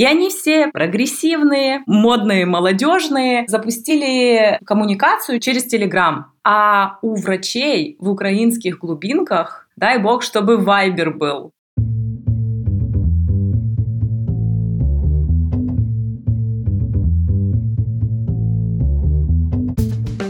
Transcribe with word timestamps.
И 0.00 0.04
они 0.06 0.30
все 0.30 0.68
прогрессивные, 0.68 1.82
модные, 1.84 2.46
молодежные, 2.46 3.44
запустили 3.48 4.58
коммуникацию 4.64 5.40
через 5.40 5.66
Телеграм. 5.66 6.32
А 6.42 6.96
у 7.02 7.16
врачей 7.16 7.96
в 7.98 8.08
украинских 8.08 8.78
глубинках, 8.78 9.68
дай 9.76 9.98
бог, 9.98 10.22
чтобы 10.22 10.56
Вайбер 10.56 11.10
был. 11.12 11.52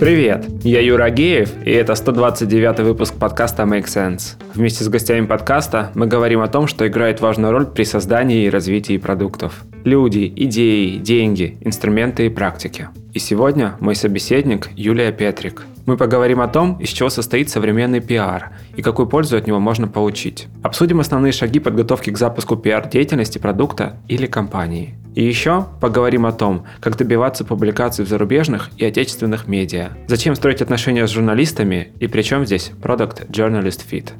Привет, 0.00 0.46
я 0.64 0.80
Юра 0.80 1.04
Агеев, 1.04 1.50
и 1.62 1.70
это 1.72 1.94
129 1.94 2.80
выпуск 2.80 3.16
подкаста 3.16 3.64
Make 3.64 3.84
Sense. 3.84 4.42
Вместе 4.54 4.82
с 4.82 4.88
гостями 4.88 5.26
подкаста 5.26 5.90
мы 5.94 6.06
говорим 6.06 6.40
о 6.40 6.48
том, 6.48 6.68
что 6.68 6.88
играет 6.88 7.20
важную 7.20 7.52
роль 7.52 7.66
при 7.66 7.84
создании 7.84 8.46
и 8.46 8.48
развитии 8.48 8.96
продуктов. 8.96 9.62
Люди, 9.84 10.32
идеи, 10.34 10.96
деньги, 10.96 11.58
инструменты 11.60 12.24
и 12.24 12.28
практики. 12.30 12.88
И 13.12 13.18
сегодня 13.18 13.76
мой 13.80 13.96
собеседник 13.96 14.70
Юлия 14.76 15.10
Петрик. 15.10 15.66
Мы 15.84 15.96
поговорим 15.96 16.40
о 16.40 16.46
том, 16.46 16.78
из 16.78 16.90
чего 16.90 17.08
состоит 17.08 17.50
современный 17.50 18.00
пиар 18.00 18.52
и 18.76 18.82
какую 18.82 19.08
пользу 19.08 19.36
от 19.36 19.48
него 19.48 19.58
можно 19.58 19.88
получить. 19.88 20.46
Обсудим 20.62 21.00
основные 21.00 21.32
шаги 21.32 21.58
подготовки 21.58 22.10
к 22.10 22.18
запуску 22.18 22.56
пиар-деятельности 22.56 23.38
продукта 23.38 23.96
или 24.06 24.26
компании. 24.26 24.94
И 25.16 25.24
еще 25.24 25.66
поговорим 25.80 26.24
о 26.24 26.32
том, 26.32 26.66
как 26.78 26.96
добиваться 26.96 27.44
публикаций 27.44 28.04
в 28.04 28.08
зарубежных 28.08 28.70
и 28.76 28.84
отечественных 28.84 29.48
медиа, 29.48 29.90
зачем 30.06 30.36
строить 30.36 30.62
отношения 30.62 31.04
с 31.08 31.10
журналистами 31.10 31.88
и 31.98 32.06
при 32.06 32.22
чем 32.22 32.46
здесь 32.46 32.70
Product 32.80 33.28
Journalist 33.28 33.80
Fit. 33.90 34.10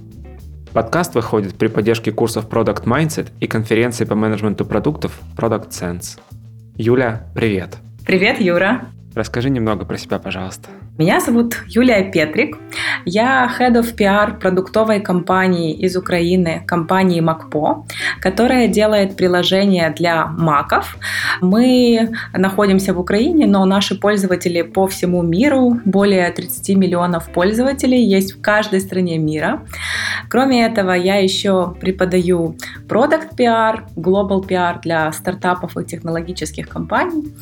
Подкаст 0.73 1.15
выходит 1.15 1.55
при 1.55 1.69
поддержке 1.69 2.11
курсов 2.11 2.49
Product 2.49 2.85
Mindset 2.85 3.29
и 3.38 3.47
конференции 3.47 4.05
по 4.05 4.16
менеджменту 4.16 4.65
продуктов 4.65 5.21
Product 5.37 5.71
Sense. 5.71 6.19
Юля, 6.77 7.29
привет! 7.37 7.79
Привет, 8.07 8.41
Юра! 8.41 8.87
Расскажи 9.15 9.51
немного 9.51 9.85
про 9.85 9.97
себя, 9.97 10.19
пожалуйста. 10.19 10.71
Меня 11.01 11.18
зовут 11.18 11.56
Юлия 11.66 12.04
Петрик. 12.04 12.59
Я 13.06 13.51
Head 13.59 13.80
of 13.80 13.96
PR 13.96 14.38
продуктовой 14.38 15.01
компании 15.01 15.73
из 15.73 15.96
Украины, 15.96 16.62
компании 16.66 17.20
Макпо, 17.20 17.87
которая 18.20 18.68
делает 18.68 19.16
приложения 19.16 19.95
для 19.96 20.26
маков. 20.26 20.98
Мы 21.40 22.10
находимся 22.34 22.93
в 22.93 23.01
Украине, 23.01 23.46
но 23.46 23.65
наши 23.65 23.98
пользователи 23.98 24.60
по 24.60 24.87
всему 24.87 25.23
миру, 25.23 25.80
более 25.87 26.30
30 26.30 26.76
миллионов 26.76 27.30
пользователей, 27.32 28.04
есть 28.04 28.34
в 28.34 28.43
каждой 28.43 28.82
стране 28.82 29.16
мира. 29.16 29.62
Кроме 30.28 30.66
этого, 30.66 30.93
я 30.93 31.16
еще 31.16 31.74
преподаю 31.80 32.56
Product 32.87 33.37
PR, 33.38 33.84
Global 33.96 34.46
PR 34.46 34.82
для 34.82 35.10
стартапов 35.12 35.78
и 35.78 35.84
технологических 35.84 36.68
компаний 36.68 37.32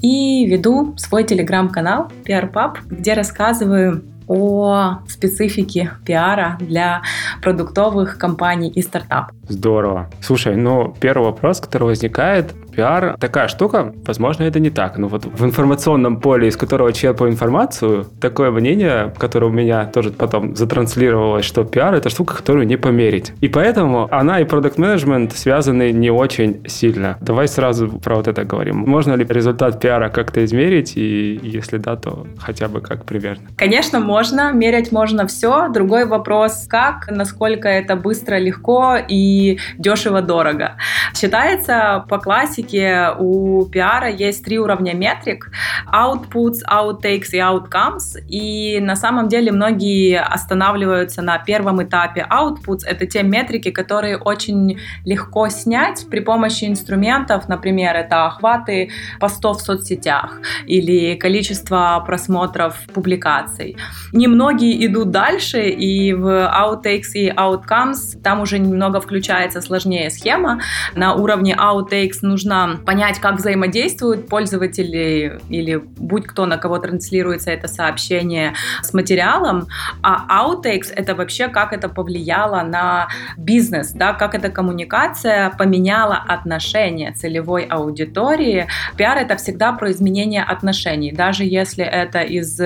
и 0.00 0.46
веду 0.46 0.94
свой 0.96 1.24
телеграм-канал 1.24 2.12
PR 2.24 2.52
Pub, 2.52 2.76
где 2.88 3.07
рассказываю 3.14 4.04
о 4.26 4.98
специфике 5.08 5.92
пиара 6.04 6.58
для 6.60 7.02
продуктовых 7.42 8.18
компаний 8.18 8.70
и 8.70 8.82
стартапов. 8.82 9.37
Здорово. 9.48 10.08
Слушай, 10.20 10.56
ну, 10.56 10.94
первый 11.00 11.24
вопрос, 11.24 11.60
который 11.60 11.84
возникает, 11.84 12.54
пиар 12.78 13.16
такая 13.18 13.48
штука, 13.48 13.92
возможно, 14.06 14.44
это 14.44 14.60
не 14.60 14.70
так. 14.70 14.98
Но 14.98 15.08
вот 15.08 15.24
в 15.24 15.44
информационном 15.44 16.20
поле, 16.20 16.46
из 16.48 16.56
которого 16.56 16.92
черпаю 16.92 17.32
информацию, 17.32 18.06
такое 18.20 18.50
мнение, 18.50 19.12
которое 19.18 19.46
у 19.46 19.52
меня 19.52 19.86
тоже 19.86 20.10
потом 20.10 20.54
затранслировалось, 20.54 21.44
что 21.44 21.64
пиар 21.64 21.94
это 21.94 22.08
штука, 22.08 22.36
которую 22.36 22.66
не 22.66 22.76
померить. 22.76 23.32
И 23.40 23.48
поэтому 23.48 24.06
она 24.10 24.40
и 24.40 24.44
продукт 24.44 24.78
менеджмент 24.78 25.32
связаны 25.32 25.90
не 25.92 26.10
очень 26.10 26.62
сильно. 26.68 27.16
Давай 27.20 27.48
сразу 27.48 27.88
про 27.88 28.16
вот 28.16 28.28
это 28.28 28.44
говорим. 28.44 28.76
Можно 28.76 29.14
ли 29.14 29.26
результат 29.28 29.80
пиара 29.80 30.08
как-то 30.08 30.44
измерить? 30.44 30.96
И 30.96 31.40
если 31.42 31.78
да, 31.78 31.96
то 31.96 32.26
хотя 32.38 32.68
бы 32.68 32.80
как 32.80 33.04
примерно? 33.04 33.48
Конечно, 33.56 33.98
можно. 34.00 34.52
Мерять 34.52 34.92
можно 34.92 35.26
все. 35.26 35.68
Другой 35.68 36.06
вопрос, 36.06 36.66
как, 36.68 37.10
насколько 37.10 37.68
это 37.68 37.96
быстро, 37.96 38.38
легко 38.38 38.96
и 39.08 39.37
дешево-дорого. 39.78 40.76
Считается 41.14 42.04
по 42.08 42.18
классике 42.18 43.10
у 43.18 43.64
пиара 43.66 44.08
есть 44.08 44.44
три 44.44 44.58
уровня 44.58 44.94
метрик. 44.94 45.50
Outputs, 45.92 46.58
outtakes 46.68 47.30
и 47.32 47.38
outcomes. 47.38 48.18
И 48.28 48.80
на 48.80 48.96
самом 48.96 49.28
деле 49.28 49.52
многие 49.52 50.20
останавливаются 50.20 51.22
на 51.22 51.38
первом 51.38 51.82
этапе 51.82 52.26
outputs. 52.30 52.80
Это 52.86 53.06
те 53.06 53.22
метрики, 53.22 53.70
которые 53.70 54.18
очень 54.18 54.78
легко 55.04 55.48
снять 55.48 56.06
при 56.10 56.20
помощи 56.20 56.64
инструментов. 56.64 57.48
Например, 57.48 57.96
это 57.96 58.26
охваты 58.26 58.90
постов 59.20 59.58
в 59.58 59.60
соцсетях 59.60 60.40
или 60.66 61.14
количество 61.14 62.02
просмотров 62.06 62.76
публикаций. 62.94 63.76
Немногие 64.12 64.86
идут 64.86 65.10
дальше, 65.10 65.68
и 65.68 66.12
в 66.12 66.26
outtakes 66.26 67.12
и 67.14 67.30
outcomes 67.30 68.20
там 68.22 68.40
уже 68.40 68.58
немного 68.58 69.00
включается 69.00 69.27
получается 69.28 69.60
сложнее 69.60 70.10
схема. 70.10 70.60
На 70.94 71.14
уровне 71.14 71.54
outtakes 71.54 72.18
нужно 72.22 72.80
понять, 72.86 73.18
как 73.18 73.36
взаимодействуют 73.36 74.26
пользователи 74.26 75.38
или 75.50 75.76
будь 75.76 76.26
кто, 76.26 76.46
на 76.46 76.56
кого 76.56 76.78
транслируется 76.78 77.50
это 77.50 77.68
сообщение 77.68 78.54
с 78.82 78.94
материалом. 78.94 79.66
А 80.02 80.42
outtakes— 80.42 80.90
это 80.96 81.14
вообще 81.14 81.48
как 81.48 81.74
это 81.74 81.90
повлияло 81.90 82.62
на 82.62 83.08
бизнес, 83.36 83.92
да, 83.92 84.14
как 84.14 84.34
эта 84.34 84.48
коммуникация 84.48 85.50
поменяла 85.50 86.16
отношения 86.16 87.12
целевой 87.12 87.64
аудитории. 87.64 88.66
Пиар— 88.96 89.18
это 89.18 89.36
всегда 89.36 89.72
про 89.72 89.90
изменение 89.90 90.42
отношений. 90.42 91.12
Даже 91.12 91.44
если 91.44 91.84
это 91.84 92.20
из 92.20 92.58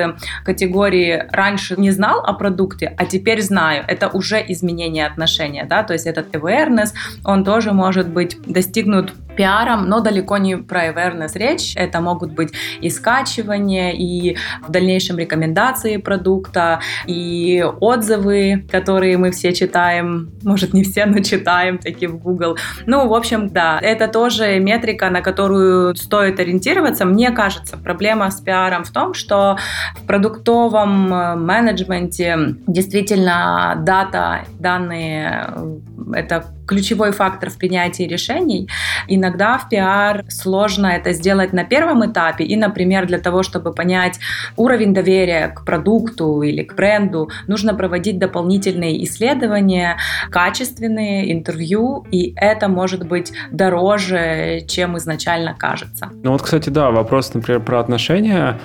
категории 0.44 1.24
«раньше 1.32 1.74
не 1.76 1.90
знал 1.90 2.20
о 2.24 2.32
продукте, 2.34 2.94
а 2.96 3.04
теперь 3.04 3.42
знаю», 3.42 3.84
это 3.88 4.08
уже 4.08 4.44
изменение 4.48 5.06
отношения, 5.06 5.64
да, 5.64 5.82
то 5.82 5.92
есть 5.92 6.06
этот 6.06 6.30
awareness, 6.52 6.90
он 7.24 7.44
тоже 7.44 7.72
может 7.72 8.08
быть 8.08 8.38
достигнут 8.46 9.12
пиаром, 9.36 9.88
но 9.88 10.00
далеко 10.00 10.36
не 10.36 10.56
про 10.56 10.88
awareness 10.88 11.32
речь. 11.34 11.74
Это 11.76 12.00
могут 12.00 12.32
быть 12.32 12.52
и 12.80 12.90
скачивания, 12.90 13.92
и 13.92 14.36
в 14.66 14.70
дальнейшем 14.70 15.18
рекомендации 15.18 15.96
продукта, 15.96 16.80
и 17.06 17.64
отзывы, 17.80 18.64
которые 18.70 19.16
мы 19.18 19.30
все 19.30 19.52
читаем, 19.52 20.30
может 20.42 20.72
не 20.72 20.82
все, 20.82 21.06
но 21.06 21.20
читаем 21.20 21.78
такие 21.78 22.08
в 22.08 22.18
Google. 22.18 22.56
Ну, 22.86 23.08
в 23.08 23.14
общем, 23.14 23.48
да, 23.48 23.78
это 23.80 24.08
тоже 24.08 24.58
метрика, 24.58 25.10
на 25.10 25.20
которую 25.20 25.94
стоит 25.96 26.38
ориентироваться. 26.40 27.04
Мне 27.04 27.30
кажется, 27.30 27.76
проблема 27.76 28.30
с 28.30 28.40
пиаром 28.40 28.84
в 28.84 28.90
том, 28.90 29.14
что 29.14 29.56
в 29.96 30.06
продуктовом 30.06 31.12
э, 31.12 31.36
менеджменте 31.36 32.56
действительно 32.66 33.74
дата, 33.78 34.44
данные— 34.58 35.46
это 36.14 36.41
ключевой 36.66 37.12
фактор 37.12 37.50
в 37.50 37.58
принятии 37.58 38.04
решений. 38.04 38.68
Иногда 39.08 39.58
в 39.58 39.68
пиар 39.68 40.24
сложно 40.28 40.86
это 40.86 41.12
сделать 41.12 41.52
на 41.52 41.64
первом 41.64 42.04
этапе. 42.06 42.44
И, 42.44 42.56
например, 42.56 43.06
для 43.06 43.18
того, 43.18 43.42
чтобы 43.42 43.72
понять 43.72 44.18
уровень 44.56 44.94
доверия 44.94 45.48
к 45.48 45.64
продукту 45.64 46.42
или 46.42 46.62
к 46.62 46.74
бренду, 46.74 47.30
нужно 47.46 47.74
проводить 47.74 48.18
дополнительные 48.18 49.04
исследования, 49.04 49.96
качественные 50.30 51.32
интервью, 51.32 52.06
и 52.10 52.32
это 52.36 52.68
может 52.68 53.06
быть 53.06 53.32
дороже, 53.50 54.62
чем 54.68 54.96
изначально 54.98 55.54
кажется. 55.54 56.08
Ну 56.22 56.32
вот, 56.32 56.42
кстати, 56.42 56.70
да, 56.70 56.90
вопрос, 56.90 57.34
например, 57.34 57.60
про 57.60 57.80
отношения. 57.80 58.58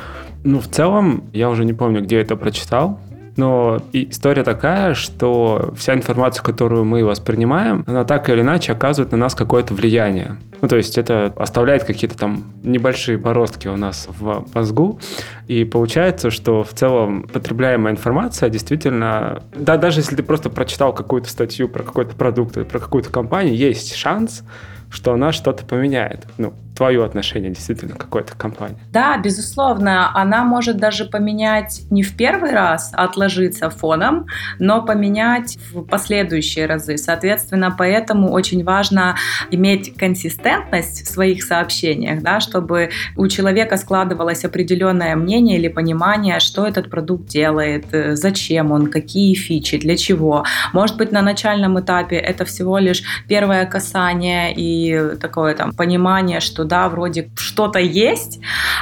Ну, 0.43 0.59
в 0.59 0.67
целом, 0.67 1.29
я 1.33 1.49
уже 1.49 1.65
не 1.65 1.73
помню, 1.73 2.01
где 2.01 2.21
это 2.21 2.35
прочитал, 2.35 2.99
но 3.37 3.81
история 3.93 4.43
такая, 4.43 4.93
что 4.93 5.73
вся 5.77 5.93
информация, 5.93 6.43
которую 6.43 6.85
мы 6.85 7.05
воспринимаем, 7.05 7.83
она 7.87 8.03
так 8.03 8.29
или 8.29 8.41
иначе 8.41 8.71
оказывает 8.71 9.11
на 9.11 9.17
нас 9.17 9.35
какое-то 9.35 9.73
влияние. 9.73 10.37
Ну, 10.61 10.67
то 10.67 10.75
есть 10.75 10.97
это 10.97 11.33
оставляет 11.37 11.83
какие-то 11.83 12.17
там 12.17 12.53
небольшие 12.63 13.17
бороздки 13.17 13.67
у 13.67 13.77
нас 13.77 14.07
в 14.19 14.45
мозгу, 14.53 14.99
и 15.47 15.63
получается, 15.63 16.31
что 16.31 16.63
в 16.63 16.73
целом 16.73 17.23
потребляемая 17.31 17.93
информация 17.93 18.49
действительно, 18.49 19.43
да, 19.55 19.77
даже 19.77 19.99
если 19.99 20.15
ты 20.15 20.23
просто 20.23 20.49
прочитал 20.49 20.93
какую-то 20.93 21.29
статью 21.29 21.69
про 21.69 21.83
какой-то 21.83 22.15
продукт 22.15 22.55
про 22.67 22.79
какую-то 22.79 23.09
компанию, 23.09 23.55
есть 23.55 23.95
шанс, 23.95 24.43
что 24.89 25.13
она 25.13 25.31
что-то 25.31 25.65
поменяет. 25.65 26.25
Ну, 26.37 26.53
твое 26.77 27.03
отношение 27.03 27.49
действительно 27.49 27.95
к 27.95 27.97
какой-то 27.97 28.35
компании. 28.35 28.77
Да, 28.91 29.17
безусловно, 29.17 30.11
она 30.15 30.43
может 30.43 30.77
даже 30.77 31.05
поменять 31.05 31.81
не 31.89 32.03
в 32.03 32.15
первый 32.15 32.51
раз, 32.51 32.91
а 32.93 33.05
отложиться 33.05 33.69
фоном, 33.71 34.27
но 34.59 34.83
поменять 34.83 35.57
в 35.71 35.83
последующие 35.83 36.67
разы. 36.67 36.97
Соответственно, 36.97 37.73
поэтому 37.75 38.31
очень 38.31 38.63
важно 38.63 39.15
иметь 39.49 39.95
консистентность 39.95 41.07
в 41.07 41.11
своих 41.11 41.43
сообщениях, 41.43 42.21
да, 42.21 42.39
чтобы 42.39 42.91
у 43.15 43.27
человека 43.27 43.77
складывалось 43.77 44.45
определенное 44.45 45.15
мнение 45.15 45.57
или 45.57 45.69
понимание, 45.69 46.39
что 46.39 46.67
этот 46.67 46.91
продукт 46.91 47.27
делает, 47.27 47.85
э, 47.91 48.15
зачем 48.15 48.71
он, 48.71 48.87
какие 48.91 49.33
фичи, 49.33 49.79
для 49.79 49.97
чего. 49.97 50.45
Может 50.73 50.97
быть, 50.97 51.11
на 51.11 51.23
начальном 51.23 51.79
этапе 51.79 52.17
это 52.17 52.45
всего 52.45 52.77
лишь 52.77 53.01
первое 53.27 53.65
касание 53.65 54.53
и 54.53 54.76
такое 55.19 55.55
там 55.55 55.73
понимание, 55.73 56.39
что 56.39 56.63
да, 56.63 56.89
вроде 56.89 57.29
что-то 57.35 57.79
есть, 57.79 58.39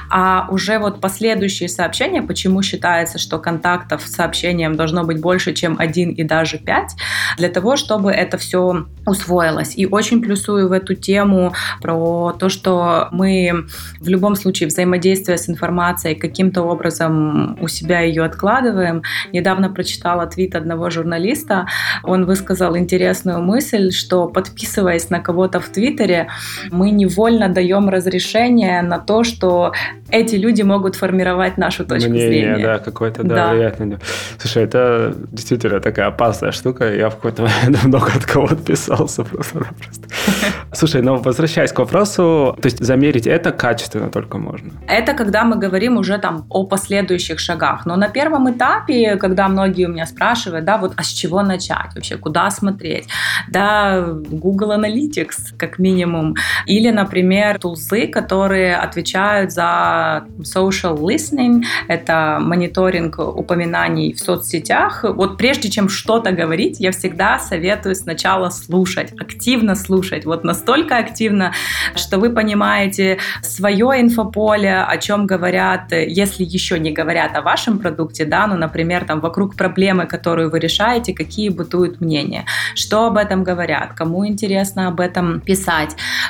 а 0.09 0.47
уже 0.50 0.80
вот 0.80 1.01
последующие 1.01 1.69
сообщения, 1.69 2.21
почему 2.21 2.62
считается, 2.62 3.18
что 3.18 3.39
контактов 3.39 4.01
с 4.06 4.15
сообщением 4.15 4.75
должно 4.75 5.03
быть 5.03 5.19
больше, 5.19 5.53
чем 5.53 5.75
один 5.80 6.12
и 6.12 6.24
даже 6.24 6.57
пять, 6.57 6.95
для 7.38 7.50
того, 7.50 7.75
чтобы 7.75 8.12
это 8.12 8.38
все 8.38 8.86
усвоилось. 9.06 9.74
И 9.77 9.86
очень 9.86 10.21
плюсую 10.21 10.69
в 10.69 10.71
эту 10.71 10.95
тему 10.95 11.53
про 11.81 12.33
то, 12.39 12.50
что 12.50 13.09
мы 13.12 13.65
в 14.00 14.07
любом 14.07 14.36
случае 14.36 14.68
взаимодействие 14.68 15.38
с 15.38 15.50
информацией 15.50 16.15
каким-то 16.15 16.63
образом 16.63 17.57
у 17.62 17.68
себя 17.68 18.01
ее 18.01 18.24
откладываем. 18.24 19.03
Недавно 19.33 19.69
прочитала 19.69 20.25
твит 20.27 20.56
одного 20.56 20.89
журналиста, 20.89 21.68
он 22.03 22.25
высказал 22.25 22.77
интересную 22.77 23.42
мысль, 23.42 23.92
что 23.92 24.27
подписываясь 24.27 25.09
на 25.09 25.19
кого-то 25.19 25.59
в 25.59 25.69
Твиттере, 25.85 26.27
мы 26.71 26.91
невольно 26.91 27.49
даем 27.49 27.89
разрешение 27.89 28.81
на 28.81 28.99
то, 28.99 29.23
что 29.23 29.71
эти 30.11 30.35
люди 30.35 30.61
могут 30.63 30.95
формировать 30.95 31.57
нашу 31.57 31.85
точку 31.85 32.09
Мнение, 32.09 32.29
зрения. 32.29 32.63
да, 32.63 32.79
какое-то, 32.79 33.23
да, 33.23 33.35
да. 33.35 33.53
влиятельное. 33.53 33.99
Слушай, 34.37 34.63
это 34.63 35.13
действительно 35.31 35.79
такая 35.79 36.07
опасная 36.07 36.51
штука. 36.51 36.93
Я 36.93 37.09
в 37.09 37.15
какой-то 37.15 37.43
момент 37.43 37.83
много 37.85 38.11
от 38.15 38.25
кого 38.25 38.45
отписался 38.45 39.23
просто-напросто. 39.23 40.07
Слушай, 40.73 41.01
но 41.01 41.17
возвращаясь 41.17 41.71
к 41.71 41.79
вопросу, 41.79 42.55
то 42.61 42.65
есть 42.65 42.83
замерить 42.83 43.27
это 43.27 43.51
качественно 43.51 44.09
только 44.09 44.37
можно? 44.37 44.71
Это 44.87 45.13
когда 45.13 45.43
мы 45.43 45.57
говорим 45.57 45.97
уже 45.97 46.17
там 46.17 46.45
о 46.49 46.65
последующих 46.65 47.39
шагах. 47.39 47.85
Но 47.85 47.95
на 47.95 48.09
первом 48.09 48.49
этапе, 48.51 49.15
когда 49.17 49.47
многие 49.47 49.85
у 49.85 49.91
меня 49.91 50.05
спрашивают, 50.05 50.65
да, 50.65 50.77
вот 50.77 50.93
а 50.97 51.03
с 51.03 51.07
чего 51.07 51.41
начать 51.41 51.95
вообще, 51.95 52.17
куда 52.17 52.49
смотреть? 52.51 53.07
Да, 53.49 54.05
Google 54.29 54.71
Analytics, 54.71 55.57
как 55.57 55.75
минимум. 55.80 56.36
Или, 56.66 56.89
например, 56.92 57.60
тулзы, 57.60 58.07
которые 58.07 58.75
отвечают 58.75 59.51
за 59.51 60.25
social 60.39 60.98
listening, 60.98 61.63
это 61.88 62.38
мониторинг 62.42 63.19
упоминаний 63.19 64.13
в 64.13 64.19
соцсетях. 64.19 65.04
Вот 65.04 65.38
прежде 65.38 65.69
чем 65.69 65.89
что-то 65.89 66.31
говорить, 66.31 66.80
я 66.80 66.92
всегда 66.92 67.39
советую 67.39 67.95
сначала 67.95 68.50
слушать, 68.50 69.13
активно 69.19 69.75
слушать. 69.75 70.25
Вот 70.25 70.44
настолько 70.44 70.98
активно, 70.98 71.51
что 71.95 72.19
вы 72.19 72.30
понимаете 72.30 73.18
свое 73.42 74.01
инфополе, 74.01 74.81
о 74.81 74.98
чем 74.98 75.25
говорят, 75.28 75.92
если 75.92 76.44
еще 76.44 76.80
не 76.80 76.92
говорят 76.92 77.36
о 77.36 77.42
вашем 77.42 77.80
продукте, 77.80 78.25
да, 78.25 78.48
ну, 78.48 78.56
например, 78.56 79.06
там 79.06 79.19
вокруг 79.19 79.56
проблемы, 79.56 80.06
которую 80.06 80.50
вы 80.50 80.60
решаете, 80.60 81.13
какие 81.13 81.50
бытуют 81.50 82.01
мнения, 82.01 82.45
что 82.75 83.06
об 83.07 83.18
этом 83.18 83.44
говорят, 83.44 83.94
кому 83.94 84.25
интересно 84.28 84.88
об 84.88 85.00
этом 85.00 85.39
писать, 85.42 85.64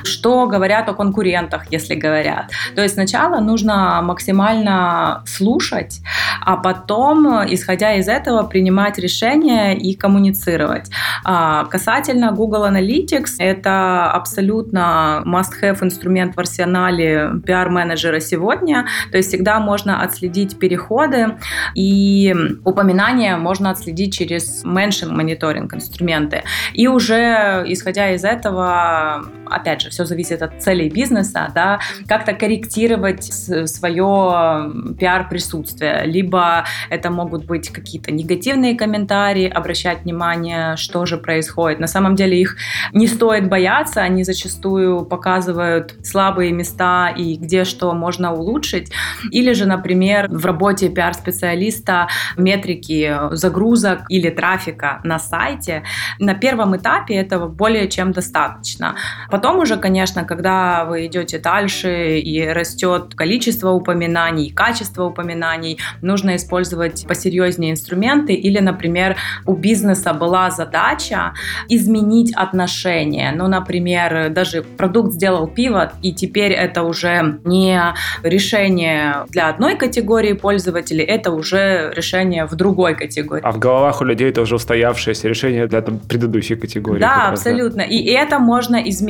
что 0.03 0.47
говорят 0.47 0.89
о 0.89 0.93
конкурентах, 0.93 1.65
если 1.71 1.95
говорят. 1.95 2.51
То 2.75 2.81
есть 2.81 2.95
сначала 2.95 3.39
нужно 3.39 4.01
максимально 4.01 5.23
слушать, 5.25 6.01
а 6.41 6.57
потом, 6.57 7.27
исходя 7.53 7.93
из 7.93 8.07
этого, 8.07 8.43
принимать 8.43 8.97
решения 8.97 9.75
и 9.75 9.95
коммуницировать. 9.95 10.89
А 11.23 11.65
касательно 11.65 12.31
Google 12.31 12.65
Analytics, 12.65 13.35
это 13.39 14.11
абсолютно 14.11 15.23
must-have 15.25 15.83
инструмент 15.83 16.35
в 16.35 16.39
арсенале 16.39 17.31
пиар-менеджера 17.45 18.19
сегодня. 18.19 18.85
То 19.11 19.17
есть 19.17 19.29
всегда 19.29 19.59
можно 19.59 20.01
отследить 20.01 20.57
переходы 20.59 21.37
и 21.73 22.33
упоминания 22.63 23.37
можно 23.37 23.71
отследить 23.71 24.13
через 24.13 24.63
mention 24.63 25.11
мониторинг 25.11 25.73
инструменты. 25.73 26.43
И 26.73 26.87
уже 26.87 27.63
исходя 27.67 28.11
из 28.11 28.23
этого, 28.23 29.24
опять 29.49 29.81
же, 29.81 29.89
все 29.89 30.05
зависит 30.05 30.41
от 30.41 30.61
целей 30.61 30.89
бизнеса, 30.89 31.51
да, 31.53 31.79
как-то 32.07 32.33
корректировать 32.33 33.23
свое 33.23 34.71
пиар-присутствие. 34.99 36.03
Либо 36.05 36.65
это 36.89 37.09
могут 37.09 37.45
быть 37.45 37.69
какие-то 37.69 38.11
негативные 38.11 38.75
комментарии, 38.75 39.47
обращать 39.47 40.03
внимание, 40.03 40.75
что 40.77 41.05
же 41.05 41.17
происходит. 41.17 41.79
На 41.79 41.87
самом 41.87 42.15
деле 42.15 42.39
их 42.39 42.57
не 42.93 43.07
стоит 43.07 43.49
бояться, 43.49 44.01
они 44.01 44.23
зачастую 44.23 45.05
показывают 45.05 45.95
слабые 46.03 46.51
места 46.51 47.09
и 47.09 47.35
где 47.35 47.63
что 47.63 47.93
можно 47.93 48.33
улучшить. 48.33 48.91
Или 49.31 49.53
же, 49.53 49.65
например, 49.65 50.27
в 50.29 50.45
работе 50.45 50.89
пиар-специалиста 50.89 52.07
метрики 52.37 53.15
загрузок 53.31 54.01
или 54.09 54.29
трафика 54.29 55.01
на 55.03 55.19
сайте. 55.19 55.83
На 56.19 56.33
первом 56.33 56.75
этапе 56.75 57.15
этого 57.15 57.47
более 57.47 57.87
чем 57.87 58.11
достаточно. 58.11 58.95
Потом 59.29 59.59
уже, 59.59 59.77
конечно, 59.77 60.23
когда 60.23 60.85
вы 60.85 61.07
идете 61.07 61.39
дальше 61.39 62.19
и 62.19 62.45
растет 62.47 63.15
количество 63.15 63.71
упоминаний, 63.71 64.51
качество 64.51 65.05
упоминаний, 65.05 65.79
нужно 66.01 66.35
использовать 66.35 67.05
посерьезнее 67.07 67.71
инструменты 67.71 68.33
или, 68.33 68.59
например, 68.59 69.15
у 69.45 69.53
бизнеса 69.53 70.13
была 70.13 70.51
задача 70.51 71.33
изменить 71.69 72.33
отношения. 72.35 73.33
Ну, 73.35 73.47
например, 73.47 74.29
даже 74.29 74.63
продукт 74.63 75.13
сделал 75.13 75.47
пиво, 75.47 75.91
и 76.01 76.13
теперь 76.13 76.51
это 76.51 76.83
уже 76.83 77.39
не 77.43 77.81
решение 78.23 79.25
для 79.29 79.49
одной 79.49 79.75
категории 79.75 80.33
пользователей, 80.33 81.03
это 81.03 81.31
уже 81.31 81.91
решение 81.95 82.45
в 82.45 82.55
другой 82.55 82.95
категории. 82.95 83.41
А 83.43 83.51
в 83.51 83.59
головах 83.59 84.01
у 84.01 84.05
людей 84.05 84.29
это 84.29 84.41
уже 84.41 84.55
устоявшееся 84.55 85.27
решение 85.27 85.67
для 85.67 85.81
там, 85.81 85.99
предыдущей 85.99 86.55
категории. 86.55 86.99
Да, 86.99 87.29
абсолютно. 87.29 87.81
И 87.81 88.05
это 88.09 88.39
можно 88.39 88.75
изменить 88.77 89.04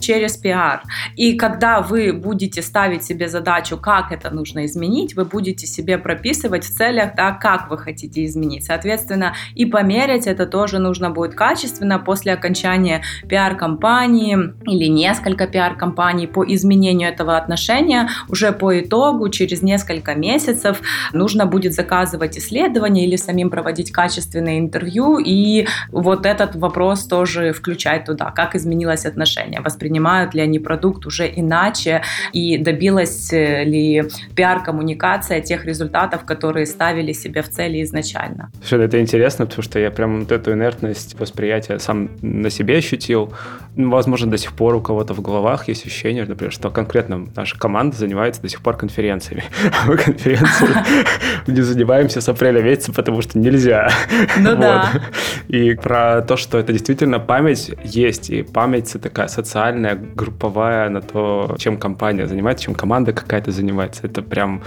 через 0.00 0.36
пиар. 0.36 0.82
И 1.16 1.34
когда 1.34 1.80
вы 1.80 2.12
будете 2.12 2.62
ставить 2.62 3.02
себе 3.02 3.28
задачу, 3.28 3.76
как 3.76 4.12
это 4.12 4.30
нужно 4.30 4.66
изменить, 4.66 5.14
вы 5.16 5.24
будете 5.24 5.66
себе 5.66 5.98
прописывать 5.98 6.64
в 6.64 6.70
целях, 6.70 7.14
да, 7.16 7.32
как 7.32 7.70
вы 7.70 7.78
хотите 7.78 8.24
изменить. 8.24 8.64
Соответственно, 8.64 9.34
и 9.54 9.66
померить 9.66 10.26
это 10.26 10.46
тоже 10.46 10.78
нужно 10.78 11.10
будет 11.10 11.34
качественно 11.34 11.98
после 11.98 12.32
окончания 12.32 13.02
пиар-компании 13.28 14.36
или 14.66 14.86
несколько 14.86 15.46
пиар-компаний 15.46 16.26
по 16.26 16.44
изменению 16.44 17.08
этого 17.08 17.36
отношения. 17.36 18.08
Уже 18.28 18.52
по 18.52 18.80
итогу, 18.80 19.28
через 19.28 19.62
несколько 19.62 20.14
месяцев, 20.14 20.80
нужно 21.12 21.46
будет 21.46 21.74
заказывать 21.74 22.38
исследования 22.38 23.06
или 23.06 23.16
самим 23.16 23.50
проводить 23.50 23.92
качественные 23.92 24.58
интервью. 24.58 25.18
И 25.18 25.66
вот 25.92 26.26
этот 26.26 26.56
вопрос 26.56 27.06
тоже 27.06 27.52
включать 27.52 28.04
туда, 28.04 28.30
как 28.30 28.54
изменилось 28.54 29.04
отношение, 29.04 29.25
воспринимают 29.60 30.34
ли 30.34 30.40
они 30.40 30.58
продукт 30.58 31.06
уже 31.06 31.26
иначе 31.34 32.02
и 32.32 32.58
добилась 32.58 33.32
э, 33.32 33.64
ли 33.64 34.04
пиар-коммуникация 34.34 35.40
тех 35.40 35.64
результатов, 35.64 36.24
которые 36.24 36.66
ставили 36.66 37.12
себе 37.12 37.42
в 37.42 37.48
цели 37.48 37.82
изначально. 37.82 38.50
Слушай, 38.60 38.86
это 38.86 39.00
интересно, 39.00 39.46
потому 39.46 39.62
что 39.62 39.78
я 39.78 39.90
прям 39.90 40.20
вот 40.20 40.32
эту 40.32 40.52
инертность 40.52 41.18
восприятия 41.18 41.78
сам 41.78 42.10
на 42.22 42.50
себе 42.50 42.78
ощутил. 42.78 43.32
Ну, 43.76 43.90
возможно, 43.90 44.30
до 44.30 44.38
сих 44.38 44.52
пор 44.52 44.74
у 44.74 44.80
кого-то 44.80 45.14
в 45.14 45.20
головах 45.20 45.68
есть 45.68 45.86
ощущение, 45.86 46.24
например, 46.24 46.52
что 46.52 46.70
конкретно 46.70 47.26
наша 47.36 47.58
команда 47.58 47.96
занимается 47.96 48.42
до 48.42 48.48
сих 48.48 48.62
пор 48.62 48.76
конференциями. 48.76 49.44
Мы 49.86 49.96
конференции 49.96 50.68
не 51.46 51.60
занимаемся 51.60 52.20
с 52.20 52.28
апреля 52.28 52.62
месяца, 52.62 52.92
потому 52.92 53.22
что 53.22 53.38
нельзя. 53.38 53.88
Ну 54.38 54.56
да. 54.56 54.90
И 55.48 55.74
про 55.74 56.22
то, 56.22 56.36
что 56.36 56.58
это 56.58 56.72
действительно 56.72 57.18
память 57.18 57.70
есть, 57.84 58.30
и 58.30 58.42
память 58.42 58.96
такая 59.08 59.28
социальная, 59.28 59.94
групповая 59.94 60.88
на 60.90 61.00
то, 61.00 61.54
чем 61.58 61.76
компания 61.78 62.26
занимается, 62.26 62.64
чем 62.64 62.74
команда 62.74 63.12
какая-то 63.12 63.52
занимается. 63.52 64.06
Это 64.06 64.22
прям 64.22 64.62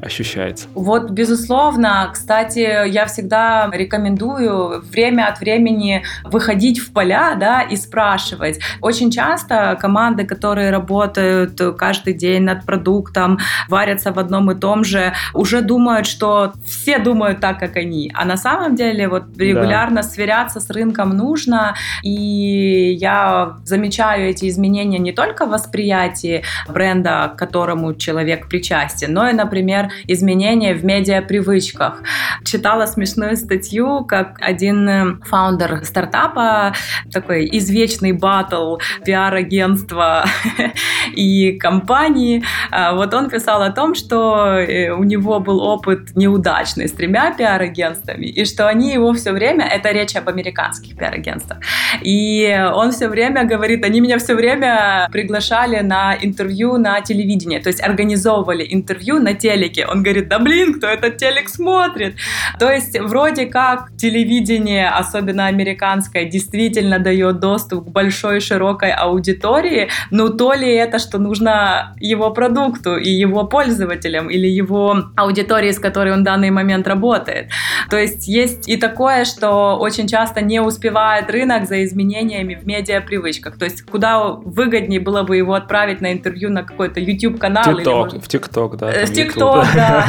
ощущается. 0.00 0.68
Вот, 0.74 1.10
безусловно. 1.10 2.08
Кстати, 2.12 2.88
я 2.88 3.06
всегда 3.06 3.70
рекомендую 3.72 4.82
время 4.82 5.28
от 5.28 5.40
времени 5.40 6.04
выходить 6.24 6.78
в 6.78 6.92
поля, 6.92 7.34
да, 7.34 7.62
и 7.62 7.76
спрашивать. 7.76 8.60
Очень 8.80 9.10
часто 9.10 9.76
команды, 9.80 10.24
которые 10.24 10.70
работают 10.70 11.60
каждый 11.78 12.14
день 12.14 12.42
над 12.42 12.64
продуктом, 12.64 13.38
варятся 13.68 14.12
в 14.12 14.18
одном 14.18 14.50
и 14.50 14.54
том 14.54 14.84
же, 14.84 15.12
уже 15.34 15.60
думают, 15.60 16.06
что 16.06 16.52
все 16.64 16.98
думают 16.98 17.40
так, 17.40 17.58
как 17.58 17.76
они. 17.76 18.12
А 18.14 18.24
на 18.24 18.36
самом 18.36 18.76
деле 18.76 19.08
вот 19.08 19.24
регулярно 19.36 20.02
да. 20.02 20.08
сверяться 20.08 20.60
с 20.60 20.70
рынком 20.70 21.10
нужно. 21.10 21.74
И 22.02 22.92
я 22.92 23.56
замечаю 23.64 24.28
эти 24.30 24.48
изменения 24.48 24.98
не 24.98 25.12
только 25.12 25.46
в 25.46 25.50
восприятии 25.50 26.42
бренда, 26.68 27.32
к 27.34 27.38
которому 27.38 27.94
человек 27.94 28.48
причастен, 28.48 29.12
но 29.12 29.28
и, 29.28 29.32
например, 29.32 29.87
изменения 30.06 30.74
в 30.74 30.84
медиапривычках. 30.84 32.02
Читала 32.44 32.86
смешную 32.86 33.36
статью, 33.36 34.04
как 34.04 34.36
один 34.40 34.88
э, 34.88 35.16
фаундер 35.24 35.84
стартапа, 35.84 36.74
такой 37.12 37.48
извечный 37.52 38.12
батл 38.12 38.76
пиар-агентства 39.04 40.24
и 41.14 41.52
компании, 41.52 42.44
а, 42.70 42.94
вот 42.94 43.14
он 43.14 43.28
писал 43.28 43.62
о 43.62 43.70
том, 43.70 43.94
что 43.94 44.58
э, 44.58 44.90
у 44.90 45.04
него 45.04 45.40
был 45.40 45.60
опыт 45.60 46.16
неудачный 46.16 46.88
с 46.88 46.92
тремя 46.92 47.32
пиар-агентствами, 47.32 48.26
и 48.26 48.44
что 48.44 48.68
они 48.68 48.92
его 48.92 49.12
все 49.12 49.32
время, 49.32 49.66
это 49.66 49.90
речь 49.90 50.16
об 50.16 50.28
американских 50.28 50.96
пиар-агентствах, 50.96 51.58
и 52.02 52.56
он 52.74 52.92
все 52.92 53.08
время 53.08 53.44
говорит, 53.44 53.84
они 53.84 54.00
меня 54.00 54.18
все 54.18 54.34
время 54.34 55.08
приглашали 55.10 55.80
на 55.80 56.16
интервью 56.20 56.76
на 56.76 57.00
телевидении, 57.00 57.58
то 57.58 57.68
есть 57.68 57.82
организовывали 57.82 58.66
интервью 58.68 59.18
на 59.20 59.34
телеке. 59.34 59.77
Он 59.86 60.02
говорит, 60.02 60.28
да 60.28 60.38
блин, 60.38 60.74
кто 60.74 60.86
этот 60.86 61.16
телек 61.16 61.48
смотрит? 61.48 62.16
То 62.58 62.70
есть 62.70 62.98
вроде 62.98 63.46
как 63.46 63.90
телевидение, 63.96 64.88
особенно 64.88 65.46
американское, 65.46 66.24
действительно 66.24 66.98
дает 66.98 67.40
доступ 67.40 67.86
к 67.86 67.88
большой 67.88 68.40
широкой 68.40 68.92
аудитории, 68.92 69.88
но 70.10 70.28
то 70.28 70.52
ли 70.52 70.72
это, 70.72 70.98
что 70.98 71.18
нужно 71.18 71.94
его 72.00 72.30
продукту 72.30 72.96
и 72.96 73.10
его 73.10 73.44
пользователям 73.44 74.30
или 74.30 74.46
его 74.46 75.04
аудитории, 75.16 75.72
с 75.72 75.78
которой 75.78 76.12
он 76.12 76.20
в 76.20 76.24
данный 76.24 76.50
момент 76.50 76.86
работает. 76.86 77.50
То 77.90 77.96
есть 77.96 78.28
есть 78.28 78.68
и 78.68 78.76
такое, 78.76 79.24
что 79.24 79.76
очень 79.78 80.08
часто 80.08 80.40
не 80.40 80.60
успевает 80.60 81.30
рынок 81.30 81.66
за 81.66 81.84
изменениями 81.84 82.54
в 82.54 82.66
медиапривычках. 82.66 83.58
То 83.58 83.64
есть 83.64 83.82
куда 83.82 84.30
выгоднее 84.30 85.00
было 85.00 85.22
бы 85.22 85.36
его 85.36 85.54
отправить 85.54 86.00
на 86.00 86.12
интервью 86.12 86.50
на 86.50 86.62
какой-то 86.62 87.00
YouTube-канал. 87.00 87.64
TikTok, 87.64 87.80
или, 87.80 87.88
может... 87.88 88.24
В 88.24 88.28
ТикТок, 88.28 88.76
да. 88.76 88.90
В 89.06 89.12
ТикТок, 89.12 89.66
да. 89.74 90.06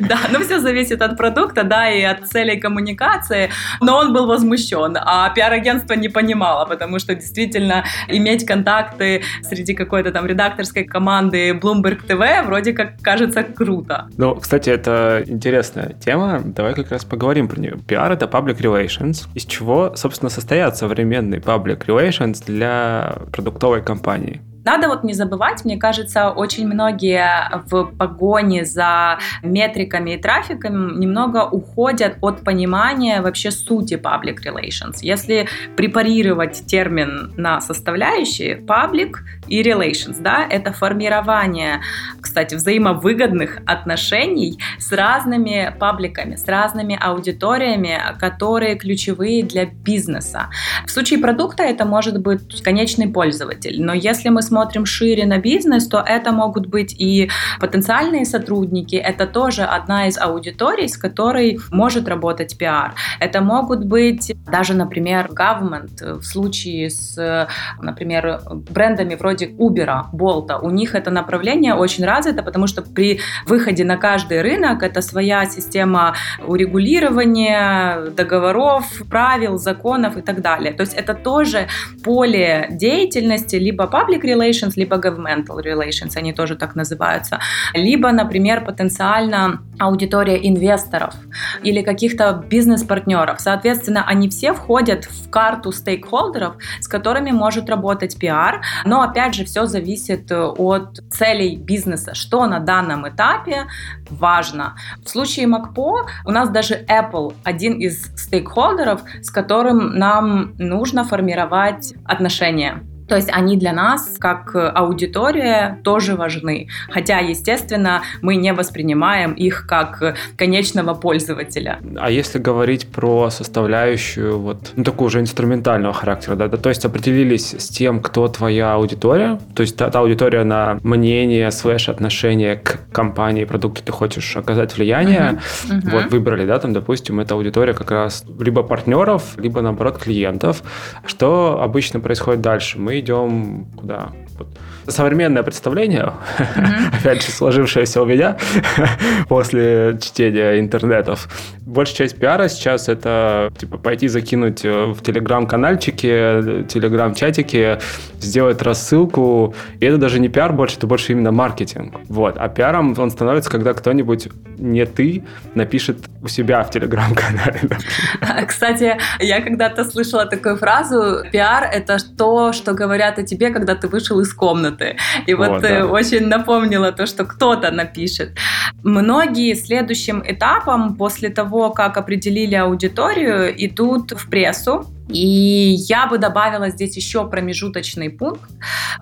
Да, 0.00 0.18
ну 0.30 0.40
все 0.40 0.60
зависит 0.60 1.02
от 1.02 1.16
продукта, 1.16 1.64
да, 1.64 1.90
и 1.90 2.02
от 2.02 2.28
целей 2.28 2.60
коммуникации. 2.60 3.50
Но 3.80 3.96
он 3.96 4.12
был 4.12 4.26
возмущен, 4.26 4.96
а 5.00 5.28
пиар-агентство 5.30 5.94
не 5.94 6.08
понимало, 6.08 6.66
потому 6.66 6.98
что 6.98 7.14
действительно 7.14 7.84
иметь 8.08 8.46
контакты 8.46 9.22
среди 9.42 9.74
какой-то 9.74 10.12
там 10.12 10.26
редакторской 10.26 10.84
команды 10.84 11.50
Bloomberg 11.50 12.06
TV 12.06 12.44
вроде 12.44 12.72
как 12.72 13.00
кажется 13.02 13.42
круто. 13.42 14.08
Ну, 14.16 14.34
кстати, 14.36 14.70
это 14.70 15.22
интересная 15.26 15.94
тема. 15.94 16.40
Давай 16.44 16.74
как 16.74 16.90
раз 16.90 17.04
поговорим 17.04 17.48
про 17.48 17.60
нее. 17.60 17.76
Пиар— 17.86 18.12
это 18.12 18.26
public 18.26 18.58
relations, 18.60 19.26
из 19.34 19.44
чего, 19.44 19.96
собственно, 19.96 20.30
состоят 20.30 20.76
современные 20.76 21.40
public 21.40 21.86
relations 21.86 22.44
для 22.46 23.16
продуктовой 23.32 23.82
компании. 23.82 24.40
Надо 24.68 24.88
вот 24.88 25.02
не 25.02 25.14
забывать, 25.14 25.64
мне 25.64 25.78
кажется, 25.78 26.28
очень 26.28 26.66
многие 26.66 27.26
в 27.70 27.86
погоне 27.96 28.66
за 28.66 29.18
метриками 29.42 30.10
и 30.10 30.18
трафиком 30.18 31.00
немного 31.00 31.48
уходят 31.50 32.18
от 32.20 32.44
понимания 32.44 33.22
вообще 33.22 33.50
сути 33.50 33.94
public 33.94 34.40
relations. 34.44 34.98
Если 35.00 35.48
препарировать 35.74 36.66
термин 36.66 37.32
на 37.38 37.62
составляющие, 37.62 38.58
public 38.58 39.14
и 39.46 39.62
relations, 39.62 40.20
да, 40.20 40.46
это 40.46 40.74
формирование, 40.74 41.80
кстати, 42.20 42.54
взаимовыгодных 42.54 43.60
отношений 43.64 44.58
с 44.78 44.92
разными 44.92 45.74
пабликами, 45.80 46.36
с 46.36 46.46
разными 46.46 46.98
аудиториями, 47.00 47.98
которые 48.20 48.76
ключевые 48.76 49.44
для 49.44 49.64
бизнеса. 49.64 50.50
В 50.84 50.90
случае 50.90 51.20
продукта 51.20 51.62
это 51.62 51.86
может 51.86 52.20
быть 52.20 52.62
конечный 52.62 53.08
пользователь, 53.08 53.82
но 53.82 53.94
если 53.94 54.28
мы 54.28 54.42
смотрим 54.42 54.57
шире 54.84 55.26
на 55.26 55.38
бизнес, 55.38 55.86
то 55.88 56.02
это 56.06 56.32
могут 56.32 56.66
быть 56.66 56.94
и 56.98 57.30
потенциальные 57.60 58.24
сотрудники, 58.24 58.96
это 58.96 59.26
тоже 59.26 59.62
одна 59.62 60.08
из 60.08 60.18
аудиторий, 60.18 60.88
с 60.88 60.96
которой 60.96 61.58
может 61.70 62.08
работать 62.08 62.56
пиар. 62.58 62.94
Это 63.20 63.40
могут 63.40 63.84
быть 63.84 64.32
даже, 64.50 64.74
например, 64.74 65.30
government 65.30 66.18
в 66.18 66.24
случае 66.24 66.90
с, 66.90 67.48
например, 67.80 68.40
брендами 68.50 69.14
вроде 69.14 69.46
Uber, 69.46 70.04
Bolt. 70.12 70.58
У 70.62 70.70
них 70.70 70.94
это 70.94 71.10
направление 71.10 71.74
очень 71.74 72.04
развито, 72.04 72.42
потому 72.42 72.66
что 72.66 72.82
при 72.82 73.20
выходе 73.46 73.84
на 73.84 73.96
каждый 73.96 74.42
рынок 74.42 74.82
это 74.82 75.02
своя 75.02 75.46
система 75.46 76.14
урегулирования, 76.46 78.10
договоров, 78.10 78.84
правил, 79.10 79.58
законов 79.58 80.16
и 80.16 80.22
так 80.22 80.40
далее. 80.40 80.72
То 80.72 80.82
есть 80.82 80.94
это 80.94 81.14
тоже 81.14 81.68
поле 82.04 82.68
деятельности 82.70 83.56
либо 83.56 83.84
public 83.84 84.22
relations, 84.22 84.47
либо 84.76 84.96
governmental 84.96 85.62
relations, 85.62 86.16
они 86.16 86.32
тоже 86.32 86.56
так 86.56 86.74
называются, 86.74 87.40
либо, 87.74 88.12
например, 88.12 88.64
потенциально 88.64 89.60
аудитория 89.78 90.36
инвесторов 90.48 91.14
или 91.62 91.82
каких-то 91.82 92.44
бизнес-партнеров. 92.48 93.40
Соответственно, 93.40 94.04
они 94.06 94.28
все 94.28 94.52
входят 94.52 95.04
в 95.04 95.30
карту 95.30 95.72
стейкхолдеров, 95.72 96.56
с 96.80 96.88
которыми 96.88 97.30
может 97.30 97.68
работать 97.68 98.18
пиар, 98.18 98.62
но 98.84 99.02
опять 99.02 99.34
же 99.34 99.44
все 99.44 99.66
зависит 99.66 100.30
от 100.32 101.00
целей 101.10 101.56
бизнеса, 101.56 102.14
что 102.14 102.46
на 102.46 102.60
данном 102.60 103.08
этапе 103.08 103.66
важно. 104.10 104.76
В 105.04 105.08
случае 105.08 105.46
МакПо 105.46 106.06
у 106.24 106.30
нас 106.30 106.50
даже 106.50 106.74
Apple 106.88 107.34
один 107.44 107.78
из 107.78 108.04
стейкхолдеров, 108.16 109.02
с 109.22 109.30
которым 109.30 109.98
нам 109.98 110.54
нужно 110.58 111.04
формировать 111.04 111.94
отношения. 112.04 112.82
То 113.08 113.16
есть 113.16 113.30
они 113.32 113.56
для 113.56 113.72
нас, 113.72 114.16
как 114.18 114.54
аудитория, 114.54 115.80
тоже 115.82 116.14
важны. 116.14 116.68
Хотя, 116.90 117.18
естественно, 117.18 118.02
мы 118.22 118.36
не 118.36 118.52
воспринимаем 118.52 119.32
их 119.32 119.66
как 119.66 120.16
конечного 120.36 120.94
пользователя. 120.94 121.78
А 121.96 122.10
если 122.10 122.38
говорить 122.38 122.88
про 122.88 123.30
составляющую 123.30 124.38
вот 124.38 124.72
ну, 124.76 124.84
такого 124.84 125.08
уже 125.08 125.20
инструментального 125.20 125.94
характера, 125.94 126.36
да, 126.36 126.48
да, 126.48 126.56
то 126.58 126.68
есть 126.68 126.84
определились 126.84 127.54
с 127.58 127.68
тем, 127.68 128.00
кто 128.00 128.28
твоя 128.28 128.74
аудитория, 128.74 129.40
то 129.54 129.62
есть 129.62 129.76
та, 129.76 129.90
та 129.90 130.00
аудитория 130.00 130.44
на 130.44 130.78
мнение, 130.82 131.50
слэш 131.50 131.88
отношение 131.88 132.56
к 132.56 132.78
компании, 132.92 133.44
продукту 133.44 133.82
ты 133.82 133.90
хочешь 133.90 134.36
оказать 134.36 134.76
влияние, 134.76 135.40
uh-huh. 135.64 135.80
Uh-huh. 135.80 135.90
вот 135.90 136.10
выбрали, 136.10 136.44
да, 136.46 136.58
там, 136.58 136.72
допустим, 136.72 137.20
это 137.20 137.34
аудитория 137.34 137.72
как 137.72 137.90
раз 137.90 138.24
либо 138.38 138.62
партнеров, 138.62 139.38
либо, 139.38 139.62
наоборот, 139.62 139.98
клиентов. 139.98 140.62
Что 141.06 141.60
обычно 141.62 142.00
происходит 142.00 142.42
дальше? 142.42 142.78
Мы 142.78 142.97
идем 143.00 143.66
куда? 143.76 144.12
Вот. 144.38 144.48
Современное 144.88 145.42
представление, 145.42 146.12
mm-hmm. 146.38 146.98
опять 147.00 147.22
же, 147.22 147.30
сложившееся 147.30 148.02
у 148.02 148.06
меня 148.06 148.36
после 149.28 149.98
чтения 150.00 150.58
интернетов. 150.58 151.28
Большая 151.60 152.08
часть 152.08 152.18
пиара 152.18 152.48
сейчас 152.48 152.88
это 152.88 153.52
типа 153.58 153.78
пойти 153.78 154.08
закинуть 154.08 154.64
э, 154.64 154.86
в 154.86 155.02
телеграм-канальчике, 155.02 156.64
телеграм-чатике, 156.68 157.80
сделать 158.20 158.62
рассылку. 158.62 159.54
И 159.80 159.86
это 159.86 159.98
даже 159.98 160.20
не 160.20 160.28
пиар 160.28 160.52
больше, 160.52 160.76
это 160.76 160.86
больше 160.86 161.12
именно 161.12 161.32
маркетинг. 161.32 161.94
Вот. 162.08 162.36
А 162.38 162.48
пиаром 162.48 162.94
он 162.98 163.10
становится, 163.10 163.50
когда 163.50 163.74
кто-нибудь, 163.74 164.28
не 164.58 164.86
ты, 164.86 165.24
напишет 165.54 165.98
у 166.22 166.28
себя 166.28 166.62
в 166.62 166.70
телеграм-канале. 166.70 167.60
Кстати, 168.46 168.96
я 169.20 169.40
когда-то 169.40 169.84
слышала 169.84 170.26
такую 170.26 170.56
фразу 170.56 171.24
«пиар— 171.30 171.64
это 171.72 171.98
то, 172.16 172.52
что 172.52 172.72
говорят 172.72 173.18
о 173.18 173.22
тебе, 173.22 173.50
когда 173.50 173.74
ты 173.74 173.88
вышел 173.88 174.20
из 174.20 174.32
комнаты». 174.32 174.77
И 175.26 175.34
вот, 175.34 175.48
вот 175.48 175.64
э, 175.64 175.80
да. 175.80 175.86
очень 175.86 176.26
напомнила 176.26 176.92
то, 176.92 177.06
что 177.06 177.24
кто-то 177.24 177.70
напишет. 177.70 178.36
Многие 178.82 179.54
следующим 179.54 180.22
этапом 180.26 180.96
после 180.96 181.28
того, 181.30 181.70
как 181.70 181.96
определили 181.96 182.54
аудиторию, 182.54 183.52
идут 183.64 184.12
в 184.12 184.28
прессу, 184.28 184.86
и 185.08 185.74
я 185.88 186.06
бы 186.06 186.18
добавила 186.18 186.68
здесь 186.68 186.96
еще 186.96 187.26
промежуточный 187.28 188.10
пункт, 188.10 188.50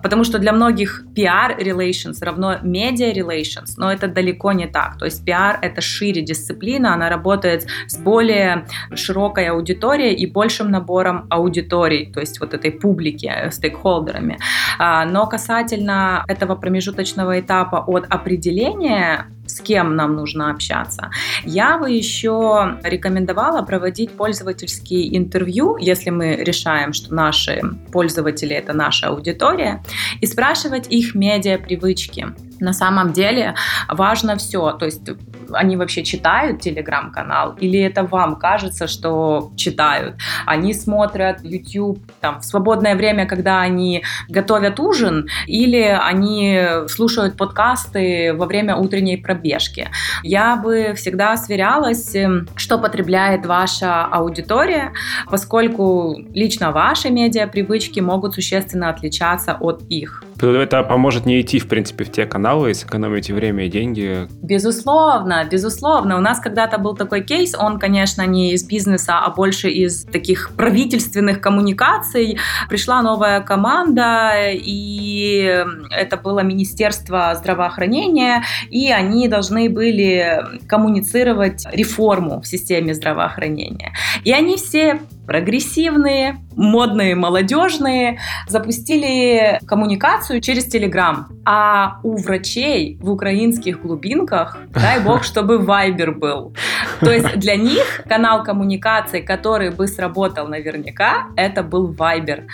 потому 0.01 0.23
что 0.23 0.39
для 0.39 0.53
многих 0.53 1.03
PR 1.15 1.59
relations 1.59 2.17
равно 2.21 2.55
media 2.63 3.13
relations, 3.13 3.73
но 3.77 3.91
это 3.91 4.07
далеко 4.07 4.53
не 4.53 4.67
так. 4.67 4.97
То 4.97 5.05
есть 5.05 5.27
PR 5.27 5.57
это 5.61 5.81
шире 5.81 6.21
дисциплина, 6.21 6.93
она 6.93 7.09
работает 7.09 7.67
с 7.87 7.97
более 7.97 8.65
широкой 8.95 9.47
аудиторией 9.47 10.13
и 10.13 10.25
большим 10.25 10.71
набором 10.71 11.27
аудиторий, 11.29 12.11
то 12.11 12.21
есть 12.21 12.39
вот 12.39 12.53
этой 12.53 12.71
публики, 12.71 13.25
э, 13.25 13.51
стейкхолдерами. 13.51 14.39
А, 14.79 15.05
но 15.05 15.27
касательно 15.27 16.23
этого 16.27 16.55
промежуточного 16.55 17.39
этапа 17.39 17.83
от 17.85 18.05
определения 18.09 19.27
с 19.57 19.61
кем 19.61 19.95
нам 19.95 20.15
нужно 20.15 20.51
общаться. 20.51 21.09
Я 21.43 21.77
бы 21.77 21.89
еще 21.89 22.77
рекомендовала 22.83 23.63
проводить 23.63 24.11
пользовательские 24.11 25.17
интервью, 25.17 25.77
если 25.77 26.11
мы 26.11 26.35
решаем, 26.35 26.93
что 26.93 27.13
наши 27.13 27.61
пользователи 27.91 28.55
это 28.55 28.73
наша 28.73 29.07
аудитория, 29.07 29.83
и 30.21 30.27
спрашивать 30.27 30.87
их 30.89 31.15
медиа-привычки. 31.15 32.27
На 32.59 32.73
самом 32.73 33.13
деле 33.13 33.55
важно 33.87 34.35
все, 34.37 34.71
то 34.71 34.85
есть 34.85 35.03
они 35.51 35.77
вообще 35.77 36.03
читают 36.03 36.61
телеграм-канал 36.61 37.55
или 37.59 37.79
это 37.79 38.03
вам 38.03 38.35
кажется, 38.35 38.87
что 38.87 39.51
читают? 39.55 40.15
Они 40.45 40.73
смотрят 40.73 41.43
YouTube 41.43 41.99
там, 42.21 42.39
в 42.39 42.45
свободное 42.45 42.95
время, 42.95 43.25
когда 43.25 43.61
они 43.61 44.03
готовят 44.29 44.79
ужин, 44.79 45.27
или 45.47 45.81
они 45.81 46.61
слушают 46.87 47.37
подкасты 47.37 48.33
во 48.33 48.45
время 48.45 48.75
утренней 48.75 49.17
пробежки. 49.17 49.89
Я 50.23 50.55
бы 50.55 50.93
всегда 50.95 51.37
сверялась, 51.37 52.15
эм, 52.15 52.47
что 52.55 52.77
потребляет 52.77 53.45
ваша 53.45 54.05
аудитория, 54.05 54.93
поскольку 55.29 56.17
лично 56.33 56.71
ваши 56.71 57.09
медиа-привычки 57.09 57.99
могут 57.99 58.35
существенно 58.35 58.89
отличаться 58.89 59.57
от 59.59 59.83
их. 59.89 60.23
Это 60.39 60.83
поможет 60.83 61.25
не 61.25 61.41
идти, 61.41 61.59
в 61.59 61.67
принципе, 61.67 62.03
в 62.03 62.11
те 62.11 62.25
каналы 62.25 62.71
и 62.71 62.73
сэкономить 62.73 63.29
время 63.29 63.65
и 63.65 63.69
деньги. 63.69 64.27
Безусловно, 64.41 65.43
безусловно. 65.49 66.17
У 66.17 66.21
нас 66.21 66.39
когда-то 66.39 66.77
был 66.77 66.95
такой 66.95 67.21
кейс, 67.21 67.55
он, 67.55 67.79
конечно, 67.79 68.25
не 68.25 68.53
из 68.53 68.63
бизнеса, 68.63 69.19
а 69.19 69.31
больше 69.31 69.69
из 69.69 70.03
таких 70.05 70.51
правительственных 70.55 71.41
коммуникаций. 71.41 72.37
Пришла 72.69 73.01
новая 73.01 73.41
команда, 73.41 74.33
и 74.51 75.65
это 75.89 76.17
было 76.17 76.41
Министерство 76.41 77.33
здравоохранения, 77.35 78.43
и 78.69 78.91
они 78.91 79.27
должны 79.27 79.69
были 79.69 80.43
коммуницировать 80.67 81.65
реформу 81.71 82.41
в 82.41 82.47
системе 82.47 82.93
здравоохранения. 82.93 83.93
И 84.23 84.31
они 84.31 84.57
все 84.57 84.99
прогрессивные, 85.27 86.37
модные, 86.55 87.13
молодежные, 87.13 88.19
запустили 88.47 89.59
коммуникацию 89.67 90.41
через 90.41 90.65
Телеграм. 90.65 91.27
А 91.45 91.99
у 92.03 92.17
врачей 92.17 92.97
в 92.99 93.11
украинских 93.11 93.81
глубинках, 93.81 94.57
дай 94.73 94.99
бог, 95.01 95.23
чтобы 95.25 95.59
Вайбер 95.59 96.13
был. 96.13 96.55
То 97.01 97.11
есть 97.11 97.37
для 97.37 97.57
них 97.57 98.01
канал 98.07 98.43
коммуникации, 98.43 99.21
который 99.21 99.69
бы 99.69 99.87
сработал 99.87 100.47
наверняка, 100.47 101.27
это 101.35 101.61
был 101.61 101.93
Вайбер. 101.93 102.45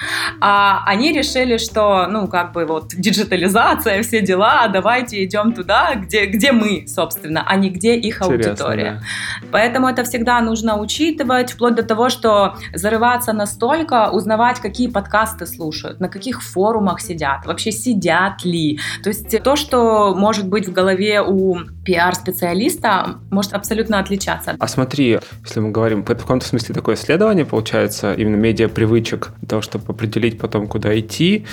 А 0.41 0.83
они 0.85 1.13
решили, 1.13 1.57
что, 1.57 2.07
ну, 2.07 2.27
как 2.27 2.53
бы 2.53 2.65
вот 2.65 2.89
диджитализация, 2.89 4.01
все 4.01 4.21
дела, 4.21 4.67
давайте 4.67 5.23
идем 5.23 5.53
туда, 5.53 5.95
где, 5.95 6.25
где 6.25 6.51
мы, 6.51 6.85
собственно, 6.87 7.43
а 7.45 7.55
не 7.55 7.69
где 7.69 7.95
их 7.95 8.21
Интересно, 8.21 8.49
аудитория. 8.49 9.01
Да. 9.41 9.47
Поэтому 9.51 9.87
это 9.87 10.03
всегда 10.03 10.41
нужно 10.41 10.79
учитывать, 10.79 11.53
вплоть 11.53 11.75
до 11.75 11.83
того, 11.83 12.09
что 12.09 12.55
зарываться 12.73 13.33
настолько, 13.33 14.09
узнавать, 14.11 14.59
какие 14.59 14.87
подкасты 14.87 15.45
слушают, 15.45 15.99
на 15.99 16.09
каких 16.09 16.41
форумах 16.41 17.01
сидят, 17.01 17.45
вообще 17.45 17.71
сидят 17.71 18.45
ли. 18.45 18.79
То 19.03 19.09
есть 19.09 19.43
то, 19.43 19.55
что 19.55 20.13
может 20.15 20.47
быть 20.47 20.67
в 20.67 20.73
голове 20.73 21.21
у 21.21 21.57
пиар-специалиста, 21.85 23.17
может 23.29 23.53
абсолютно 23.53 23.99
отличаться. 23.99 24.55
А 24.57 24.67
смотри, 24.67 25.19
если 25.43 25.59
мы 25.59 25.71
говорим, 25.71 26.01
это 26.01 26.15
в 26.15 26.21
каком-то 26.21 26.45
смысле 26.45 26.75
такое 26.75 26.95
исследование, 26.95 27.45
получается, 27.45 28.13
именно 28.13 28.35
медиа-привычек, 28.35 29.31
для 29.39 29.47
того, 29.47 29.61
чтобы 29.61 29.85
определить 29.87 30.39
потом, 30.39 30.67
куда 30.67 30.97
идти. 30.99 31.45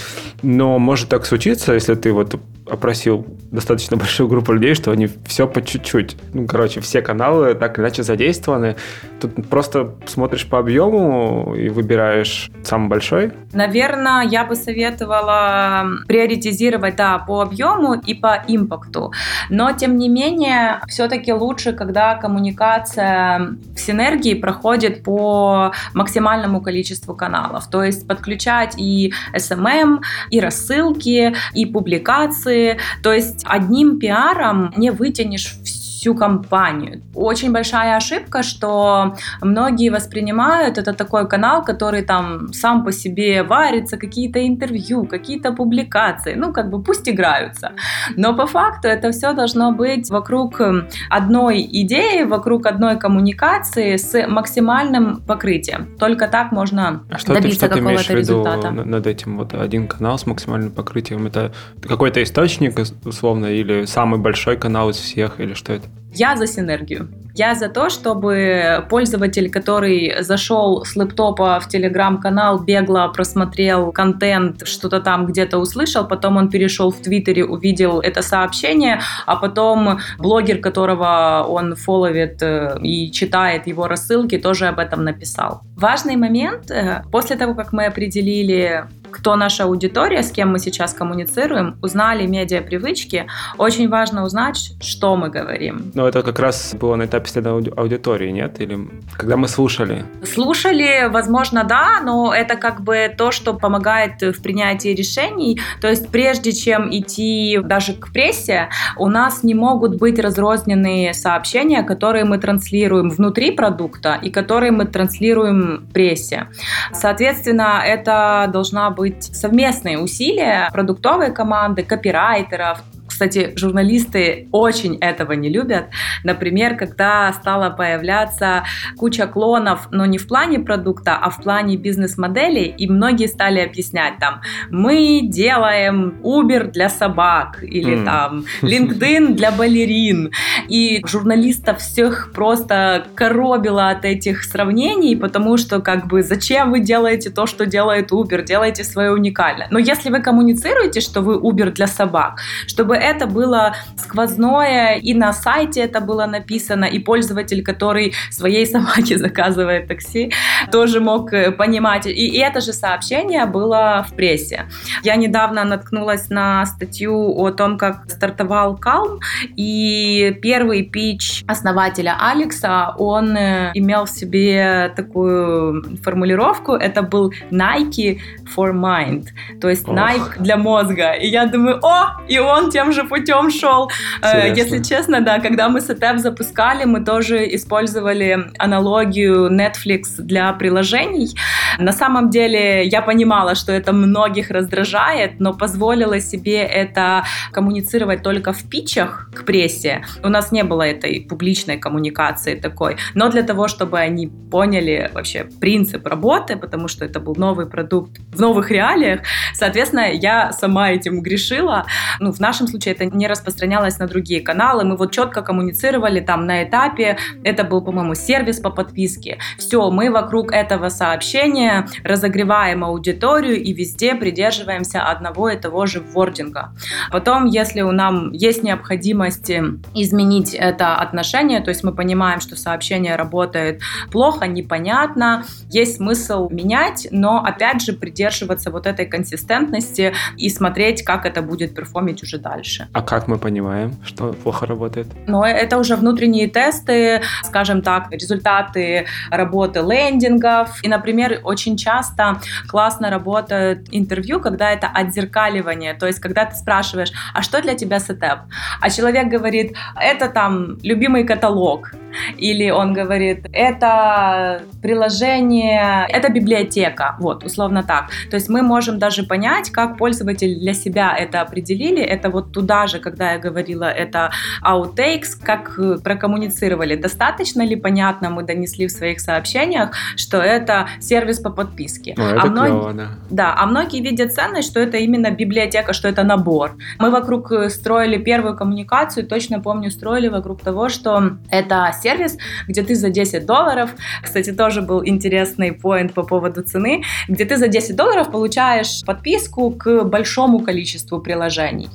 Но 0.42 0.78
может 0.78 1.08
так 1.08 1.26
случиться, 1.26 1.72
если 1.74 1.94
ты 1.94 2.12
вот 2.12 2.40
опросил 2.70 3.26
достаточно 3.50 3.96
большую 3.96 4.28
группу 4.28 4.52
людей, 4.52 4.74
что 4.74 4.90
они 4.90 5.08
все 5.26 5.46
по 5.46 5.62
чуть-чуть. 5.62 6.16
Ну, 6.32 6.46
короче, 6.46 6.80
все 6.80 7.02
каналы 7.02 7.54
так 7.54 7.78
или 7.78 7.84
иначе 7.84 8.02
задействованы. 8.02 8.76
Тут 9.20 9.48
просто 9.48 9.94
смотришь 10.06 10.46
по 10.46 10.58
объему 10.58 11.54
и 11.54 11.68
выбираешь 11.68 12.50
самый 12.62 12.88
большой. 12.88 13.32
Наверное, 13.52 14.22
я 14.22 14.44
бы 14.44 14.54
советовала 14.54 15.86
приоритизировать, 16.06 16.96
да, 16.96 17.18
по 17.18 17.42
объему 17.42 17.94
и 17.94 18.14
по 18.14 18.42
импакту. 18.46 19.12
Но, 19.48 19.72
тем 19.72 19.98
не 19.98 20.08
менее, 20.08 20.80
все-таки 20.88 21.32
лучше, 21.32 21.72
когда 21.72 22.14
коммуникация 22.14 23.56
в 23.74 23.78
синергии 23.78 24.34
проходит 24.34 25.02
по 25.02 25.72
максимальному 25.94 26.60
количеству 26.60 27.14
каналов. 27.14 27.68
То 27.68 27.82
есть 27.82 28.06
подключать 28.06 28.74
и 28.78 29.12
SMM, 29.34 30.00
и 30.30 30.40
рассылки, 30.40 31.34
и 31.54 31.66
публикации, 31.66 32.59
то 33.02 33.12
есть 33.12 33.42
одним 33.44 33.98
пиаром 33.98 34.72
не 34.76 34.90
вытянешь 34.90 35.54
всю 36.00 36.14
компанию. 36.14 37.02
Очень 37.14 37.52
большая 37.52 37.96
ошибка, 37.96 38.42
что 38.42 39.14
многие 39.42 39.90
воспринимают 39.90 40.78
это 40.78 40.94
такой 40.94 41.28
канал, 41.28 41.62
который 41.62 42.02
там 42.02 42.54
сам 42.54 42.84
по 42.84 42.92
себе 42.92 43.42
варится, 43.42 43.98
какие-то 43.98 44.38
интервью, 44.46 45.04
какие-то 45.04 45.52
публикации, 45.52 46.36
ну 46.36 46.54
как 46.54 46.70
бы 46.70 46.82
пусть 46.82 47.06
играются. 47.06 47.72
Но 48.16 48.34
по 48.34 48.46
факту 48.46 48.88
это 48.88 49.10
все 49.10 49.34
должно 49.34 49.72
быть 49.72 50.08
вокруг 50.10 50.62
одной 51.10 51.68
идеи, 51.82 52.22
вокруг 52.22 52.64
одной 52.66 52.98
коммуникации 52.98 53.96
с 53.96 54.26
максимальным 54.26 55.20
покрытием. 55.20 55.98
Только 55.98 56.28
так 56.28 56.50
можно 56.50 57.02
а 57.10 57.18
что 57.18 57.34
добиться 57.34 57.68
ты, 57.68 57.74
что 57.74 57.74
какого-то 57.76 58.14
результата. 58.14 58.70
над 58.70 59.06
этим 59.06 59.36
вот 59.36 59.52
один 59.52 59.86
канал 59.86 60.18
с 60.18 60.24
максимальным 60.24 60.70
покрытием? 60.70 61.26
Это 61.26 61.52
какой-то 61.86 62.22
источник, 62.22 62.78
условно, 63.04 63.46
или 63.46 63.84
самый 63.84 64.18
большой 64.18 64.56
канал 64.56 64.88
из 64.88 64.96
всех, 64.96 65.40
или 65.40 65.52
что 65.52 65.74
это? 65.74 65.89
Я 66.12 66.36
за 66.36 66.46
синергию. 66.46 67.08
Я 67.34 67.54
за 67.54 67.68
то, 67.68 67.88
чтобы 67.88 68.84
пользователь, 68.90 69.50
который 69.50 70.22
зашел 70.22 70.84
с 70.84 70.96
лэптопа 70.96 71.60
в 71.60 71.68
телеграм-канал, 71.68 72.58
бегло 72.58 73.10
просмотрел 73.14 73.92
контент, 73.92 74.66
что-то 74.66 75.00
там 75.00 75.26
где-то 75.26 75.58
услышал, 75.58 76.06
потом 76.06 76.36
он 76.36 76.50
перешел 76.50 76.90
в 76.90 77.00
Твиттере, 77.00 77.44
увидел 77.44 78.00
это 78.00 78.22
сообщение, 78.22 79.00
а 79.26 79.36
потом 79.36 80.00
блогер, 80.18 80.58
которого 80.58 81.46
он 81.48 81.76
фоловит 81.76 82.42
э, 82.42 82.76
и 82.82 83.12
читает 83.12 83.66
его 83.66 83.86
рассылки, 83.86 84.36
тоже 84.36 84.66
об 84.66 84.78
этом 84.78 85.04
написал. 85.04 85.62
Важный 85.76 86.16
момент, 86.16 86.70
э, 86.70 87.04
после 87.12 87.36
того, 87.36 87.54
как 87.54 87.72
мы 87.72 87.86
определили 87.86 88.84
кто 89.10 89.36
наша 89.36 89.64
аудитория, 89.64 90.22
с 90.22 90.30
кем 90.30 90.52
мы 90.52 90.58
сейчас 90.58 90.94
коммуницируем, 90.94 91.78
узнали 91.82 92.26
медиа-привычки, 92.26 93.26
очень 93.58 93.88
важно 93.88 94.24
узнать, 94.24 94.72
что 94.80 95.16
мы 95.16 95.28
говорим. 95.28 95.90
Но 95.94 96.08
это 96.08 96.22
как 96.22 96.38
раз 96.38 96.74
было 96.74 96.96
на 96.96 97.04
этапе 97.04 97.28
следа 97.28 97.50
аудитории, 97.50 98.30
нет? 98.30 98.60
Или 98.60 98.88
когда 99.16 99.36
мы 99.36 99.48
слушали? 99.48 100.04
Слушали, 100.24 101.08
возможно, 101.08 101.64
да, 101.64 102.00
но 102.02 102.32
это 102.34 102.56
как 102.56 102.82
бы 102.82 103.12
то, 103.16 103.30
что 103.30 103.54
помогает 103.54 104.22
в 104.22 104.42
принятии 104.42 104.90
решений. 104.90 105.60
То 105.80 105.88
есть 105.88 106.08
прежде 106.08 106.52
чем 106.52 106.90
идти 106.90 107.58
даже 107.62 107.94
к 107.94 108.12
прессе, 108.12 108.68
у 108.96 109.08
нас 109.08 109.42
не 109.42 109.54
могут 109.54 109.96
быть 109.96 110.18
разрозненные 110.18 111.14
сообщения, 111.14 111.82
которые 111.82 112.24
мы 112.24 112.38
транслируем 112.38 113.10
внутри 113.10 113.50
продукта 113.50 114.18
и 114.20 114.30
которые 114.30 114.72
мы 114.72 114.84
транслируем 114.86 115.88
прессе. 115.92 116.48
Соответственно, 116.92 117.82
это 117.84 118.48
должна 118.52 118.90
быть 118.90 118.99
быть 119.00 119.34
совместные 119.34 119.98
усилия 119.98 120.68
продуктовой 120.72 121.32
команды, 121.32 121.82
копирайтеров, 121.82 122.82
кстати, 123.20 123.52
журналисты 123.54 124.48
очень 124.50 124.96
этого 124.96 125.32
не 125.32 125.50
любят. 125.50 125.90
Например, 126.24 126.74
когда 126.74 127.30
стала 127.34 127.68
появляться 127.68 128.64
куча 128.96 129.26
клонов, 129.26 129.88
но 129.90 130.06
не 130.06 130.16
в 130.16 130.26
плане 130.26 130.58
продукта, 130.58 131.18
а 131.20 131.28
в 131.28 131.42
плане 131.42 131.76
бизнес-модели, 131.76 132.60
и 132.60 132.88
многие 132.88 133.26
стали 133.26 133.60
объяснять 133.60 134.14
там, 134.18 134.40
мы 134.70 135.20
делаем 135.22 136.14
Uber 136.22 136.70
для 136.70 136.88
собак, 136.88 137.58
или 137.62 137.98
mm. 137.98 138.04
там 138.06 138.44
LinkedIn 138.62 139.34
для 139.34 139.50
балерин. 139.50 140.30
И 140.68 141.02
журналистов 141.06 141.80
всех 141.80 142.32
просто 142.34 143.06
коробило 143.14 143.90
от 143.90 144.06
этих 144.06 144.44
сравнений, 144.44 145.14
потому 145.14 145.58
что 145.58 145.80
как 145.80 146.06
бы 146.06 146.22
зачем 146.22 146.70
вы 146.70 146.80
делаете 146.80 147.28
то, 147.28 147.44
что 147.44 147.66
делает 147.66 148.12
Uber, 148.12 148.42
делайте 148.42 148.82
свое 148.82 149.12
уникальное. 149.12 149.68
Но 149.70 149.78
если 149.78 150.08
вы 150.08 150.20
коммуницируете, 150.20 151.00
что 151.00 151.20
вы 151.20 151.34
Uber 151.34 151.70
для 151.70 151.86
собак, 151.86 152.40
чтобы 152.66 152.96
это 153.10 153.26
было 153.26 153.74
сквозное, 153.96 154.96
и 154.96 155.14
на 155.14 155.32
сайте 155.32 155.80
это 155.80 156.00
было 156.00 156.26
написано, 156.26 156.84
и 156.84 156.98
пользователь, 156.98 157.62
который 157.62 158.14
своей 158.30 158.66
собаке 158.66 159.18
заказывает 159.26 159.88
такси, 159.88 160.32
тоже 160.72 161.00
мог 161.00 161.32
э, 161.32 161.50
понимать. 161.50 162.06
И, 162.06 162.10
и 162.10 162.38
это 162.38 162.60
же 162.60 162.72
сообщение 162.72 163.46
было 163.46 164.06
в 164.08 164.14
прессе. 164.14 164.66
Я 165.02 165.16
недавно 165.16 165.64
наткнулась 165.64 166.30
на 166.30 166.66
статью 166.66 167.14
о 167.36 167.50
том, 167.50 167.78
как 167.78 168.10
стартовал 168.10 168.78
Calm, 168.78 169.18
и 169.56 170.38
первый 170.42 170.82
пич 170.82 171.44
основателя 171.46 172.16
Алекса, 172.20 172.94
он 172.98 173.36
э, 173.36 173.70
имел 173.74 174.04
в 174.04 174.10
себе 174.10 174.92
такую 174.96 175.98
формулировку, 176.02 176.72
это 176.72 177.02
был 177.02 177.32
Nike 177.50 178.18
for 178.56 178.72
Mind, 178.72 179.26
то 179.60 179.68
есть 179.68 179.88
Ох. 179.88 179.96
Nike 179.96 180.38
для 180.38 180.56
мозга. 180.56 181.12
И 181.12 181.28
я 181.28 181.46
думаю, 181.46 181.80
о, 181.82 182.20
и 182.28 182.38
он 182.38 182.70
тем 182.70 182.92
же 182.92 182.99
же 183.00 183.08
путем 183.08 183.50
шел. 183.50 183.90
Э, 184.22 184.52
если 184.54 184.82
честно, 184.82 185.20
да, 185.20 185.38
когда 185.38 185.68
мы 185.68 185.80
сетап 185.80 186.18
запускали, 186.18 186.84
мы 186.84 187.04
тоже 187.04 187.54
использовали 187.54 188.50
аналогию 188.58 189.48
Netflix 189.50 190.02
для 190.18 190.52
приложений. 190.52 191.36
На 191.78 191.92
самом 191.92 192.30
деле 192.30 192.86
я 192.86 193.02
понимала, 193.02 193.54
что 193.54 193.72
это 193.72 193.92
многих 193.92 194.50
раздражает, 194.50 195.40
но 195.40 195.54
позволила 195.54 196.20
себе 196.20 196.62
это 196.62 197.24
коммуницировать 197.52 198.22
только 198.22 198.52
в 198.52 198.68
питчах 198.68 199.30
к 199.34 199.44
прессе. 199.44 200.02
У 200.22 200.28
нас 200.28 200.52
не 200.52 200.64
было 200.64 200.82
этой 200.82 201.26
публичной 201.28 201.78
коммуникации 201.78 202.54
такой. 202.54 202.96
Но 203.14 203.28
для 203.30 203.42
того, 203.42 203.68
чтобы 203.68 203.98
они 203.98 204.28
поняли 204.50 205.10
вообще 205.14 205.44
принцип 205.60 206.06
работы, 206.06 206.56
потому 206.56 206.88
что 206.88 207.04
это 207.04 207.20
был 207.20 207.34
новый 207.36 207.66
продукт 207.66 208.18
в 208.32 208.40
новых 208.40 208.70
реалиях, 208.70 209.20
соответственно, 209.54 210.12
я 210.12 210.52
сама 210.52 210.90
этим 210.90 211.22
грешила. 211.22 211.86
Ну, 212.20 212.32
в 212.32 212.40
нашем 212.40 212.66
случае 212.66 212.79
это 212.86 213.04
не 213.04 213.26
распространялось 213.26 213.98
на 213.98 214.06
другие 214.06 214.40
каналы. 214.40 214.84
Мы 214.84 214.96
вот 214.96 215.12
четко 215.12 215.42
коммуницировали 215.42 216.20
там 216.20 216.46
на 216.46 216.64
этапе. 216.64 217.18
Это 217.44 217.64
был, 217.64 217.82
по-моему, 217.82 218.14
сервис 218.14 218.60
по 218.60 218.70
подписке. 218.70 219.38
Все, 219.58 219.90
мы 219.90 220.10
вокруг 220.10 220.52
этого 220.52 220.88
сообщения 220.88 221.86
разогреваем 222.04 222.84
аудиторию 222.84 223.60
и 223.60 223.72
везде 223.72 224.14
придерживаемся 224.14 225.02
одного 225.02 225.50
и 225.50 225.56
того 225.56 225.86
же 225.86 226.00
вординга. 226.00 226.72
Потом, 227.10 227.46
если 227.46 227.82
у 227.82 227.92
нам 227.92 228.32
есть 228.32 228.62
необходимость 228.62 229.50
изменить 229.94 230.54
это 230.54 230.96
отношение, 230.96 231.60
то 231.60 231.70
есть 231.70 231.84
мы 231.84 231.92
понимаем, 231.92 232.40
что 232.40 232.56
сообщение 232.56 233.16
работает 233.16 233.80
плохо, 234.10 234.46
непонятно, 234.46 235.44
есть 235.70 235.96
смысл 235.96 236.48
менять, 236.50 237.08
но 237.10 237.42
опять 237.44 237.82
же 237.82 237.92
придерживаться 237.92 238.70
вот 238.70 238.86
этой 238.86 239.06
консистентности 239.06 240.12
и 240.36 240.48
смотреть, 240.48 241.02
как 241.02 241.26
это 241.26 241.42
будет 241.42 241.74
перформить 241.74 242.22
уже 242.22 242.38
дальше. 242.38 242.69
А 242.92 243.02
как 243.02 243.28
мы 243.28 243.38
понимаем, 243.38 243.96
что 244.04 244.32
плохо 244.32 244.66
работает? 244.66 245.06
Но 245.26 245.44
это 245.44 245.78
уже 245.78 245.96
внутренние 245.96 246.48
тесты, 246.48 247.22
скажем 247.42 247.82
так, 247.82 248.10
результаты 248.10 249.06
работы 249.30 249.80
лендингов. 249.80 250.82
И, 250.82 250.88
например, 250.88 251.40
очень 251.44 251.76
часто 251.76 252.40
классно 252.68 253.10
работает 253.10 253.88
интервью, 253.90 254.40
когда 254.40 254.70
это 254.70 254.88
отзеркаливание. 254.88 255.94
То 255.94 256.06
есть, 256.06 256.20
когда 256.20 256.44
ты 256.44 256.56
спрашиваешь, 256.56 257.12
а 257.34 257.42
что 257.42 257.60
для 257.62 257.74
тебя 257.74 257.98
сетап? 257.98 258.40
А 258.80 258.90
человек 258.90 259.28
говорит, 259.28 259.74
это 260.00 260.28
там 260.28 260.78
любимый 260.82 261.24
каталог. 261.24 261.92
Или 262.36 262.70
он 262.70 262.92
говорит, 262.92 263.46
это 263.52 264.62
приложение, 264.82 266.06
это 266.08 266.28
библиотека. 266.32 267.16
Вот, 267.20 267.44
условно 267.44 267.82
так. 267.82 268.10
То 268.30 268.36
есть 268.36 268.48
мы 268.48 268.62
можем 268.62 268.98
даже 268.98 269.22
понять, 269.22 269.70
как 269.70 269.96
пользователь 269.96 270.58
для 270.58 270.74
себя 270.74 271.14
это 271.16 271.40
определили. 271.40 272.02
Это 272.02 272.30
вот 272.30 272.52
туда 272.60 272.86
же, 272.86 272.98
когда 272.98 273.32
я 273.32 273.38
говорила, 273.38 273.84
это 273.84 274.30
outtakes, 274.62 275.36
как 275.42 275.80
прокоммуницировали. 276.04 276.96
Достаточно 276.96 277.62
ли 277.62 277.76
понятно 277.76 278.28
мы 278.30 278.42
донесли 278.42 278.86
в 278.86 278.90
своих 278.90 279.20
сообщениях, 279.20 279.90
что 280.16 280.36
это 280.36 280.86
сервис 281.00 281.40
по 281.40 281.50
подписке. 281.50 282.14
О, 282.18 282.22
это 282.22 282.42
а 282.42 282.46
многие, 282.46 282.80
клево, 282.80 282.92
да. 282.92 283.08
да, 283.30 283.54
а 283.56 283.66
многие 283.66 284.02
видят 284.02 284.34
ценность, 284.34 284.70
что 284.70 284.80
это 284.80 284.98
именно 284.98 285.30
библиотека, 285.30 285.92
что 285.92 286.08
это 286.08 286.22
набор. 286.22 286.72
Мы 286.98 287.10
вокруг 287.10 287.52
э, 287.52 287.70
строили 287.70 288.18
первую 288.18 288.56
коммуникацию, 288.56 289.26
точно 289.26 289.60
помню, 289.60 289.90
строили 289.90 290.28
вокруг 290.28 290.60
того, 290.60 290.90
что 290.90 291.22
это 291.50 291.94
сервис, 292.02 292.36
где 292.68 292.82
ты 292.82 292.94
за 292.94 293.08
10 293.08 293.46
долларов, 293.46 293.90
кстати, 294.22 294.52
тоже 294.52 294.82
был 294.82 295.02
интересный 295.06 295.72
поинт 295.72 296.12
по 296.12 296.22
поводу 296.22 296.62
цены, 296.62 297.02
где 297.28 297.44
ты 297.46 297.56
за 297.56 297.68
10 297.68 297.96
долларов 297.96 298.30
получаешь 298.30 299.02
подписку 299.06 299.70
к 299.70 300.04
большому 300.04 300.58
количеству 300.58 301.20
приложений. 301.20 301.88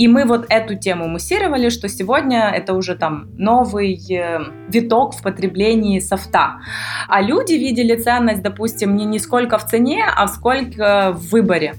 И 0.00 0.08
мы 0.08 0.24
вот 0.24 0.46
эту 0.48 0.76
тему 0.76 1.08
муссировали, 1.08 1.68
что 1.68 1.86
сегодня 1.86 2.50
это 2.56 2.72
уже 2.72 2.94
там 2.94 3.26
новый 3.36 4.00
э, 4.10 4.38
виток 4.70 5.14
в 5.14 5.22
потреблении 5.22 6.00
софта. 6.00 6.62
А 7.06 7.20
люди 7.20 7.52
видели 7.52 7.94
ценность, 7.96 8.42
допустим, 8.42 8.96
не, 8.96 9.04
не 9.04 9.18
сколько 9.18 9.58
в 9.58 9.66
цене, 9.66 10.06
а 10.16 10.26
сколько 10.28 11.12
в 11.12 11.32
выборе. 11.32 11.74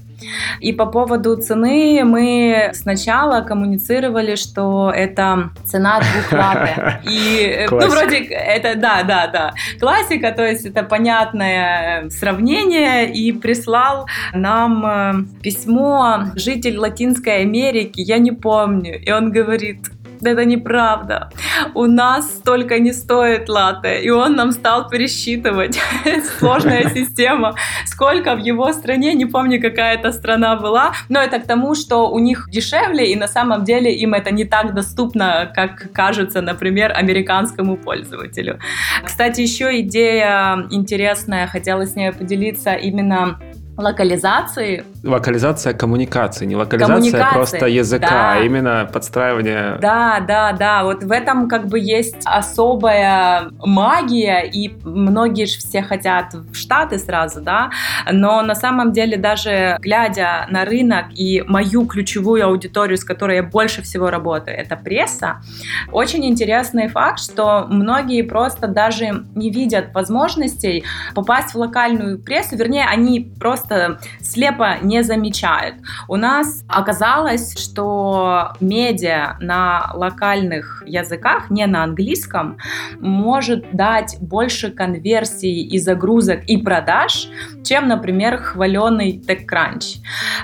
И 0.60 0.72
по 0.72 0.86
поводу 0.86 1.36
цены 1.36 2.02
мы 2.04 2.70
сначала 2.74 3.40
коммуницировали, 3.42 4.36
что 4.36 4.92
это 4.94 5.50
цена 5.64 6.00
двух 6.00 6.32
латте. 6.32 7.00
И, 7.10 7.66
э, 7.66 7.66
ну, 7.70 7.88
вроде, 7.88 8.18
это, 8.18 8.78
да, 8.78 9.02
да, 9.02 9.26
да, 9.26 9.54
классика, 9.80 10.32
то 10.32 10.46
есть 10.46 10.66
это 10.66 10.82
понятное 10.82 12.08
сравнение, 12.10 13.12
и 13.12 13.32
прислал 13.32 14.06
нам 14.32 14.86
э, 14.86 15.12
письмо 15.42 16.24
житель 16.34 16.78
Латинской 16.78 17.42
Америки, 17.42 18.00
я 18.00 18.18
не 18.18 18.32
помню, 18.32 19.00
и 19.00 19.10
он 19.10 19.30
говорит, 19.30 19.78
это 20.30 20.44
неправда. 20.44 21.30
У 21.74 21.86
нас 21.86 22.30
столько 22.30 22.78
не 22.78 22.92
стоит 22.92 23.48
латте. 23.48 24.02
И 24.02 24.10
он 24.10 24.36
нам 24.36 24.52
стал 24.52 24.88
пересчитывать. 24.88 25.78
Сложная 26.38 26.88
система. 26.90 27.54
Сколько 27.86 28.34
в 28.34 28.38
его 28.38 28.72
стране, 28.72 29.14
не 29.14 29.26
помню, 29.26 29.60
какая 29.60 29.94
это 29.94 30.12
страна 30.12 30.56
была, 30.56 30.92
но 31.08 31.20
это 31.20 31.38
к 31.38 31.46
тому, 31.46 31.74
что 31.74 32.10
у 32.10 32.18
них 32.18 32.48
дешевле, 32.50 33.12
и 33.12 33.16
на 33.16 33.28
самом 33.28 33.64
деле 33.64 33.94
им 33.94 34.14
это 34.14 34.32
не 34.32 34.44
так 34.44 34.74
доступно, 34.74 35.50
как 35.54 35.92
кажется, 35.92 36.40
например, 36.40 36.92
американскому 36.92 37.76
пользователю. 37.76 38.58
Кстати, 39.04 39.40
еще 39.40 39.80
идея 39.80 40.66
интересная, 40.70 41.46
хотела 41.46 41.86
с 41.86 41.96
ней 41.96 42.12
поделиться 42.12 42.74
именно 42.74 43.38
локализации. 43.82 44.84
Локализация 45.02 45.74
коммуникации, 45.74 46.46
не 46.46 46.56
локализация 46.56 46.96
коммуникации, 46.96 47.34
просто 47.34 47.66
языка, 47.66 48.08
да. 48.08 48.32
а 48.34 48.38
именно 48.40 48.88
подстраивание. 48.92 49.78
Да, 49.80 50.20
да, 50.20 50.52
да. 50.52 50.84
Вот 50.84 51.02
в 51.02 51.10
этом 51.10 51.48
как 51.48 51.66
бы 51.66 51.78
есть 51.78 52.22
особая 52.24 53.50
магия, 53.58 54.42
и 54.42 54.72
многие 54.84 55.46
же 55.46 55.58
все 55.58 55.82
хотят 55.82 56.34
в 56.34 56.54
Штаты 56.54 56.98
сразу, 56.98 57.40
да. 57.40 57.70
Но 58.10 58.42
на 58.42 58.54
самом 58.54 58.92
деле 58.92 59.16
даже 59.16 59.76
глядя 59.80 60.46
на 60.50 60.64
рынок 60.64 61.06
и 61.14 61.42
мою 61.42 61.86
ключевую 61.86 62.46
аудиторию, 62.46 62.96
с 62.96 63.04
которой 63.04 63.36
я 63.36 63.42
больше 63.42 63.82
всего 63.82 64.10
работаю, 64.10 64.56
это 64.56 64.76
пресса, 64.76 65.40
очень 65.90 66.24
интересный 66.24 66.88
факт, 66.88 67.18
что 67.18 67.66
многие 67.68 68.22
просто 68.22 68.68
даже 68.68 69.24
не 69.34 69.50
видят 69.50 69.92
возможностей 69.94 70.84
попасть 71.14 71.54
в 71.54 71.56
локальную 71.56 72.18
прессу, 72.18 72.56
вернее, 72.56 72.86
они 72.86 73.32
просто 73.40 73.71
просто 73.71 73.71
слепо 74.20 74.78
не 74.82 75.02
замечают. 75.02 75.76
У 76.08 76.16
нас 76.16 76.64
оказалось, 76.68 77.58
что 77.58 78.52
медиа 78.60 79.36
на 79.40 79.90
локальных 79.94 80.82
языках, 80.86 81.50
не 81.50 81.66
на 81.66 81.84
английском, 81.84 82.58
может 83.00 83.64
дать 83.72 84.16
больше 84.20 84.70
конверсий 84.70 85.62
и 85.62 85.78
загрузок 85.78 86.44
и 86.46 86.56
продаж, 86.56 87.28
чем, 87.64 87.88
например, 87.88 88.38
хваленый 88.38 89.22
TechCrunch. 89.26 89.98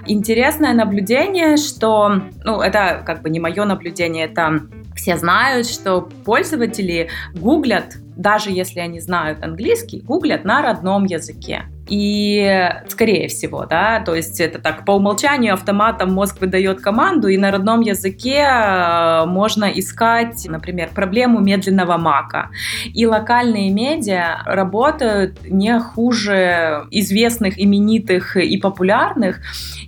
Интересное 0.06 0.72
наблюдение, 0.72 1.56
что, 1.56 2.22
ну, 2.44 2.60
это 2.60 3.02
как 3.04 3.22
бы 3.22 3.30
не 3.30 3.40
мое 3.40 3.64
наблюдение, 3.64 4.26
это 4.26 4.60
все 4.94 5.16
знают, 5.16 5.66
что 5.66 6.08
пользователи 6.24 7.08
гуглят, 7.34 7.96
даже 8.16 8.50
если 8.50 8.80
они 8.80 9.00
знают 9.00 9.42
английский, 9.42 10.00
гуглят 10.00 10.44
на 10.44 10.60
родном 10.60 11.04
языке. 11.04 11.66
И 11.88 12.70
скорее 12.88 13.28
всего, 13.28 13.64
да, 13.64 14.00
то 14.00 14.14
есть 14.14 14.40
это 14.40 14.58
так 14.58 14.84
по 14.84 14.92
умолчанию 14.92 15.54
автоматом 15.54 16.12
мозг 16.12 16.40
выдает 16.40 16.80
команду, 16.80 17.28
и 17.28 17.36
на 17.36 17.50
родном 17.50 17.80
языке 17.80 18.46
э, 18.46 19.24
можно 19.26 19.64
искать, 19.64 20.46
например, 20.48 20.90
проблему 20.94 21.40
медленного 21.40 21.96
мака. 21.96 22.50
И 22.94 23.06
локальные 23.06 23.70
медиа 23.70 24.42
работают 24.44 25.38
не 25.48 25.78
хуже 25.80 26.86
известных, 26.90 27.58
именитых 27.58 28.36
и 28.36 28.56
популярных. 28.58 29.40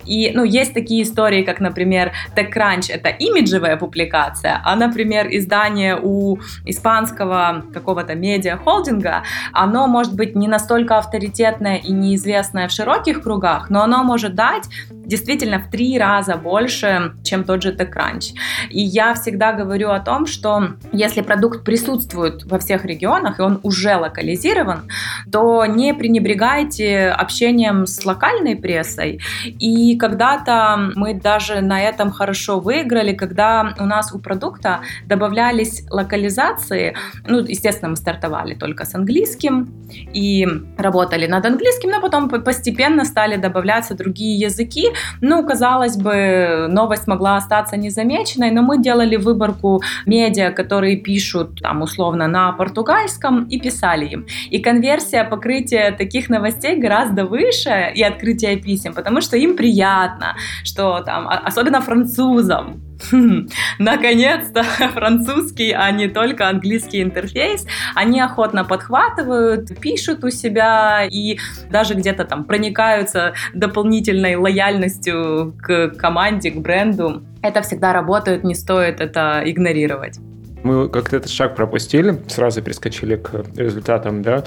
И, 0.05 0.31
ну, 0.33 0.43
есть 0.43 0.73
такие 0.73 1.03
истории, 1.03 1.43
как, 1.43 1.59
например, 1.59 2.11
TechCrunch— 2.35 2.85
это 2.89 3.09
имиджевая 3.09 3.77
публикация, 3.77 4.61
а, 4.63 4.75
например, 4.75 5.27
издание 5.29 5.99
у 6.01 6.39
испанского 6.65 7.63
какого-то 7.73 8.15
медиа-холдинга, 8.15 9.23
оно 9.53 9.87
может 9.87 10.15
быть 10.15 10.35
не 10.35 10.47
настолько 10.47 10.97
авторитетное 10.97 11.77
и 11.77 11.90
неизвестное 11.91 12.67
в 12.67 12.71
широких 12.71 13.23
кругах, 13.23 13.69
но 13.69 13.83
оно 13.83 14.03
может 14.03 14.35
дать 14.35 14.67
действительно 15.11 15.59
в 15.59 15.69
три 15.69 15.99
раза 15.99 16.37
больше, 16.37 17.11
чем 17.23 17.43
тот 17.43 17.61
же 17.61 17.73
TechCrunch. 17.73 18.31
И 18.69 18.81
я 18.81 19.13
всегда 19.13 19.51
говорю 19.51 19.89
о 19.89 19.99
том, 19.99 20.25
что 20.25 20.69
если 20.93 21.21
продукт 21.21 21.65
присутствует 21.65 22.45
во 22.45 22.57
всех 22.59 22.85
регионах, 22.85 23.39
и 23.39 23.41
он 23.41 23.59
уже 23.63 23.97
локализирован, 23.97 24.83
то 25.29 25.65
не 25.65 25.93
пренебрегайте 25.93 27.09
общением 27.09 27.87
с 27.87 28.05
локальной 28.05 28.55
прессой. 28.55 29.19
И 29.59 29.97
когда-то 29.97 30.91
мы 30.95 31.13
даже 31.13 31.59
на 31.59 31.81
этом 31.81 32.11
хорошо 32.11 32.61
выиграли, 32.61 33.11
когда 33.13 33.75
у 33.79 33.85
нас 33.85 34.13
у 34.13 34.19
продукта 34.19 34.79
добавлялись 35.07 35.83
локализации. 35.89 36.95
Ну, 37.27 37.39
естественно, 37.39 37.89
мы 37.89 37.97
стартовали 37.97 38.53
только 38.53 38.85
с 38.85 38.95
английским 38.95 39.67
и 40.13 40.47
работали 40.77 41.27
над 41.27 41.45
английским, 41.45 41.89
но 41.89 41.99
потом 41.99 42.29
постепенно 42.29 43.03
стали 43.03 43.35
добавляться 43.35 43.93
другие 43.93 44.39
языки, 44.39 44.87
ну, 45.21 45.45
казалось 45.45 45.97
бы, 45.97 46.67
новость 46.69 47.07
могла 47.07 47.37
остаться 47.37 47.77
незамеченной, 47.77 48.51
но 48.51 48.61
мы 48.61 48.81
делали 48.81 49.15
выборку 49.15 49.81
медиа, 50.05 50.51
которые 50.51 50.97
пишут, 50.97 51.61
там, 51.61 51.81
условно, 51.81 52.27
на 52.27 52.51
португальском, 52.51 53.45
и 53.45 53.59
писали 53.59 54.05
им. 54.05 54.25
И 54.49 54.59
конверсия 54.59 55.23
покрытия 55.23 55.91
таких 55.91 56.29
новостей 56.29 56.77
гораздо 56.77 57.25
выше 57.25 57.91
и 57.95 58.03
открытие 58.03 58.57
писем, 58.57 58.93
потому 58.93 59.21
что 59.21 59.37
им 59.37 59.55
приятно, 59.55 60.35
что 60.63 61.01
там, 61.01 61.27
особенно 61.27 61.81
французам, 61.81 62.81
наконец-то 63.79 64.63
французский, 64.93 65.71
а 65.71 65.91
не 65.91 66.07
только 66.07 66.47
английский 66.49 67.01
интерфейс, 67.01 67.65
они 67.95 68.19
охотно 68.19 68.63
подхватывают, 68.63 69.79
пишут 69.79 70.23
у 70.23 70.29
себя 70.29 71.05
и 71.09 71.37
даже 71.69 71.93
где-то 71.93 72.25
там 72.25 72.43
проникаются 72.43 73.33
дополнительной 73.53 74.35
лояльностью 74.35 75.55
к 75.61 75.89
команде, 75.97 76.51
к 76.51 76.57
бренду. 76.57 77.23
Это 77.41 77.61
всегда 77.61 77.93
работает, 77.93 78.43
не 78.43 78.55
стоит 78.55 79.01
это 79.01 79.41
игнорировать. 79.45 80.19
Мы 80.63 80.89
как-то 80.89 81.17
этот 81.17 81.31
шаг 81.31 81.55
пропустили, 81.55 82.21
сразу 82.27 82.61
перескочили 82.61 83.15
к 83.15 83.45
результатам, 83.55 84.21
да, 84.21 84.43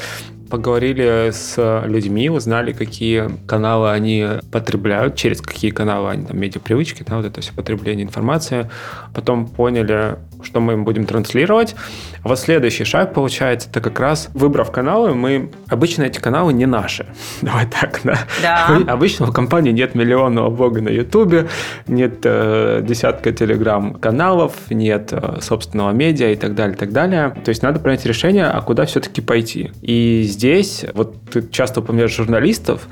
поговорили 0.48 1.31
с 1.33 1.83
людьми, 1.87 2.31
узнали, 2.31 2.72
какие 2.72 3.29
каналы 3.46 3.90
они 3.90 4.24
потребляют, 4.53 5.16
через 5.16 5.40
какие 5.40 5.70
каналы 5.70 6.11
они 6.11 6.27
там 6.27 6.38
медиапривычки, 6.38 7.03
да, 7.07 7.16
вот 7.16 7.27
это 7.27 7.40
все 7.40 7.53
потребление 7.53 8.07
информации. 8.07 8.70
Потом 9.14 9.48
поняли, 9.48 10.16
что 10.44 10.61
мы 10.61 10.74
им 10.74 10.85
будем 10.85 11.07
транслировать. 11.07 11.74
А 12.22 12.28
вот 12.28 12.38
следующий 12.38 12.85
шаг 12.85 13.14
получается, 13.14 13.68
это 13.70 13.80
как 13.80 13.98
раз 14.00 14.30
выбрав 14.35 14.70
каналы, 14.70 15.14
мы 15.14 15.50
обычно 15.68 16.04
эти 16.04 16.20
каналы 16.20 16.52
не 16.52 16.66
наши. 16.66 17.07
Давай 17.42 17.66
так, 17.66 18.00
да? 18.04 18.18
Да. 18.42 18.80
Обычно 18.87 19.26
в 19.26 19.33
компании 19.33 19.72
нет 19.72 19.94
миллионного 19.94 20.50
блога 20.50 20.80
на 20.80 20.88
Ютубе, 20.88 21.48
нет 21.87 22.20
э, 22.24 22.83
десятка 22.83 23.33
телеграм-каналов, 23.33 24.52
нет 24.70 25.12
э, 25.12 25.40
собственного 25.40 25.92
медиа 25.92 26.33
и 26.33 26.37
так 26.37 26.54
далее, 26.54 26.76
так 26.76 26.92
далее. 26.92 27.35
То 27.44 27.48
есть 27.48 27.62
надо 27.62 27.80
принять 27.80 28.04
решение, 28.07 28.46
а 28.46 28.61
куда 28.61 28.85
все-таки 28.87 29.20
пойти. 29.20 29.72
И 29.83 30.22
здесь, 30.22 30.85
вот 30.94 31.16
ты 31.30 31.46
часто 31.48 31.80
упоминаешь 31.80 32.14
журналистов, 32.14 32.87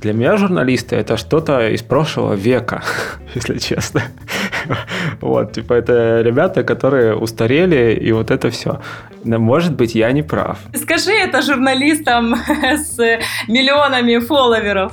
для 0.00 0.12
меня 0.12 0.36
журналисты 0.36 0.96
это 0.96 1.16
что-то 1.16 1.68
из 1.68 1.82
прошлого 1.82 2.34
века, 2.34 2.82
если 3.34 3.58
честно. 3.58 4.02
Вот, 5.20 5.52
типа 5.52 5.74
это 5.74 6.22
ребята, 6.22 6.64
которые 6.64 7.14
устарели, 7.14 7.94
и 7.94 8.12
вот 8.12 8.30
это 8.30 8.50
все. 8.50 8.80
Но, 9.22 9.38
может 9.38 9.74
быть, 9.74 9.94
я 9.94 10.12
не 10.12 10.22
прав. 10.22 10.58
Скажи 10.74 11.12
это 11.12 11.42
журналистам 11.42 12.34
с 12.62 12.98
миллионами 13.48 14.18
фолловеров. 14.18 14.92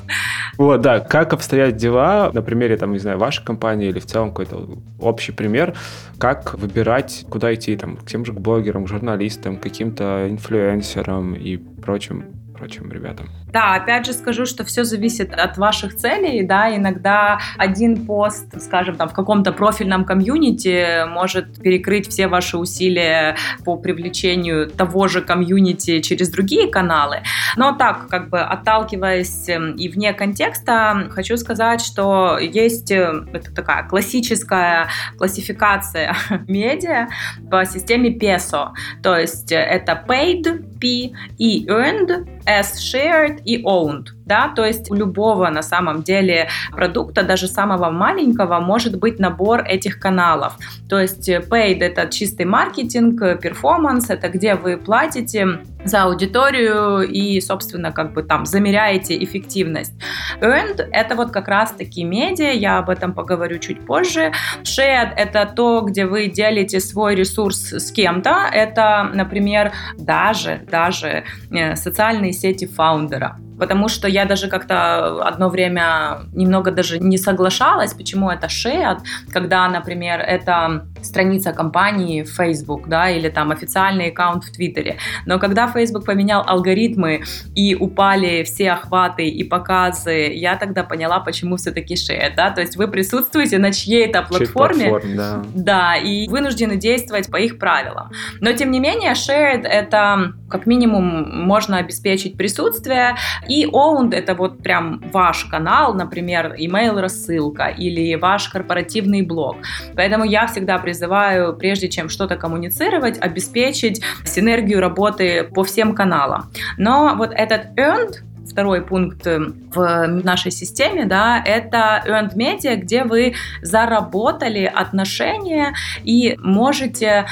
Вот, 0.58 0.82
да, 0.82 1.00
как 1.00 1.34
обстоят 1.34 1.76
дела 1.76 2.32
на 2.34 2.42
примере, 2.42 2.78
там, 2.78 2.94
не 2.94 3.00
знаю, 3.00 3.18
вашей 3.18 3.44
компании 3.44 3.90
или 3.90 4.00
в 4.00 4.06
целом 4.06 4.30
какой-то 4.30 4.70
общий 5.00 5.32
пример, 5.32 5.74
как 6.18 6.54
выбирать, 6.54 7.26
куда 7.30 7.54
идти, 7.54 7.76
там, 7.76 7.98
к 7.98 8.06
тем 8.06 8.26
же 8.26 8.34
блогерам, 8.34 8.86
к 8.86 8.90
журналистам, 8.90 9.58
каким-то 9.58 10.28
инфлюенсерам 10.30 11.34
и 11.34 11.58
прочим 11.58 12.26
прочим 12.62 12.92
ребятам. 12.92 13.28
Да, 13.52 13.76
опять 13.76 14.06
же 14.06 14.14
скажу, 14.14 14.46
что 14.46 14.64
все 14.64 14.86
зависит 14.86 15.34
от 15.34 15.58
ваших 15.58 15.96
целей, 15.96 16.44
да, 16.44 16.74
иногда 16.74 17.40
один 17.58 18.06
пост, 18.06 18.62
скажем, 18.62 18.96
там 18.96 19.10
в 19.10 19.14
каком-то 19.14 19.52
профильном 19.52 20.06
комьюнити 20.06 21.06
может 21.08 21.62
перекрыть 21.62 22.08
все 22.10 22.28
ваши 22.28 22.58
усилия 22.58 23.36
по 23.66 23.76
привлечению 23.76 24.70
того 24.70 25.10
же 25.10 25.22
комьюнити 25.22 26.00
через 26.00 26.30
другие 26.30 26.70
каналы. 26.70 27.24
Но 27.58 27.74
так, 27.74 28.08
как 28.08 28.30
бы 28.30 28.40
отталкиваясь 28.40 29.50
эм, 29.50 29.76
и 29.76 29.90
вне 29.90 30.14
контекста, 30.14 31.10
хочу 31.12 31.36
сказать, 31.36 31.82
что 31.82 32.38
есть 32.40 32.92
э, 32.92 33.26
это 33.34 33.54
такая 33.54 33.84
классическая 33.84 34.88
классификация 35.18 36.16
медиа 36.48 37.10
по 37.50 37.66
системе 37.66 38.18
PESO, 38.18 38.70
то 39.04 39.18
есть 39.18 39.52
это 39.52 40.02
paid, 40.08 40.64
P 40.80 41.14
и 41.38 41.66
earned, 41.68 42.28
as 42.46 42.80
shared 42.80 43.41
и 43.46 43.64
owned 43.66 44.10
да, 44.26 44.52
то 44.56 44.66
есть 44.66 44.92
у 44.92 44.96
любого 44.96 45.50
на 45.50 45.62
самом 45.62 46.04
деле 46.04 46.50
продукта, 46.72 47.24
даже 47.24 47.48
самого 47.48 47.90
маленького, 47.90 48.60
может 48.60 48.98
быть 48.98 49.20
набор 49.20 49.64
этих 49.64 50.00
каналов. 50.00 50.58
То 50.90 51.00
есть 51.00 51.30
paid 51.30 51.80
это 51.82 52.08
чистый 52.10 52.46
маркетинг, 52.46 53.42
перформанс, 53.42 54.10
это 54.10 54.30
где 54.30 54.56
вы 54.56 54.78
платите 54.78 55.60
за 55.84 56.04
аудиторию 56.04 57.02
и, 57.02 57.42
собственно, 57.42 57.92
как 57.92 58.14
бы 58.14 58.24
там 58.24 58.46
замеряете 58.46 59.22
эффективность. 59.24 59.94
Earned— 60.40 60.88
это 60.92 61.16
вот 61.16 61.32
как 61.32 61.48
раз-таки 61.48 62.04
медиа, 62.04 62.52
я 62.52 62.78
об 62.78 62.90
этом 62.90 63.14
поговорю 63.14 63.60
чуть 63.60 63.86
позже. 63.86 64.32
Shared— 64.64 65.14
это 65.18 65.46
то, 65.46 65.82
где 65.82 66.06
вы 66.06 66.28
делите 66.28 66.80
свой 66.80 67.16
ресурс 67.16 67.74
с 67.74 67.92
кем-то. 67.92 68.48
Это, 68.52 69.10
например, 69.14 69.72
даже, 69.98 70.62
даже 70.70 71.24
э, 71.52 71.76
социальные 71.76 72.34
сети 72.34 72.68
фаундера 72.68 73.38
потому 73.62 73.90
что 73.90 74.08
я 74.08 74.26
даже 74.26 74.48
как-то 74.48 75.22
одно 75.24 75.48
время 75.50 76.22
немного 76.34 76.72
даже 76.72 76.98
не 76.98 77.20
соглашалась, 77.20 77.94
почему 77.94 78.32
это 78.32 78.48
shared, 78.48 79.02
когда, 79.32 79.70
например, 79.70 80.20
это 80.20 80.88
страница 81.02 81.54
компании 81.54 82.24
в 82.24 82.30
Facebook, 82.30 82.88
да, 82.88 83.10
или 83.10 83.30
там 83.30 83.52
официальный 83.52 84.10
аккаунт 84.10 84.44
в 84.44 84.52
Твиттере. 84.52 84.98
Но 85.26 85.40
когда 85.40 85.68
Facebook 85.68 86.06
поменял 86.06 86.44
алгоритмы 86.46 87.24
и 87.56 87.76
упали 87.76 88.44
все 88.44 88.72
охваты 88.72 89.28
и 89.28 89.44
показы, 89.44 90.34
я 90.34 90.56
тогда 90.56 90.84
поняла, 90.84 91.20
почему 91.20 91.58
все-таки 91.58 91.96
shared, 91.96 92.36
да, 92.36 92.52
то 92.52 92.62
есть 92.62 92.76
вы 92.76 92.88
присутствуете 92.88 93.58
на 93.58 93.72
чьей-то 93.72 94.24
платформе, 94.24 94.90
платформе 94.90 95.16
да. 95.16 95.44
да, 95.54 95.96
и 95.96 96.28
вынуждены 96.28 96.78
действовать 96.78 97.30
по 97.30 97.38
их 97.38 97.60
правилам. 97.60 98.12
Но, 98.40 98.52
тем 98.54 98.72
не 98.72 98.80
менее, 98.80 99.12
shared— 99.14 99.64
это 99.64 100.34
как 100.50 100.66
минимум 100.66 101.46
можно 101.46 101.78
обеспечить 101.78 102.38
присутствие, 102.38 103.16
и 103.48 103.66
owned— 103.66 104.14
это 104.16 104.36
вот 104.36 104.62
прям 104.62 105.02
ваш 105.12 105.46
канал, 105.46 105.94
например, 105.94 106.56
email 106.60 107.00
рассылка 107.00 107.68
или 107.68 108.16
ваш 108.16 108.50
корпоративный 108.50 109.22
блог. 109.22 109.58
Поэтому 109.96 110.26
я 110.26 110.48
всегда 110.48 110.78
призываю, 110.92 111.54
прежде 111.54 111.88
чем 111.88 112.10
что-то 112.10 112.36
коммуницировать, 112.36 113.18
обеспечить 113.18 114.02
синергию 114.26 114.82
работы 114.82 115.44
по 115.44 115.64
всем 115.64 115.96
каналам. 115.96 116.52
Но 116.78 117.16
вот 117.18 117.32
этот 117.34 117.78
earned 117.78 118.16
второй 118.52 118.82
пункт 118.82 119.26
э, 119.26 119.40
в 119.74 120.08
нашей 120.08 120.52
системе, 120.52 121.06
да, 121.06 121.42
это 121.46 122.04
earned 122.06 122.36
media, 122.36 122.76
где 122.76 123.06
вы 123.06 123.36
заработали 123.62 124.66
отношения 124.66 125.74
и 126.04 126.38
можете, 126.44 127.26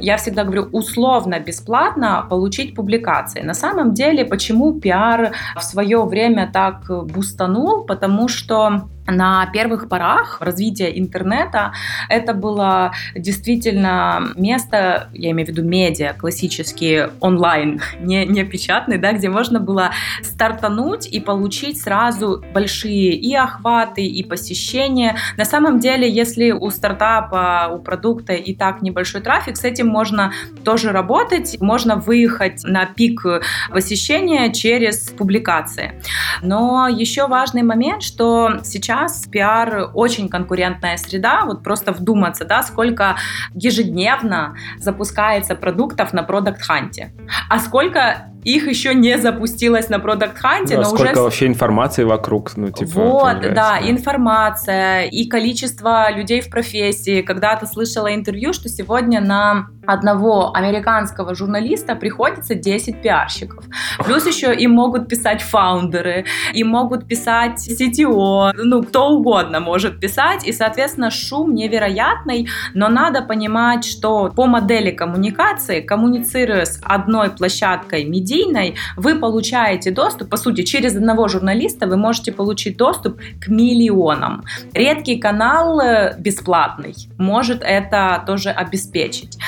я 0.00 0.16
всегда 0.16 0.44
говорю, 0.44 0.68
условно, 0.72 1.38
бесплатно 1.40 2.26
получить 2.30 2.74
публикации. 2.74 3.42
На 3.42 3.54
самом 3.54 3.92
деле, 3.92 4.24
почему 4.24 4.80
пиар 4.80 5.32
в 5.56 5.62
свое 5.62 6.04
время 6.04 6.50
так 6.50 6.86
бустанул? 7.12 7.84
Потому 7.84 8.28
что 8.28 8.88
на 9.06 9.46
первых 9.46 9.88
порах 9.88 10.38
развития 10.40 10.98
интернета 10.98 11.72
это 12.08 12.34
было 12.34 12.92
действительно 13.14 14.32
место, 14.36 15.08
я 15.12 15.30
имею 15.30 15.46
в 15.46 15.50
виду 15.50 15.62
медиа, 15.62 16.14
классические 16.14 17.10
онлайн, 17.20 17.80
не, 18.00 18.24
не 18.26 18.44
печатный, 18.44 18.98
да, 18.98 19.12
где 19.12 19.28
можно 19.28 19.60
было 19.60 19.90
стартануть 20.22 21.06
и 21.06 21.20
получить 21.20 21.80
сразу 21.80 22.42
большие 22.52 23.12
и 23.12 23.34
охваты, 23.34 24.04
и 24.06 24.22
посещения. 24.22 25.16
На 25.36 25.44
самом 25.44 25.80
деле, 25.80 26.10
если 26.10 26.50
у 26.50 26.70
стартапа, 26.70 27.70
у 27.72 27.78
продукта 27.78 28.32
и 28.32 28.54
так 28.54 28.82
небольшой 28.82 29.20
трафик, 29.20 29.56
с 29.56 29.64
этим 29.64 29.88
можно 29.88 30.32
тоже 30.64 30.92
работать, 30.92 31.60
можно 31.60 31.96
выехать 31.96 32.64
на 32.64 32.86
пик 32.86 33.22
посещения 33.70 34.52
через 34.52 35.10
публикации. 35.10 36.00
Но 36.42 36.88
еще 36.88 37.26
важный 37.26 37.62
момент, 37.62 38.02
что 38.02 38.60
сейчас 38.64 38.93
сейчас 38.94 39.26
пиар 39.26 39.90
очень 39.94 40.28
конкурентная 40.28 40.96
среда, 40.96 41.44
вот 41.44 41.62
просто 41.62 41.92
вдуматься, 41.92 42.44
да, 42.44 42.62
сколько 42.62 43.16
ежедневно 43.54 44.56
запускается 44.78 45.54
продуктов 45.54 46.12
на 46.12 46.22
продукт-ханте, 46.22 47.12
а 47.48 47.58
сколько 47.58 48.28
их 48.44 48.68
еще 48.68 48.94
не 48.94 49.18
запустилось 49.18 49.88
на 49.88 49.96
Product 49.96 50.36
Hunt, 50.42 50.68
да, 50.68 50.76
но 50.76 50.84
сколько 50.84 51.12
уже... 51.12 51.22
вообще 51.22 51.46
информации 51.46 52.04
вокруг, 52.04 52.56
ну, 52.56 52.70
типа, 52.70 53.00
Вот, 53.00 53.40
да, 53.40 53.50
да, 53.50 53.78
информация 53.82 55.04
и 55.04 55.26
количество 55.26 56.10
людей 56.12 56.40
в 56.40 56.50
профессии. 56.50 57.22
Когда-то 57.22 57.66
слышала 57.66 58.14
интервью, 58.14 58.52
что 58.52 58.68
сегодня 58.68 59.20
на 59.20 59.68
одного 59.86 60.54
американского 60.54 61.34
журналиста 61.34 61.94
приходится 61.96 62.54
10 62.54 63.00
пиарщиков. 63.02 63.64
Плюс 64.04 64.26
еще 64.26 64.54
им 64.54 64.72
могут 64.72 65.08
писать 65.08 65.42
фаундеры, 65.42 66.24
им 66.52 66.68
могут 66.68 67.06
писать 67.06 67.66
CTO, 67.68 68.52
ну, 68.54 68.82
кто 68.82 69.10
угодно 69.10 69.60
может 69.60 70.00
писать, 70.00 70.46
и, 70.46 70.52
соответственно, 70.52 71.10
шум 71.10 71.54
невероятный, 71.54 72.48
но 72.74 72.88
надо 72.88 73.22
понимать, 73.22 73.84
что 73.84 74.30
по 74.34 74.46
модели 74.46 74.90
коммуникации, 74.90 75.80
коммуницируя 75.80 76.64
с 76.64 76.80
одной 76.82 77.30
площадкой 77.30 78.04
медиа, 78.04 78.33
медийной, 78.34 78.74
вы 78.96 79.18
получаете 79.18 79.90
доступ, 79.90 80.28
по 80.30 80.36
сути, 80.36 80.62
через 80.62 80.96
одного 80.96 81.28
журналиста 81.28 81.86
вы 81.86 81.96
можете 81.96 82.32
получить 82.32 82.76
доступ 82.76 83.20
к 83.40 83.48
миллионам. 83.48 84.44
Редкий 84.72 85.18
канал 85.18 85.80
э, 85.80 86.14
бесплатный 86.18 86.94
может 87.18 87.62
это 87.62 88.22
тоже 88.26 88.50
обеспечить. 88.50 89.38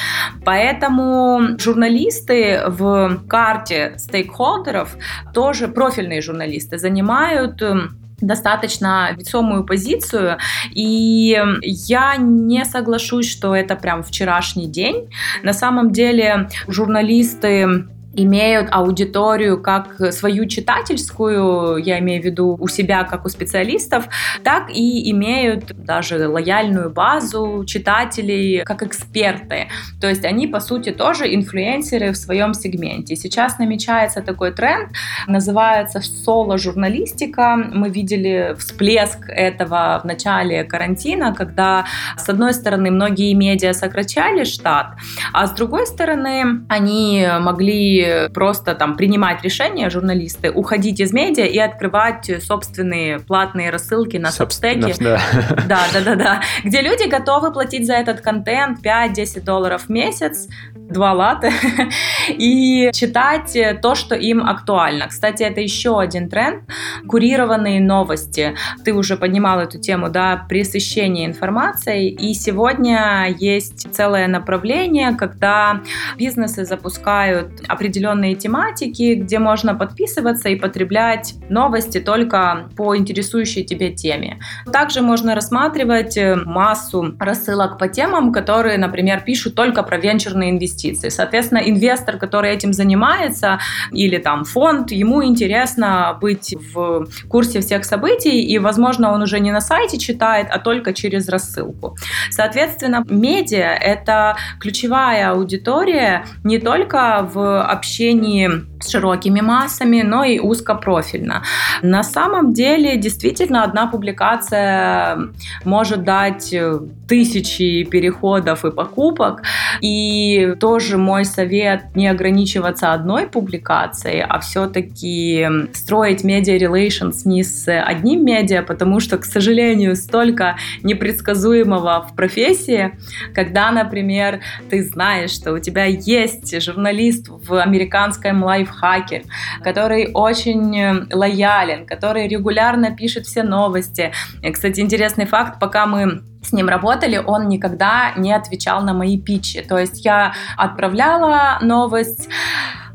Поэтому 0.45 1.59
журналисты 1.59 2.63
в 2.67 3.23
карте 3.29 3.95
стейкхолдеров, 3.97 4.97
тоже 5.35 5.69
профильные 5.69 6.21
журналисты, 6.21 6.79
занимают 6.79 7.63
эм, 7.63 7.99
достаточно 8.21 9.15
весомую 9.17 9.65
позицию, 9.65 10.39
и 10.73 11.39
я 11.63 12.17
не 12.17 12.65
соглашусь, 12.65 13.31
что 13.31 13.55
это 13.55 13.77
прям 13.77 14.03
вчерашний 14.03 14.67
день. 14.67 15.09
На 15.43 15.53
самом 15.53 15.93
деле 15.93 16.49
журналисты 16.67 17.87
имеют 18.17 18.69
аудиторию 18.71 19.61
как 19.61 20.13
свою 20.13 20.47
читательскую, 20.47 21.77
я 21.77 21.99
имею 21.99 22.23
в 22.23 22.25
виду 22.25 22.57
у 22.59 22.69
себя 22.69 23.05
как 23.05 23.25
у 23.27 23.29
специалистов, 23.29 24.09
так 24.43 24.71
и 24.71 25.11
имеют 25.11 25.73
даже 25.77 26.29
лояльную 26.29 26.91
базу 26.91 27.65
читателей 27.67 28.65
как 28.65 28.83
эксперты. 28.83 29.69
То 30.01 30.09
есть 30.09 30.25
они, 30.25 30.47
по 30.47 30.61
сути, 30.61 30.91
тоже 30.91 31.35
инфлюенсеры 31.35 32.13
в 32.13 32.17
своем 32.17 32.55
сегменте. 32.55 33.17
Сейчас 33.17 33.59
намечается 33.59 34.23
такой 34.23 34.53
тренд, 34.53 34.91
называется 35.27 36.01
соло-журналистика. 36.01 37.57
Мы 37.57 37.91
видели 37.91 38.55
всплеск 38.59 39.29
этого 39.29 40.01
в 40.03 40.07
начале 40.07 40.65
карантина, 40.65 41.35
когда, 41.35 41.85
с 42.17 42.29
одной 42.29 42.55
стороны, 42.55 42.91
многие 42.91 43.35
медиа 43.35 43.73
сокращали 43.73 44.45
штат, 44.45 44.95
а 45.33 45.47
с 45.47 45.53
другой 45.53 45.87
стороны, 45.87 46.65
они 46.69 47.27
могли 47.41 48.06
просто 48.33 48.75
там 48.75 48.97
принимать 48.97 49.43
решения 49.43 49.91
журналисты, 49.91 50.51
уходить 50.51 51.01
из 51.01 51.13
медиа 51.13 51.47
и 51.47 51.59
открывать 51.59 52.31
собственные 52.43 53.21
платные 53.21 53.71
рассылки 53.71 54.17
на 54.17 54.31
сабстеке. 54.31 54.95
Да. 55.07 55.21
да, 55.69 55.81
да, 55.93 56.01
да, 56.01 56.15
да. 56.15 56.41
Где 56.65 56.81
люди 56.81 57.09
готовы 57.09 57.53
платить 57.53 57.87
за 57.87 57.95
этот 57.95 58.21
контент 58.21 58.85
5-10 58.85 59.43
долларов 59.43 59.85
в 59.85 59.89
месяц, 59.89 60.49
два 60.75 61.13
лата, 61.13 61.51
и 62.29 62.91
читать 62.93 63.57
то, 63.83 63.95
что 63.95 64.15
им 64.15 64.43
актуально. 64.47 65.09
Кстати, 65.09 65.43
это 65.43 65.61
еще 65.61 66.01
один 66.01 66.29
тренд. 66.29 66.65
Курированные 67.09 67.81
новости. 67.81 68.55
Ты 68.85 68.93
уже 68.95 69.17
поднимал 69.17 69.61
эту 69.61 69.79
тему, 69.79 70.09
да, 70.09 70.45
пресыщение 70.49 71.27
информацией. 71.27 72.09
И 72.09 72.35
сегодня 72.35 73.35
есть 73.39 73.93
целое 73.93 74.27
направление, 74.29 75.15
когда 75.17 75.81
бизнесы 76.17 76.65
запускают 76.65 77.63
определенные 77.69 77.96
определенные 77.97 78.35
тематики, 78.35 79.15
где 79.15 79.39
можно 79.39 79.75
подписываться 79.75 80.51
и 80.51 80.57
потреблять 80.57 81.35
новости 81.49 81.99
только 81.99 82.69
по 82.77 82.95
интересующей 82.97 83.65
тебе 83.65 83.91
теме. 83.91 84.39
Также 84.71 85.01
можно 85.01 85.35
рассматривать 85.35 86.17
э, 86.19 86.35
массу 86.35 87.17
рассылок 87.19 87.79
по 87.79 87.89
темам, 87.89 88.33
которые, 88.33 88.77
например, 88.77 89.21
пишут 89.21 89.55
только 89.55 89.83
про 89.83 89.97
венчурные 89.97 90.51
инвестиции. 90.51 91.09
Соответственно, 91.09 91.59
инвестор, 91.59 92.19
который 92.19 92.51
этим 92.51 92.73
занимается, 92.73 93.59
или 93.93 94.19
там 94.19 94.45
фонд, 94.45 94.91
ему 94.93 95.25
интересно 95.25 96.19
быть 96.21 96.55
в 96.75 97.07
курсе 97.29 97.61
всех 97.61 97.85
событий, 97.85 98.43
и, 98.43 98.59
возможно, 98.59 99.13
он 99.13 99.23
уже 99.23 99.41
не 99.41 99.53
на 99.53 99.61
сайте 99.61 99.99
читает, 99.99 100.49
а 100.51 100.59
только 100.59 100.93
через 100.93 101.29
рассылку. 101.29 101.97
Соответственно, 102.31 103.05
медиа— 103.09 103.73
это 103.81 104.37
ключевая 104.61 105.31
аудитория 105.31 106.27
не 106.45 106.59
только 106.59 107.29
в 107.33 107.63
общении 107.63 107.86
общении 107.87 108.51
с 108.81 108.89
широкими 108.89 109.41
массами, 109.41 110.03
но 110.03 110.25
и 110.25 110.39
узкопрофильно. 110.39 111.43
На 111.83 112.03
самом 112.03 112.53
деле, 112.53 112.97
действительно, 112.97 113.63
одна 113.65 113.87
публикация 113.87 115.19
может 115.65 116.05
дать 116.05 116.53
э, 116.53 116.79
тысячи 117.09 117.85
переходов 117.85 118.65
и 118.65 118.71
покупок. 118.71 119.43
И 119.81 120.55
тоже 120.61 120.99
мой 120.99 121.25
совет 121.25 121.95
не 121.95 122.09
ограничиваться 122.09 122.93
одной 122.93 123.27
публикацией, 123.27 124.23
а 124.23 124.41
все-таки 124.41 125.47
строить 125.73 126.25
медиа 126.25 126.57
relations 126.57 127.23
не 127.25 127.43
с 127.43 127.71
одним 127.81 128.25
медиа, 128.25 128.63
потому 128.63 129.01
что, 129.01 129.19
к 129.19 129.25
сожалению, 129.25 129.97
столько 129.97 130.57
непредсказуемого 130.83 132.07
в 132.11 132.17
профессии, 132.17 132.93
когда, 133.35 133.71
например, 133.71 134.41
ты 134.71 134.83
знаешь, 134.83 135.31
что 135.31 135.53
у 135.53 135.59
тебя 135.59 135.85
есть 135.85 136.61
журналист 136.63 137.29
в 137.29 137.55
американском 137.61 138.43
лайфхаке, 138.43 139.25
который 139.63 140.11
очень 140.13 141.07
лоялен, 141.13 141.87
который 141.87 142.29
регулярно 142.29 142.95
пишет 142.95 143.27
все 143.27 143.43
новости. 143.43 144.13
Кстати, 144.53 144.81
интересный 144.81 145.27
факт, 145.27 145.59
пока 145.61 145.87
мы 145.87 146.23
с 146.47 146.53
ним 146.53 146.69
работали, 146.69 147.17
он 147.25 147.49
никогда 147.49 148.13
не 148.17 148.33
отвечал 148.33 148.83
на 148.83 148.93
мои 148.93 149.19
питчи. 149.19 149.63
То 149.63 149.79
есть 149.79 150.05
я 150.05 150.33
отправляла 150.57 151.59
новость 151.61 152.29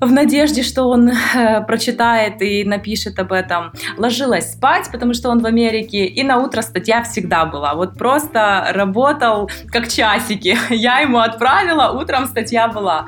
в 0.01 0.11
надежде, 0.11 0.63
что 0.63 0.89
он 0.89 1.09
э, 1.09 1.61
прочитает 1.65 2.41
и 2.41 2.63
напишет 2.65 3.19
об 3.19 3.31
этом. 3.31 3.71
Ложилась 3.97 4.53
спать, 4.53 4.89
потому 4.91 5.13
что 5.13 5.29
он 5.29 5.39
в 5.39 5.45
Америке, 5.45 6.05
и 6.05 6.23
на 6.23 6.37
утро 6.37 6.61
статья 6.63 7.03
всегда 7.03 7.45
была. 7.45 7.75
Вот 7.75 7.97
просто 7.97 8.67
работал 8.73 9.49
как 9.71 9.87
часики. 9.87 10.57
Я 10.69 10.99
ему 10.99 11.19
отправила, 11.19 11.91
утром 11.91 12.25
статья 12.25 12.67
была. 12.67 13.05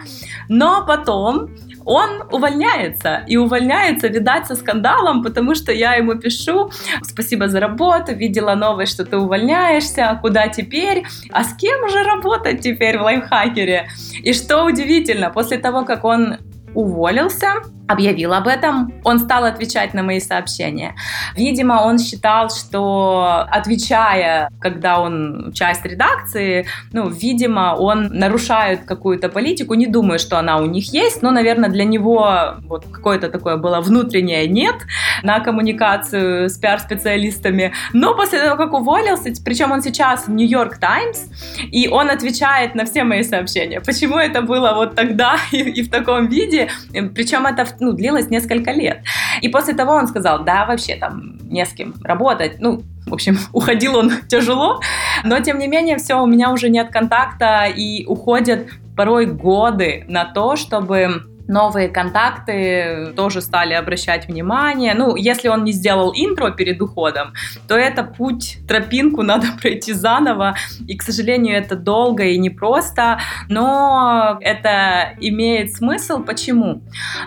Но 0.49 0.85
потом 0.85 1.49
он 1.85 2.23
увольняется. 2.31 3.23
И 3.27 3.37
увольняется, 3.37 4.07
видать, 4.07 4.47
со 4.47 4.55
скандалом, 4.55 5.23
потому 5.23 5.55
что 5.55 5.71
я 5.73 5.95
ему 5.95 6.15
пишу, 6.15 6.71
спасибо 7.01 7.49
за 7.49 7.59
работу, 7.59 8.13
видела 8.13 8.55
новость, 8.55 8.93
что 8.93 9.03
ты 9.03 9.17
увольняешься, 9.17 10.17
куда 10.21 10.47
теперь? 10.47 11.03
А 11.31 11.43
с 11.43 11.53
кем 11.55 11.89
же 11.89 12.03
работать 12.03 12.61
теперь 12.61 12.97
в 12.97 13.01
лайфхакере? 13.01 13.89
И 14.23 14.31
что 14.31 14.63
удивительно, 14.63 15.29
после 15.29 15.57
того, 15.57 15.83
как 15.83 16.05
он 16.05 16.37
уволился, 16.73 17.47
объявил 17.87 18.33
об 18.33 18.47
этом, 18.47 18.93
он 19.03 19.19
стал 19.19 19.45
отвечать 19.45 19.93
на 19.93 20.03
мои 20.03 20.19
сообщения. 20.19 20.95
Видимо, 21.35 21.81
он 21.83 21.99
считал, 21.99 22.49
что 22.49 23.45
отвечая, 23.49 24.49
когда 24.59 24.99
он 24.99 25.51
часть 25.53 25.85
редакции, 25.85 26.65
ну, 26.93 27.09
видимо, 27.09 27.75
он 27.77 28.07
нарушает 28.07 28.85
какую-то 28.85 29.29
политику, 29.29 29.73
не 29.73 29.87
думаю, 29.87 30.19
что 30.19 30.39
она 30.39 30.57
у 30.57 30.65
них 30.65 30.93
есть, 30.93 31.21
но, 31.21 31.31
наверное, 31.31 31.69
для 31.69 31.83
него 31.83 32.55
вот 32.63 32.85
какое-то 32.91 33.29
такое 33.29 33.57
было 33.57 33.81
внутреннее 33.81 34.47
нет 34.47 34.75
на 35.21 35.39
коммуникацию 35.39 36.49
с 36.49 36.57
пиар-специалистами. 36.57 37.73
Но 37.91 38.15
после 38.15 38.39
того, 38.39 38.55
как 38.55 38.73
уволился, 38.73 39.31
причем 39.43 39.71
он 39.71 39.81
сейчас 39.81 40.27
в 40.27 40.31
Нью-Йорк 40.31 40.77
Таймс, 40.77 41.25
и 41.71 41.87
он 41.87 42.09
отвечает 42.09 42.75
на 42.75 42.85
все 42.85 43.03
мои 43.03 43.23
сообщения. 43.23 43.81
Почему 43.81 44.17
это 44.17 44.41
было 44.41 44.73
вот 44.73 44.95
тогда 44.95 45.37
и, 45.51 45.57
и 45.57 45.83
в 45.83 45.91
таком 45.91 46.27
виде? 46.27 46.69
Причем 47.13 47.45
это 47.45 47.65
ну, 47.79 47.93
длилось 47.93 48.29
несколько 48.29 48.71
лет. 48.71 49.01
И 49.41 49.49
после 49.49 49.73
того 49.73 49.93
он 49.93 50.07
сказал, 50.07 50.43
да, 50.43 50.65
вообще 50.65 50.95
там 50.95 51.37
не 51.49 51.65
с 51.65 51.73
кем 51.73 51.93
работать. 52.03 52.59
Ну, 52.59 52.83
в 53.05 53.13
общем, 53.13 53.37
уходил 53.53 53.97
он 53.97 54.11
тяжело, 54.27 54.79
но 55.23 55.39
тем 55.39 55.59
не 55.59 55.67
менее 55.67 55.97
все, 55.97 56.21
у 56.21 56.25
меня 56.25 56.51
уже 56.51 56.69
нет 56.69 56.89
контакта 56.91 57.65
и 57.65 58.05
уходят 58.05 58.67
порой 58.95 59.25
годы 59.25 60.05
на 60.07 60.25
то, 60.25 60.55
чтобы 60.55 61.23
новые 61.47 61.89
контакты 61.89 63.13
тоже 63.15 63.41
стали 63.41 63.73
обращать 63.73 64.27
внимание. 64.27 64.93
Ну, 64.93 65.15
если 65.15 65.47
он 65.47 65.63
не 65.63 65.71
сделал 65.71 66.11
интро 66.15 66.51
перед 66.51 66.81
уходом, 66.81 67.33
то 67.67 67.75
это 67.75 68.03
путь, 68.03 68.59
тропинку 68.67 69.21
надо 69.23 69.47
пройти 69.61 69.93
заново. 69.93 70.55
И, 70.87 70.97
к 70.97 71.03
сожалению, 71.03 71.57
это 71.57 71.75
долго 71.75 72.23
и 72.23 72.37
непросто, 72.37 73.19
но 73.49 74.37
это 74.41 75.15
имеет 75.19 75.73
смысл. 75.73 76.23
Почему? 76.23 76.81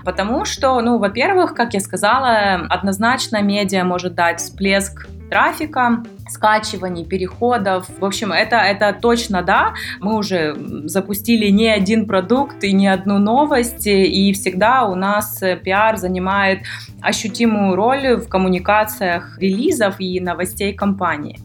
Потому 0.05 0.45
что, 0.45 0.81
ну, 0.81 0.99
во-первых, 0.99 1.55
как 1.55 1.75
я 1.75 1.81
сказала, 1.81 2.67
однозначно 2.69 3.43
медиа 3.43 3.85
может 3.85 4.15
дать 4.15 4.41
всплеск 4.41 5.07
трафика, 5.31 6.03
скачиваний, 6.29 7.05
переходов. 7.05 7.87
В 7.99 8.05
общем, 8.05 8.33
это, 8.33 8.57
это 8.57 8.97
точно 9.01 9.43
да. 9.43 9.75
Мы 10.01 10.17
уже 10.17 10.57
запустили 10.85 11.49
не 11.51 11.69
один 11.69 12.07
продукт 12.07 12.65
и 12.65 12.73
не 12.73 12.89
одну 12.89 13.19
новость, 13.19 13.87
и 13.87 14.33
всегда 14.33 14.85
у 14.85 14.95
нас 14.95 15.43
пиар 15.63 15.97
занимает 15.97 16.61
ощутимую 17.01 17.77
роль 17.77 18.17
в 18.17 18.29
коммуникациях 18.29 19.39
релизов 19.39 19.97
и 20.01 20.21
новостей 20.21 20.73
компании. 20.73 21.39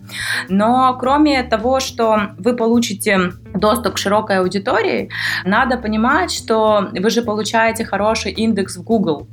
Но 0.50 0.98
кроме 1.00 1.44
того, 1.44 1.80
что 1.80 2.32
вы 2.38 2.56
получите 2.56 3.32
доступ 3.54 3.96
к 3.96 3.98
широкой 3.98 4.40
аудитории, 4.40 5.10
надо 5.46 5.78
понимать, 5.78 6.32
что 6.32 6.90
вы 6.92 7.10
же 7.10 7.22
получаете 7.22 7.86
хороший 7.86 8.32
индекс 8.32 8.78
в 8.78 8.84
Google. 8.84 9.28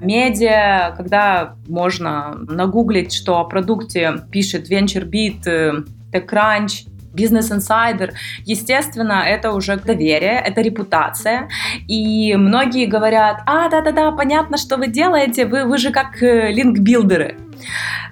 Медиа, 0.00 0.94
когда 0.96 1.54
можно 1.68 2.36
нагуглить, 2.48 3.12
что 3.12 3.38
о 3.38 3.44
продукте 3.44 4.24
пишет 4.30 4.68
VentureBeat, 4.94 5.84
TechCrunch, 6.12 6.86
Business 7.14 7.50
Insider, 7.50 8.10
естественно, 8.44 9.24
это 9.26 9.52
уже 9.52 9.76
доверие, 9.76 10.40
это 10.40 10.60
репутация. 10.60 11.48
И 11.88 12.36
многие 12.36 12.86
говорят, 12.86 13.42
а, 13.46 13.68
да-да-да, 13.68 14.12
понятно, 14.12 14.56
что 14.56 14.76
вы 14.76 14.86
делаете, 14.86 15.46
вы, 15.46 15.64
вы 15.64 15.78
же 15.78 15.90
как 15.90 16.22
э, 16.22 16.52
линкбилдеры. 16.52 17.36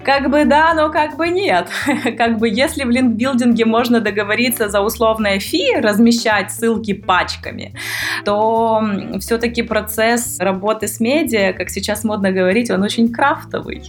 Как 0.03 0.29
бы 0.29 0.45
да, 0.45 0.73
но 0.73 0.89
как 0.89 1.17
бы 1.17 1.29
нет. 1.29 1.67
Как 2.17 2.37
бы 2.37 2.47
если 2.47 2.83
в 2.83 2.89
линкбилдинге 2.89 3.65
можно 3.65 3.99
договориться 3.99 4.69
за 4.69 4.81
условное 4.81 5.39
фи, 5.39 5.75
размещать 5.75 6.51
ссылки 6.51 6.93
пачками, 6.93 7.73
то 8.25 8.81
все-таки 9.19 9.61
процесс 9.61 10.39
работы 10.39 10.87
с 10.87 10.99
медиа, 10.99 11.53
как 11.53 11.69
сейчас 11.69 12.03
модно 12.03 12.31
говорить, 12.31 12.71
он 12.71 12.83
очень 12.83 13.11
крафтовый. 13.11 13.83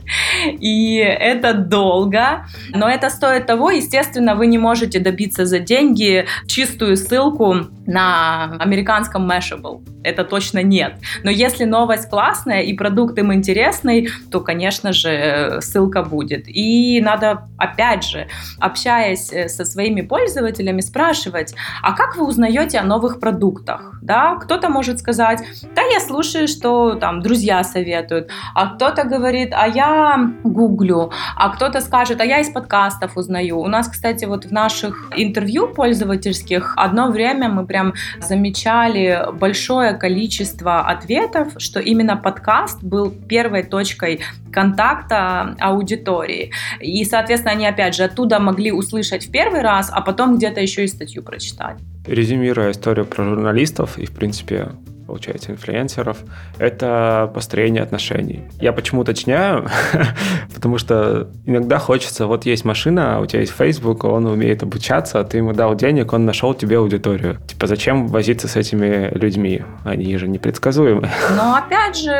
И 0.46 0.96
это 0.96 1.54
долго, 1.54 2.46
но 2.70 2.88
это 2.88 3.10
стоит 3.10 3.46
того. 3.46 3.70
Естественно, 3.70 4.34
вы 4.34 4.46
не 4.46 4.58
можете 4.58 4.98
добиться 4.98 5.46
за 5.46 5.58
деньги 5.58 6.26
чистую 6.46 6.96
ссылку 6.96 7.68
на 7.86 8.56
американском 8.58 9.30
Mashable. 9.30 9.82
Это 10.02 10.24
точно 10.24 10.62
нет. 10.62 10.94
Но 11.24 11.30
если 11.30 11.64
новость 11.64 12.08
классная 12.08 12.62
и 12.62 12.72
продукт 12.74 13.18
им 13.18 13.32
интересный, 13.32 14.08
то, 14.30 14.40
конечно 14.40 14.92
же, 14.92 15.49
ссылка 15.60 16.02
будет. 16.02 16.44
И 16.46 17.00
надо, 17.00 17.48
опять 17.58 18.04
же, 18.04 18.28
общаясь 18.58 19.32
э, 19.32 19.48
со 19.48 19.64
своими 19.64 20.02
пользователями, 20.02 20.80
спрашивать, 20.80 21.54
а 21.82 21.92
как 21.92 22.16
вы 22.16 22.26
узнаете 22.26 22.78
о 22.78 22.84
новых 22.84 23.20
продуктах? 23.20 23.98
Да? 24.02 24.36
Кто-то 24.36 24.68
может 24.68 24.98
сказать, 24.98 25.40
да, 25.74 25.82
я 25.82 26.00
слушаю, 26.00 26.46
что 26.48 26.94
там 26.94 27.22
друзья 27.22 27.64
советуют, 27.64 28.30
а 28.54 28.74
кто-то 28.74 29.04
говорит, 29.04 29.52
а 29.52 29.66
я 29.66 30.30
гуглю, 30.44 31.10
а 31.36 31.48
кто-то 31.50 31.80
скажет, 31.80 32.20
а 32.20 32.24
я 32.24 32.40
из 32.40 32.50
подкастов 32.50 33.16
узнаю. 33.16 33.58
У 33.58 33.68
нас, 33.68 33.88
кстати, 33.88 34.24
вот 34.24 34.44
в 34.46 34.52
наших 34.52 35.10
интервью 35.16 35.68
пользовательских 35.68 36.74
одно 36.76 37.10
время 37.10 37.48
мы 37.48 37.66
прям 37.66 37.94
замечали 38.20 39.26
большое 39.32 39.94
количество 39.94 40.80
ответов, 40.80 41.54
что 41.58 41.80
именно 41.80 42.16
подкаст 42.16 42.82
был 42.82 43.10
первой 43.10 43.62
точкой 43.62 44.20
контакта 44.52 45.39
аудитории. 45.58 46.52
И, 46.80 47.04
соответственно, 47.04 47.52
они, 47.52 47.66
опять 47.66 47.94
же, 47.94 48.04
оттуда 48.04 48.38
могли 48.38 48.72
услышать 48.72 49.26
в 49.26 49.30
первый 49.30 49.62
раз, 49.62 49.90
а 49.92 50.00
потом 50.00 50.36
где-то 50.36 50.60
еще 50.60 50.84
и 50.84 50.88
статью 50.88 51.22
прочитать. 51.22 51.78
Резюмируя 52.06 52.70
историю 52.70 53.06
про 53.06 53.24
журналистов 53.24 53.98
и, 53.98 54.06
в 54.06 54.12
принципе, 54.12 54.68
получается, 55.10 55.50
инфлюенсеров, 55.50 56.18
это 56.58 57.28
построение 57.34 57.82
отношений. 57.82 58.44
Я 58.60 58.72
почему 58.72 59.00
уточняю? 59.00 59.68
Потому 60.54 60.78
что 60.78 61.28
иногда 61.46 61.78
хочется, 61.78 62.26
вот 62.26 62.46
есть 62.46 62.64
машина, 62.64 63.20
у 63.20 63.26
тебя 63.26 63.40
есть 63.40 63.52
Facebook, 63.52 64.04
он 64.04 64.26
умеет 64.26 64.62
обучаться, 64.62 65.18
а 65.18 65.24
ты 65.24 65.38
ему 65.38 65.52
дал 65.52 65.74
денег, 65.74 66.12
он 66.12 66.26
нашел 66.26 66.54
тебе 66.54 66.78
аудиторию. 66.78 67.38
Типа, 67.48 67.66
зачем 67.66 68.06
возиться 68.06 68.46
с 68.46 68.54
этими 68.54 69.10
людьми? 69.18 69.62
Они 69.84 70.16
же 70.16 70.28
непредсказуемы. 70.28 71.08
Но 71.36 71.56
опять 71.56 71.96
же, 71.96 72.10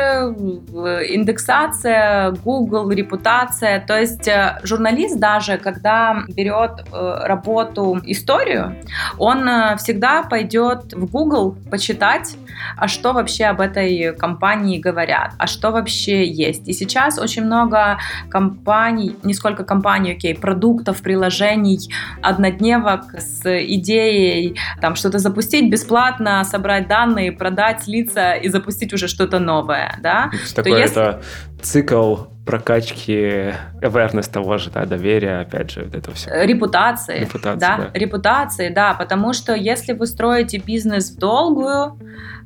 индексация, 1.15 2.31
Google, 2.43 2.89
репутация. 2.91 3.79
То 3.87 3.97
есть 3.97 4.27
э, 4.27 4.59
журналист 4.63 5.17
даже, 5.17 5.57
когда 5.57 6.23
берет 6.35 6.71
э, 6.91 7.19
работу, 7.23 8.01
историю, 8.03 8.75
он 9.17 9.47
э, 9.47 9.77
всегда 9.77 10.23
пойдет 10.23 10.93
в 10.93 11.05
Google 11.05 11.55
почитать, 11.69 12.35
а 12.81 12.87
что 12.87 13.13
вообще 13.13 13.45
об 13.45 13.61
этой 13.61 14.11
компании 14.17 14.79
говорят, 14.79 15.33
а 15.37 15.45
что 15.45 15.69
вообще 15.69 16.25
есть. 16.25 16.67
И 16.67 16.73
сейчас 16.73 17.19
очень 17.19 17.45
много 17.45 17.99
компаний, 18.27 19.15
не 19.21 19.35
сколько 19.35 19.63
компаний, 19.63 20.13
окей, 20.13 20.33
продуктов, 20.33 21.03
приложений, 21.03 21.93
однодневок 22.23 23.13
с 23.19 23.43
идеей 23.45 24.57
там 24.81 24.95
что-то 24.95 25.19
запустить 25.19 25.69
бесплатно, 25.69 26.43
собрать 26.43 26.87
данные, 26.87 27.31
продать, 27.31 27.83
слиться 27.83 28.33
и 28.33 28.49
запустить 28.49 28.93
уже 28.93 29.07
что-то 29.07 29.37
новое, 29.37 29.99
да. 30.01 30.31
Такое 30.55 30.73
То 30.73 30.79
если... 30.79 31.01
это 31.01 31.21
цикл 31.61 32.15
прокачки 32.45 33.53
awareness 33.81 34.31
того 34.31 34.57
же, 34.57 34.71
да, 34.71 34.85
доверия, 34.85 35.41
опять 35.41 35.71
же, 35.71 35.83
вот 35.83 35.95
это 35.95 36.11
все. 36.11 36.29
Репутации. 36.43 37.19
Репутации, 37.19 37.59
да. 37.59 37.77
да. 37.77 37.89
Репутации, 37.93 38.69
да, 38.69 38.93
потому 38.95 39.33
что 39.33 39.53
если 39.53 39.93
вы 39.93 40.07
строите 40.07 40.57
бизнес 40.57 41.11
в 41.11 41.19
долгую, 41.19 41.97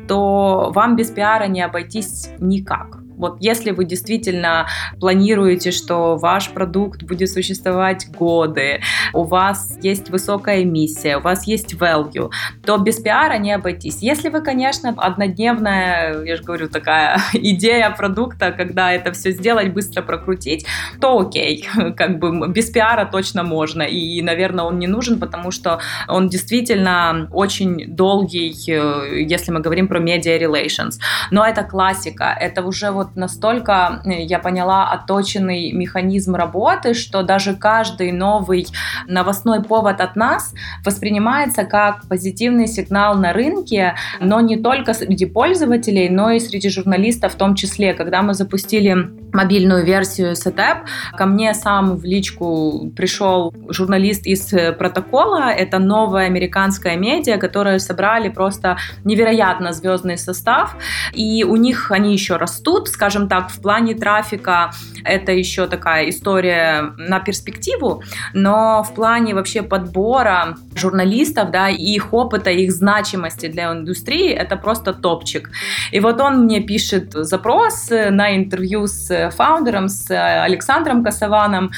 то 0.08 0.72
вам 0.74 0.96
без 0.96 1.12
пиара 1.12 1.48
не 1.48 1.62
обойтись 1.62 2.30
никак. 2.40 3.05
Вот 3.18 3.38
если 3.40 3.72
вы 3.72 3.86
действительно 3.86 4.68
планируете, 5.00 5.72
что 5.72 6.18
ваш 6.18 6.50
продукт 6.50 7.04
будет 7.04 7.30
существовать 7.30 8.08
годы, 8.12 8.82
у 9.14 9.24
вас 9.24 9.78
есть 9.82 10.10
высокая 10.10 10.64
миссия, 10.64 11.18
у 11.18 11.22
вас 11.22 11.48
есть 11.48 11.74
value, 11.74 12.30
то 12.66 12.78
без 12.78 13.00
пиара 13.00 13.38
не 13.38 13.52
обойтись. 13.52 14.02
Если 14.02 14.30
вы, 14.30 14.42
конечно, 14.42 14.94
однодневная, 14.98 16.24
я 16.24 16.36
же 16.36 16.44
говорю, 16.44 16.70
такая 16.70 17.20
идея 17.34 17.90
продукта, 17.92 18.52
когда 18.52 18.92
это 18.92 19.12
все 19.12 19.32
сделать, 19.32 19.74
быстро 19.74 20.02
прокрутить, 20.02 20.66
то 21.00 21.20
окей, 21.20 21.68
как 21.98 22.20
бы 22.20 22.48
без 22.48 22.70
пиара 22.70 23.06
точно 23.06 23.44
можно. 23.44 23.84
И, 23.84 24.22
наверное, 24.22 24.66
он 24.66 24.80
не 24.80 24.88
нужен, 24.88 25.20
потому 25.20 25.52
что 25.52 25.80
он 26.08 26.28
действительно 26.28 27.28
очень 27.32 27.96
долгий, 27.96 28.54
э, 28.68 29.22
если 29.22 29.52
мы 29.52 29.60
говорим 29.60 29.88
про 29.88 30.00
media 30.00 30.40
relations. 30.40 31.00
Но 31.32 31.46
это 31.46 31.64
классика, 31.64 32.36
это 32.40 32.62
уже 32.64 32.92
вот 32.92 33.05
вот 33.06 33.16
настолько 33.16 34.02
э, 34.06 34.24
я 34.24 34.40
поняла 34.40 34.92
отточенный 34.92 35.72
механизм 35.72 36.36
работы, 36.36 36.94
что 36.94 37.24
даже 37.24 37.56
каждый 37.56 38.12
новый 38.12 38.68
новостной 39.08 39.64
повод 39.64 40.02
от 40.02 40.16
нас 40.16 40.54
воспринимается 40.84 41.64
как 41.64 42.08
позитивный 42.08 42.68
сигнал 42.68 43.16
на 43.16 43.34
рынке, 43.34 43.96
но 44.20 44.42
не 44.42 44.58
только 44.58 44.94
среди 44.94 45.26
пользователей, 45.26 46.10
но 46.10 46.32
и 46.32 46.40
среди 46.40 46.70
журналистов 46.70 47.34
в 47.34 47.38
том 47.38 47.56
числе. 47.56 47.94
Когда 47.94 48.22
мы 48.22 48.34
запустили 48.34 48.96
мобильную 49.34 49.86
версию 49.86 50.32
Setup, 50.32 50.86
ко 51.18 51.26
мне 51.26 51.54
сам 51.54 51.98
в 51.98 52.06
личку 52.06 52.92
пришел 52.96 53.54
журналист 53.70 54.26
из 54.26 54.54
протокола. 54.78 55.52
Это 55.52 55.80
новая 55.80 56.26
американская 56.26 56.96
медиа, 56.96 57.38
которую 57.38 57.80
собрали 57.80 58.30
просто 58.30 58.78
невероятно 59.04 59.74
звездный 59.74 60.18
состав. 60.18 60.76
И 61.14 61.44
у 61.44 61.56
них 61.58 61.92
они 61.92 62.14
еще 62.14 62.38
растут, 62.38 62.88
скажем 62.96 63.28
так, 63.28 63.50
в 63.50 63.62
плане 63.62 63.94
трафика 63.94 64.72
это 65.04 65.34
еще 65.34 65.68
такая 65.68 66.10
история 66.10 66.94
на 66.98 67.20
перспективу, 67.20 68.02
но 68.34 68.84
в 68.84 68.94
плане 68.96 69.36
вообще 69.36 69.62
подбора 69.62 70.56
журналистов, 70.76 71.52
да, 71.52 71.70
и 71.70 71.76
их 71.76 72.14
опыта, 72.14 72.52
их 72.52 72.72
значимости 72.72 73.48
для 73.48 73.72
индустрии, 73.74 74.32
это 74.32 74.56
просто 74.56 74.94
топчик. 74.94 75.50
И 75.92 76.00
вот 76.00 76.22
он 76.22 76.46
мне 76.46 76.62
пишет 76.62 77.12
запрос 77.12 77.90
на 77.90 78.36
интервью 78.36 78.88
с 78.88 79.30
фаундером, 79.32 79.90
с 79.90 80.10
Александром 80.10 81.04
Косованом, 81.04 81.72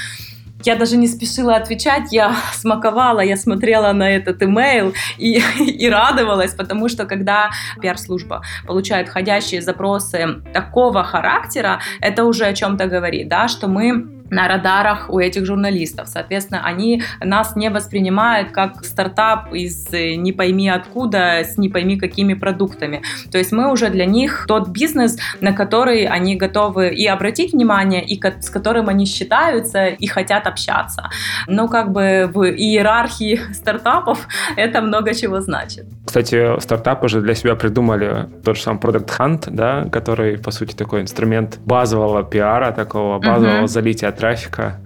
я 0.67 0.75
даже 0.75 0.97
не 0.97 1.07
спешила 1.07 1.55
отвечать, 1.55 2.11
я 2.11 2.35
смаковала, 2.53 3.21
я 3.21 3.37
смотрела 3.37 3.93
на 3.93 4.09
этот 4.09 4.43
имейл 4.43 4.93
и, 5.17 5.41
и 5.59 5.89
радовалась, 5.89 6.53
потому 6.53 6.89
что 6.89 7.05
когда 7.05 7.49
пиар-служба 7.81 8.41
получает 8.67 9.07
входящие 9.07 9.61
запросы 9.61 10.41
такого 10.53 11.03
характера, 11.03 11.79
это 12.01 12.25
уже 12.25 12.45
о 12.45 12.53
чем-то 12.53 12.87
говорит, 12.87 13.29
да, 13.29 13.47
что 13.47 13.67
мы 13.67 14.16
на 14.29 14.47
радарах 14.47 15.09
у 15.09 15.19
этих 15.19 15.45
журналистов. 15.45 16.07
Соответственно, 16.07 16.61
они 16.63 17.03
нас 17.21 17.55
не 17.55 17.69
воспринимают 17.69 18.51
как 18.51 18.83
стартап 18.85 19.53
из 19.53 19.87
э, 19.93 20.15
не 20.15 20.31
пойми 20.31 20.69
откуда, 20.69 21.39
с 21.43 21.57
не 21.57 21.69
пойми 21.69 21.97
какими 21.97 22.33
продуктами. 22.33 23.01
То 23.31 23.37
есть 23.37 23.51
мы 23.51 23.71
уже 23.71 23.89
для 23.89 24.05
них 24.05 24.45
тот 24.47 24.69
бизнес, 24.69 25.17
на 25.41 25.53
который 25.53 26.05
они 26.05 26.35
готовы 26.35 26.89
и 26.89 27.05
обратить 27.07 27.53
внимание, 27.53 28.03
и 28.03 28.21
с 28.41 28.49
которым 28.49 28.89
они 28.89 29.05
считаются 29.05 29.87
и 29.87 30.07
хотят 30.07 30.47
общаться. 30.47 31.09
Но 31.47 31.67
как 31.67 31.91
бы 31.91 32.29
в 32.33 32.45
иерархии 32.45 33.39
стартапов 33.53 34.27
это 34.55 34.81
много 34.81 35.13
чего 35.13 35.41
значит. 35.41 35.85
Кстати, 36.05 36.59
стартапы 36.59 37.07
же 37.09 37.21
для 37.21 37.35
себя 37.35 37.55
придумали 37.55 38.27
тот 38.43 38.57
же 38.57 38.63
самый 38.63 38.79
Product 38.79 39.17
Hunt, 39.17 39.43
да, 39.49 39.85
который, 39.91 40.37
по 40.37 40.51
сути, 40.51 40.75
такой 40.75 41.01
инструмент 41.01 41.59
базового 41.65 42.23
пиара, 42.23 42.71
такого 42.71 43.19
базового 43.19 43.63
uh-huh. 43.63 43.67
залития 43.67 44.09
трафика. 44.17 44.79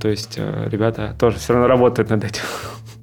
То 0.00 0.08
есть 0.08 0.34
э, 0.36 0.68
ребята 0.70 1.14
тоже 1.18 1.38
все 1.38 1.52
равно 1.52 1.68
работают 1.68 2.10
над 2.10 2.24
этим. 2.24 2.42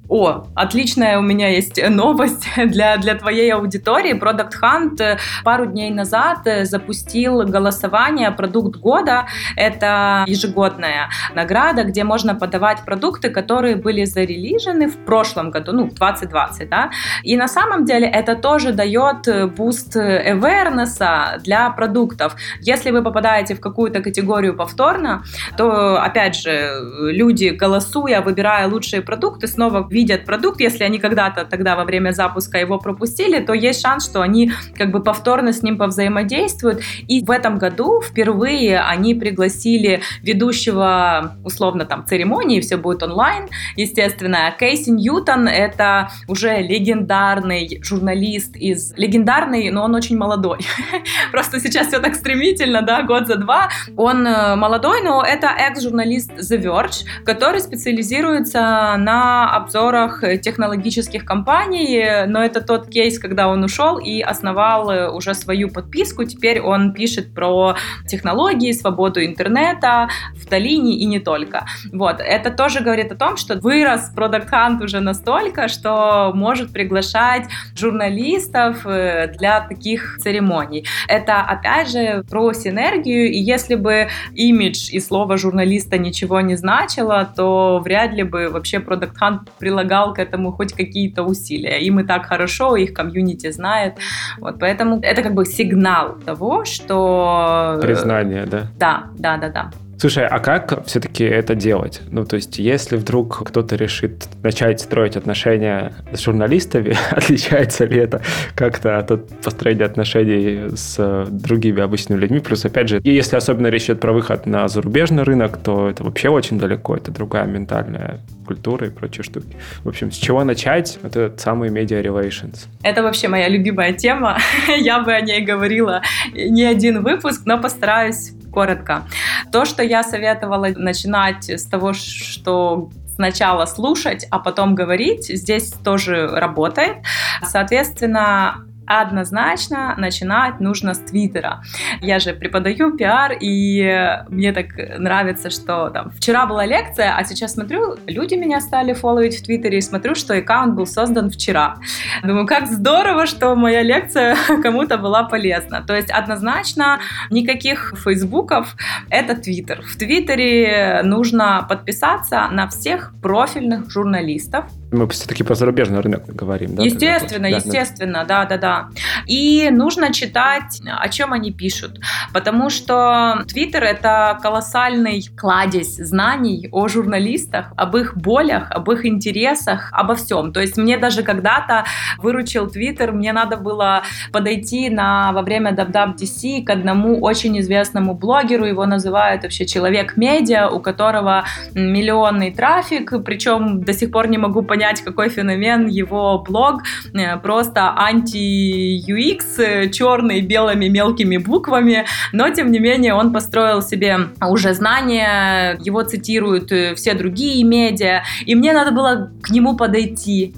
О, 0.08 0.46
отличная 0.54 1.18
у 1.18 1.22
меня 1.22 1.48
есть 1.48 1.80
новость 1.90 2.48
для, 2.56 2.96
для 2.96 3.14
твоей 3.14 3.52
аудитории. 3.52 4.14
Product 4.14 4.52
Hunt 4.62 5.02
э, 5.02 5.18
пару 5.44 5.66
дней 5.66 5.90
назад 5.90 6.46
э, 6.46 6.64
запустил 6.64 7.44
голосование 7.44 8.30
«Продукт 8.30 8.80
года». 8.80 9.26
Это 9.56 10.24
ежегодная 10.26 11.10
награда, 11.34 11.84
где 11.84 12.04
можно 12.04 12.34
подавать 12.34 12.84
продукты, 12.86 13.28
которые 13.28 13.76
были 13.76 14.04
зарелижены 14.06 14.88
в 14.88 14.96
прошлом 15.04 15.50
году, 15.50 15.72
ну, 15.72 15.84
в 15.84 15.94
2020, 15.94 16.68
да. 16.70 16.90
И 17.22 17.36
на 17.36 17.48
самом 17.48 17.84
деле 17.84 18.06
это 18.06 18.34
тоже 18.34 18.72
дает 18.72 19.28
э, 19.28 19.46
boost 19.46 19.94
awareness 19.96 21.38
для 21.40 21.68
продуктов. 21.70 22.34
Если 22.62 22.90
вы 22.90 23.02
попадаете 23.02 23.54
в 23.54 23.60
какую-то 23.60 24.00
категорию 24.00 24.56
повторно, 24.56 25.22
то, 25.58 26.00
опять 26.00 26.34
же, 26.36 26.70
люди, 27.12 27.48
голосуя, 27.48 28.22
выбирая 28.22 28.68
лучшие 28.68 29.02
продукты, 29.02 29.46
снова 29.46 29.82
видят 29.98 30.24
продукт, 30.24 30.60
если 30.60 30.84
они 30.84 31.00
когда-то 31.00 31.44
тогда 31.44 31.74
во 31.74 31.84
время 31.84 32.12
запуска 32.12 32.58
его 32.58 32.78
пропустили, 32.78 33.40
то 33.40 33.52
есть 33.52 33.82
шанс, 33.82 34.04
что 34.04 34.22
они 34.22 34.52
как 34.76 34.92
бы 34.92 35.02
повторно 35.02 35.52
с 35.52 35.62
ним 35.64 35.76
повзаимодействуют. 35.76 36.82
И 37.08 37.24
в 37.24 37.30
этом 37.32 37.58
году 37.58 38.00
впервые 38.00 38.78
они 38.80 39.16
пригласили 39.16 40.00
ведущего, 40.22 41.36
условно, 41.44 41.84
там, 41.84 42.06
церемонии, 42.06 42.60
все 42.60 42.76
будет 42.76 43.02
онлайн, 43.02 43.48
естественно. 43.76 44.54
Кейси 44.56 44.90
Ньютон— 44.90 45.48
это 45.66 46.10
уже 46.28 46.62
легендарный 46.62 47.80
журналист 47.82 48.56
из... 48.56 48.94
Легендарный, 48.96 49.70
но 49.70 49.82
он 49.82 49.96
очень 49.96 50.16
молодой. 50.16 50.58
Просто 51.32 51.58
сейчас 51.58 51.88
все 51.88 51.98
так 51.98 52.14
стремительно, 52.14 52.82
да, 52.82 53.02
год 53.02 53.26
за 53.26 53.34
два. 53.34 53.68
Он 53.96 54.24
э, 54.24 54.54
молодой, 54.54 55.02
но 55.02 55.24
это 55.24 55.48
экс-журналист 55.48 56.30
The 56.38 56.62
Verge, 56.62 57.04
который 57.24 57.60
специализируется 57.60 58.94
на 58.96 59.56
обзорах 59.88 60.22
технологических 60.40 61.24
компаний, 61.24 62.26
но 62.26 62.44
это 62.44 62.60
тот 62.60 62.88
кейс, 62.88 63.18
когда 63.18 63.48
он 63.48 63.64
ушел 63.64 63.98
и 63.98 64.20
основал 64.20 64.90
э, 64.90 65.10
уже 65.10 65.34
свою 65.34 65.70
подписку. 65.70 66.24
Теперь 66.24 66.60
он 66.60 66.92
пишет 66.92 67.34
про 67.34 67.76
технологии, 68.06 68.72
свободу 68.72 69.24
интернета 69.24 70.08
в 70.34 70.48
долине 70.48 70.96
и 70.98 71.04
не 71.06 71.20
только. 71.20 71.66
Вот, 71.92 72.20
это 72.20 72.50
тоже 72.50 72.80
говорит 72.80 73.12
о 73.12 73.16
том, 73.16 73.36
что 73.36 73.56
вырос 73.56 74.12
Hunt 74.16 74.84
уже 74.84 75.00
настолько, 75.00 75.68
что 75.68 76.32
может 76.34 76.72
приглашать 76.72 77.44
журналистов 77.74 78.86
э, 78.86 79.28
для 79.38 79.60
таких 79.60 80.18
церемоний. 80.20 80.84
Это, 81.08 81.40
опять 81.40 81.90
же, 81.90 82.24
про 82.30 82.52
синергию, 82.52 83.30
и 83.30 83.38
если 83.38 83.74
бы 83.74 84.08
имидж 84.34 84.90
и 84.90 85.00
слово 85.00 85.36
журналиста 85.36 85.98
ничего 85.98 86.40
не 86.40 86.56
значило, 86.56 87.28
то 87.36 87.80
вряд 87.84 88.12
ли 88.12 88.22
бы 88.22 88.48
вообще 88.48 88.78
Product 88.78 89.14
Hunt 89.20 89.38
прилагал 89.78 90.14
к 90.14 90.18
этому 90.18 90.52
хоть 90.52 90.72
какие-то 90.72 91.22
усилия. 91.22 91.78
Им 91.80 92.00
и 92.00 92.04
так 92.04 92.26
хорошо, 92.26 92.76
их 92.76 92.94
комьюнити 92.94 93.52
знает. 93.52 93.94
Вот, 94.40 94.58
поэтому 94.58 95.00
это 95.02 95.22
как 95.22 95.34
бы 95.34 95.44
сигнал 95.44 96.16
того, 96.26 96.64
что... 96.64 97.78
Признание, 97.82 98.46
да? 98.46 98.66
Да, 98.78 99.04
да, 99.18 99.36
да, 99.36 99.48
да. 99.48 99.70
Слушай, 100.00 100.28
а 100.28 100.38
как 100.38 100.86
все-таки 100.86 101.24
это 101.24 101.56
делать? 101.56 102.02
Ну, 102.12 102.24
то 102.24 102.36
есть, 102.36 102.60
если 102.60 102.96
вдруг 102.96 103.48
кто-то 103.48 103.74
решит 103.74 104.28
начать 104.44 104.80
строить 104.80 105.16
отношения 105.16 105.92
с 106.12 106.20
журналистами, 106.20 106.96
отличается 107.10 107.84
ли 107.84 107.98
это 107.98 108.22
как-то 108.54 108.98
от 108.98 109.40
построения 109.42 109.84
отношений 109.84 110.68
с 110.76 111.26
другими 111.28 111.82
обычными 111.82 112.20
людьми? 112.20 112.38
Плюс, 112.38 112.64
опять 112.64 112.88
же, 112.88 113.00
если 113.02 113.34
особенно 113.34 113.66
речь 113.66 113.86
идет 113.86 113.98
про 113.98 114.12
выход 114.12 114.46
на 114.46 114.68
зарубежный 114.68 115.24
рынок, 115.24 115.56
то 115.56 115.90
это 115.90 116.04
вообще 116.04 116.28
очень 116.28 116.60
далеко, 116.60 116.96
это 116.96 117.10
другая 117.10 117.46
ментальная 117.46 118.20
культура 118.46 118.86
и 118.86 118.90
прочие 118.90 119.24
штуки. 119.24 119.56
В 119.82 119.88
общем, 119.88 120.12
с 120.12 120.16
чего 120.16 120.44
начать? 120.44 120.96
Вот 121.02 121.16
этот 121.16 121.40
самый 121.40 121.70
media 121.70 122.00
relations. 122.00 122.68
Это 122.84 123.02
вообще 123.02 123.26
моя 123.26 123.48
любимая 123.48 123.92
тема. 123.92 124.38
Я 124.78 125.00
бы 125.00 125.12
о 125.12 125.20
ней 125.20 125.44
говорила 125.44 126.02
не 126.32 126.64
один 126.64 127.02
выпуск, 127.02 127.42
но 127.46 127.60
постараюсь 127.60 128.32
коротко. 128.52 129.06
То, 129.52 129.64
что 129.64 129.82
я 129.82 130.02
советовала 130.02 130.68
начинать 130.74 131.48
с 131.48 131.64
того, 131.66 131.92
что 131.92 132.90
сначала 133.18 133.66
слушать, 133.66 134.26
а 134.30 134.38
потом 134.38 134.76
говорить, 134.76 135.26
здесь 135.26 135.72
тоже 135.72 136.28
работает. 136.28 136.98
Соответственно, 137.44 138.67
однозначно 138.88 139.94
начинать 139.96 140.60
нужно 140.60 140.94
с 140.94 140.98
Твиттера. 140.98 141.62
Я 142.00 142.18
же 142.18 142.32
преподаю 142.32 142.96
пиар, 142.96 143.36
и 143.40 144.18
мне 144.28 144.52
так 144.52 144.66
нравится, 144.98 145.50
что 145.50 145.90
там 145.90 146.10
вчера 146.10 146.46
была 146.46 146.64
лекция, 146.66 147.14
а 147.16 147.24
сейчас 147.24 147.54
смотрю, 147.54 147.96
люди 148.06 148.34
меня 148.34 148.60
стали 148.60 148.92
фолловить 148.92 149.38
в 149.38 149.44
Твиттере, 149.44 149.78
и 149.78 149.80
смотрю, 149.80 150.14
что 150.14 150.34
аккаунт 150.34 150.74
был 150.74 150.86
создан 150.86 151.30
вчера. 151.30 151.76
Думаю, 152.22 152.46
как 152.46 152.66
здорово, 152.66 153.26
что 153.26 153.54
моя 153.54 153.82
лекция 153.82 154.36
кому-то 154.62 154.98
была 154.98 155.24
полезна. 155.24 155.82
То 155.82 155.94
есть 155.94 156.10
однозначно 156.10 157.00
никаких 157.30 157.94
фейсбуков, 157.96 158.76
это 159.10 159.34
Твиттер. 159.34 159.82
В 159.82 159.96
Твиттере 159.96 161.02
нужно 161.04 161.66
подписаться 161.68 162.48
на 162.50 162.68
всех 162.68 163.12
профильных 163.22 163.90
журналистов, 163.90 164.66
мы 164.90 165.08
все-таки 165.08 165.42
про 165.44 165.54
зарубежный 165.54 166.00
рынок 166.00 166.24
говорим, 166.26 166.74
да? 166.74 166.82
Естественно, 166.82 167.50
да, 167.50 167.56
естественно, 167.56 168.24
да, 168.26 168.44
да, 168.46 168.56
да. 168.56 168.88
И 169.26 169.68
нужно 169.70 170.12
читать, 170.12 170.80
о 170.86 171.08
чем 171.08 171.32
они 171.32 171.52
пишут, 171.52 172.00
потому 172.32 172.70
что 172.70 173.44
Твиттер— 173.48 173.82
это 173.84 174.38
колоссальный 174.42 175.28
кладезь 175.36 175.96
знаний 175.96 176.68
о 176.72 176.88
журналистах, 176.88 177.72
об 177.76 177.96
их 177.96 178.16
болях, 178.16 178.70
об 178.70 178.90
их 178.90 179.04
интересах, 179.04 179.90
обо 179.92 180.14
всем. 180.14 180.52
То 180.52 180.60
есть 180.60 180.76
мне 180.76 180.96
даже 180.96 181.22
когда-то 181.22 181.84
выручил 182.18 182.68
Твиттер, 182.68 183.12
мне 183.12 183.32
надо 183.32 183.56
было 183.56 184.02
подойти 184.32 184.88
на, 184.88 185.32
во 185.32 185.42
время 185.42 185.72
WWDC 185.72 186.64
к 186.64 186.70
одному 186.70 187.20
очень 187.20 187.58
известному 187.60 188.14
блогеру, 188.14 188.64
его 188.64 188.86
называют 188.86 189.42
вообще 189.42 189.66
человек-медиа, 189.66 190.68
у 190.70 190.80
которого 190.80 191.44
миллионный 191.74 192.52
трафик, 192.52 193.12
причем 193.24 193.82
до 193.82 193.92
сих 193.92 194.10
пор 194.10 194.28
не 194.28 194.38
могу 194.38 194.62
понять, 194.62 194.77
понять, 194.78 195.00
какой 195.00 195.28
феномен 195.28 195.88
его 195.88 196.38
блог, 196.38 196.82
э, 197.12 197.36
просто 197.38 197.92
анти-UX, 197.96 199.58
э, 199.58 199.90
черный 199.90 200.40
белыми 200.40 200.86
мелкими 200.86 201.36
буквами, 201.36 202.04
но 202.32 202.48
тем 202.50 202.70
не 202.70 202.78
менее 202.78 203.14
он 203.14 203.32
построил 203.32 203.82
себе 203.82 204.18
уже 204.40 204.74
знания, 204.74 205.76
его 205.80 206.02
цитируют 206.02 206.70
э, 206.70 206.94
все 206.94 207.14
другие 207.14 207.64
медиа, 207.64 208.22
и 208.46 208.54
мне 208.54 208.72
надо 208.72 208.92
было 208.92 209.30
к 209.42 209.50
нему 209.50 209.76
подойти. 209.76 210.54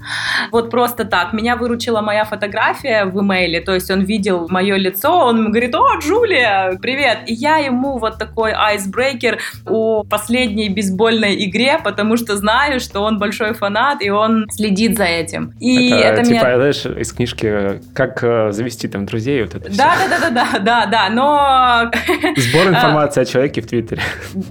Вот 0.51 0.69
просто 0.69 1.03
так. 1.03 1.33
Меня 1.33 1.55
выручила 1.55 2.01
моя 2.01 2.23
фотография 2.23 3.05
в 3.05 3.19
имейле, 3.21 3.59
то 3.59 3.73
есть 3.73 3.89
он 3.89 4.01
видел 4.01 4.47
мое 4.49 4.75
лицо, 4.77 5.09
он 5.25 5.49
говорит, 5.49 5.73
о, 5.73 5.97
Джулия, 5.99 6.77
привет. 6.79 7.19
И 7.25 7.33
я 7.33 7.57
ему 7.57 7.97
вот 7.97 8.19
такой 8.19 8.51
айсбрейкер 8.51 9.39
о 9.65 10.03
последней 10.03 10.69
бейсбольной 10.69 11.43
игре, 11.45 11.79
потому 11.83 12.17
что 12.17 12.37
знаю, 12.37 12.79
что 12.79 13.01
он 13.01 13.17
большой 13.17 13.55
фанат, 13.55 14.03
и 14.03 14.10
он 14.11 14.47
следит 14.49 14.97
за 14.97 15.05
этим. 15.05 15.53
И 15.59 15.89
это, 15.89 16.21
это 16.21 16.23
типа, 16.23 16.45
меня... 16.45 16.55
знаешь, 16.57 16.85
из 16.85 17.13
книжки 17.13 17.81
«Как 17.93 18.23
э, 18.23 18.51
завести 18.51 18.87
там 18.87 19.05
друзей», 19.05 19.41
вот 19.43 19.55
это 19.55 19.69
да, 19.75 19.95
все. 19.95 20.09
Да, 20.09 20.19
да, 20.19 20.29
да, 20.29 20.29
да, 20.29 20.59
да, 20.59 20.85
да, 20.85 21.09
но... 21.09 21.91
Сбор 22.37 22.67
информации 22.67 23.21
о 23.21 23.25
человеке 23.25 23.61
в 23.61 23.67
Твиттере. 23.67 24.01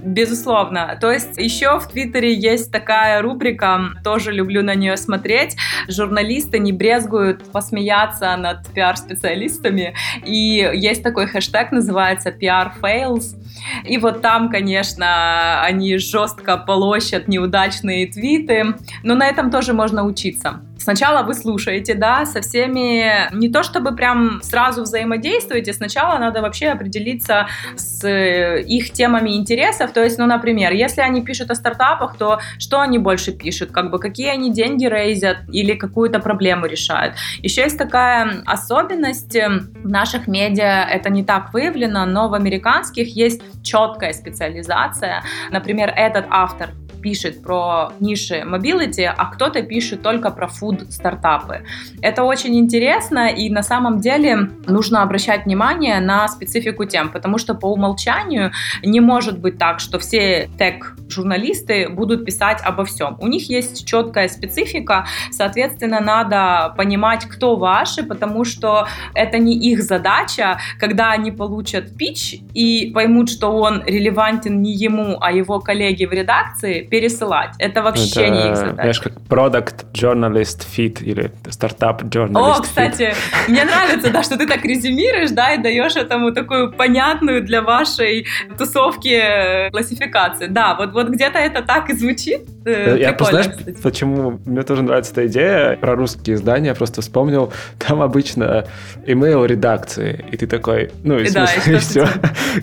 Безусловно. 0.03 0.97
То 0.99 1.11
есть 1.11 1.37
еще 1.37 1.79
в 1.79 1.87
Твиттере 1.87 2.33
есть 2.33 2.71
такая 2.71 3.21
рубрика, 3.21 3.79
тоже 4.03 4.31
люблю 4.31 4.63
на 4.63 4.75
нее 4.75 4.97
смотреть, 4.97 5.55
журналисты 5.87 6.59
не 6.59 6.71
брезгуют 6.71 7.51
посмеяться 7.51 8.35
над 8.37 8.67
пиар-специалистами, 8.73 9.93
и 10.25 10.69
есть 10.73 11.03
такой 11.03 11.27
хэштег, 11.27 11.71
называется 11.71 12.29
PR 12.29 12.71
fails, 12.81 13.35
и 13.83 13.97
вот 13.97 14.21
там, 14.21 14.49
конечно, 14.49 15.61
они 15.63 15.97
жестко 15.97 16.57
полощат 16.57 17.27
неудачные 17.27 18.07
твиты, 18.07 18.75
но 19.03 19.15
на 19.15 19.27
этом 19.27 19.51
тоже 19.51 19.73
можно 19.73 20.03
учиться. 20.03 20.61
Сначала 20.81 21.23
вы 21.23 21.35
слушаете, 21.35 21.93
да, 21.93 22.25
со 22.25 22.41
всеми, 22.41 23.31
не 23.35 23.49
то 23.49 23.61
чтобы 23.61 23.95
прям 23.95 24.41
сразу 24.41 24.81
взаимодействуете, 24.81 25.73
сначала 25.73 26.17
надо 26.17 26.41
вообще 26.41 26.69
определиться 26.69 27.47
с 27.75 28.03
э, 28.03 28.63
их 28.63 28.91
темами 28.91 29.37
интересов, 29.37 29.91
то 29.91 30.03
есть, 30.03 30.17
ну, 30.17 30.25
например, 30.25 30.73
если 30.73 31.01
они 31.01 31.21
пишут 31.21 31.51
о 31.51 31.55
стартапах, 31.55 32.17
то 32.17 32.39
что 32.57 32.81
они 32.81 32.97
больше 32.97 33.31
пишут, 33.31 33.71
как 33.71 33.91
бы 33.91 33.99
какие 33.99 34.29
они 34.29 34.51
деньги 34.51 34.85
рейзят 34.85 35.37
или 35.51 35.75
какую-то 35.75 36.19
проблему 36.19 36.65
решают. 36.65 37.13
Еще 37.43 37.61
есть 37.61 37.77
такая 37.77 38.41
особенность 38.45 39.35
в 39.35 39.87
наших 39.87 40.27
медиа, 40.27 40.87
это 40.89 41.09
не 41.09 41.23
так 41.23 41.53
выявлено, 41.53 42.05
но 42.05 42.27
в 42.27 42.33
американских 42.33 43.15
есть 43.15 43.41
четкая 43.63 44.13
специализация. 44.13 45.23
Например, 45.51 45.93
этот 45.95 46.25
автор 46.29 46.71
пишет 47.01 47.41
про 47.41 47.91
ниши 47.99 48.43
mobility, 48.45 49.03
а 49.05 49.25
кто-то 49.25 49.61
пишет 49.63 50.01
только 50.01 50.31
про 50.31 50.47
food 50.47 50.91
стартапы. 50.91 51.63
Это 52.01 52.23
очень 52.23 52.57
интересно, 52.57 53.27
и 53.27 53.49
на 53.49 53.63
самом 53.63 53.99
деле 53.99 54.49
нужно 54.67 55.03
обращать 55.03 55.45
внимание 55.45 55.99
на 55.99 56.27
специфику 56.27 56.85
тем, 56.85 57.09
потому 57.09 57.37
что 57.37 57.55
по 57.55 57.65
умолчанию 57.71 58.51
не 58.83 58.99
может 58.99 59.39
быть 59.39 59.57
так, 59.57 59.79
что 59.79 59.99
все 59.99 60.49
тег-журналисты 60.57 61.89
будут 61.89 62.25
писать 62.25 62.61
обо 62.63 62.85
всем. 62.85 63.17
У 63.19 63.27
них 63.27 63.49
есть 63.49 63.85
четкая 63.85 64.27
специфика, 64.27 65.05
соответственно, 65.31 65.99
надо 65.99 66.73
понимать, 66.77 67.25
кто 67.25 67.55
ваши, 67.55 68.03
потому 68.03 68.45
что 68.45 68.87
это 69.13 69.37
не 69.37 69.53
их 69.57 69.83
задача, 69.83 70.59
когда 70.79 71.11
они 71.11 71.31
получат 71.31 71.95
пич 71.97 72.35
и 72.53 72.91
поймут, 72.93 73.29
что 73.29 73.51
он 73.51 73.83
релевантен 73.85 74.61
не 74.61 74.73
ему, 74.73 75.17
а 75.21 75.31
его 75.31 75.59
коллеге 75.59 76.07
в 76.07 76.11
редакции, 76.11 76.81
пересылать. 76.91 77.55
Это 77.57 77.81
вообще 77.81 78.25
это, 78.25 78.29
не 78.29 78.49
их 78.49 78.55
задача. 78.57 78.75
Знаешь, 78.75 78.99
как 78.99 79.13
product 79.29 79.85
journalist 79.93 80.67
fit 80.75 81.01
или 81.01 81.31
стартап 81.49 82.03
journalist 82.03 82.57
О, 82.57 82.61
кстати, 82.61 83.13
мне 83.47 83.63
нравится, 83.63 84.11
да, 84.11 84.21
что 84.21 84.37
ты 84.37 84.45
так 84.45 84.63
резюмируешь, 84.65 85.31
да, 85.31 85.53
и 85.53 85.57
даешь 85.57 85.95
этому 85.95 86.33
такую 86.33 86.73
понятную 86.73 87.43
для 87.43 87.61
вашей 87.61 88.27
тусовки 88.57 89.69
классификацию. 89.71 90.51
Да, 90.51 90.75
вот, 90.75 90.91
вот 90.91 91.07
где-то 91.07 91.39
это 91.39 91.61
так 91.61 91.89
и 91.89 91.93
звучит. 91.93 92.41
Э, 92.65 92.97
Я 92.99 93.13
просто, 93.13 93.43
знаешь, 93.43 93.57
кстати. 93.57 93.81
почему 93.81 94.39
мне 94.45 94.61
тоже 94.63 94.83
нравится 94.83 95.13
эта 95.13 95.27
идея 95.27 95.77
про 95.77 95.95
русские 95.95 96.35
издания, 96.35 96.75
просто 96.75 97.01
вспомнил, 97.01 97.53
там 97.79 98.01
обычно 98.01 98.65
email 99.07 99.47
редакции, 99.47 100.25
и 100.29 100.35
ты 100.35 100.45
такой, 100.45 100.91
ну 101.03 101.17
и, 101.17 101.23
и 101.23 101.27
смысл, 101.27 101.59
да, 101.65 101.71
и, 101.71 101.75
и 101.75 101.77
все. 101.79 102.07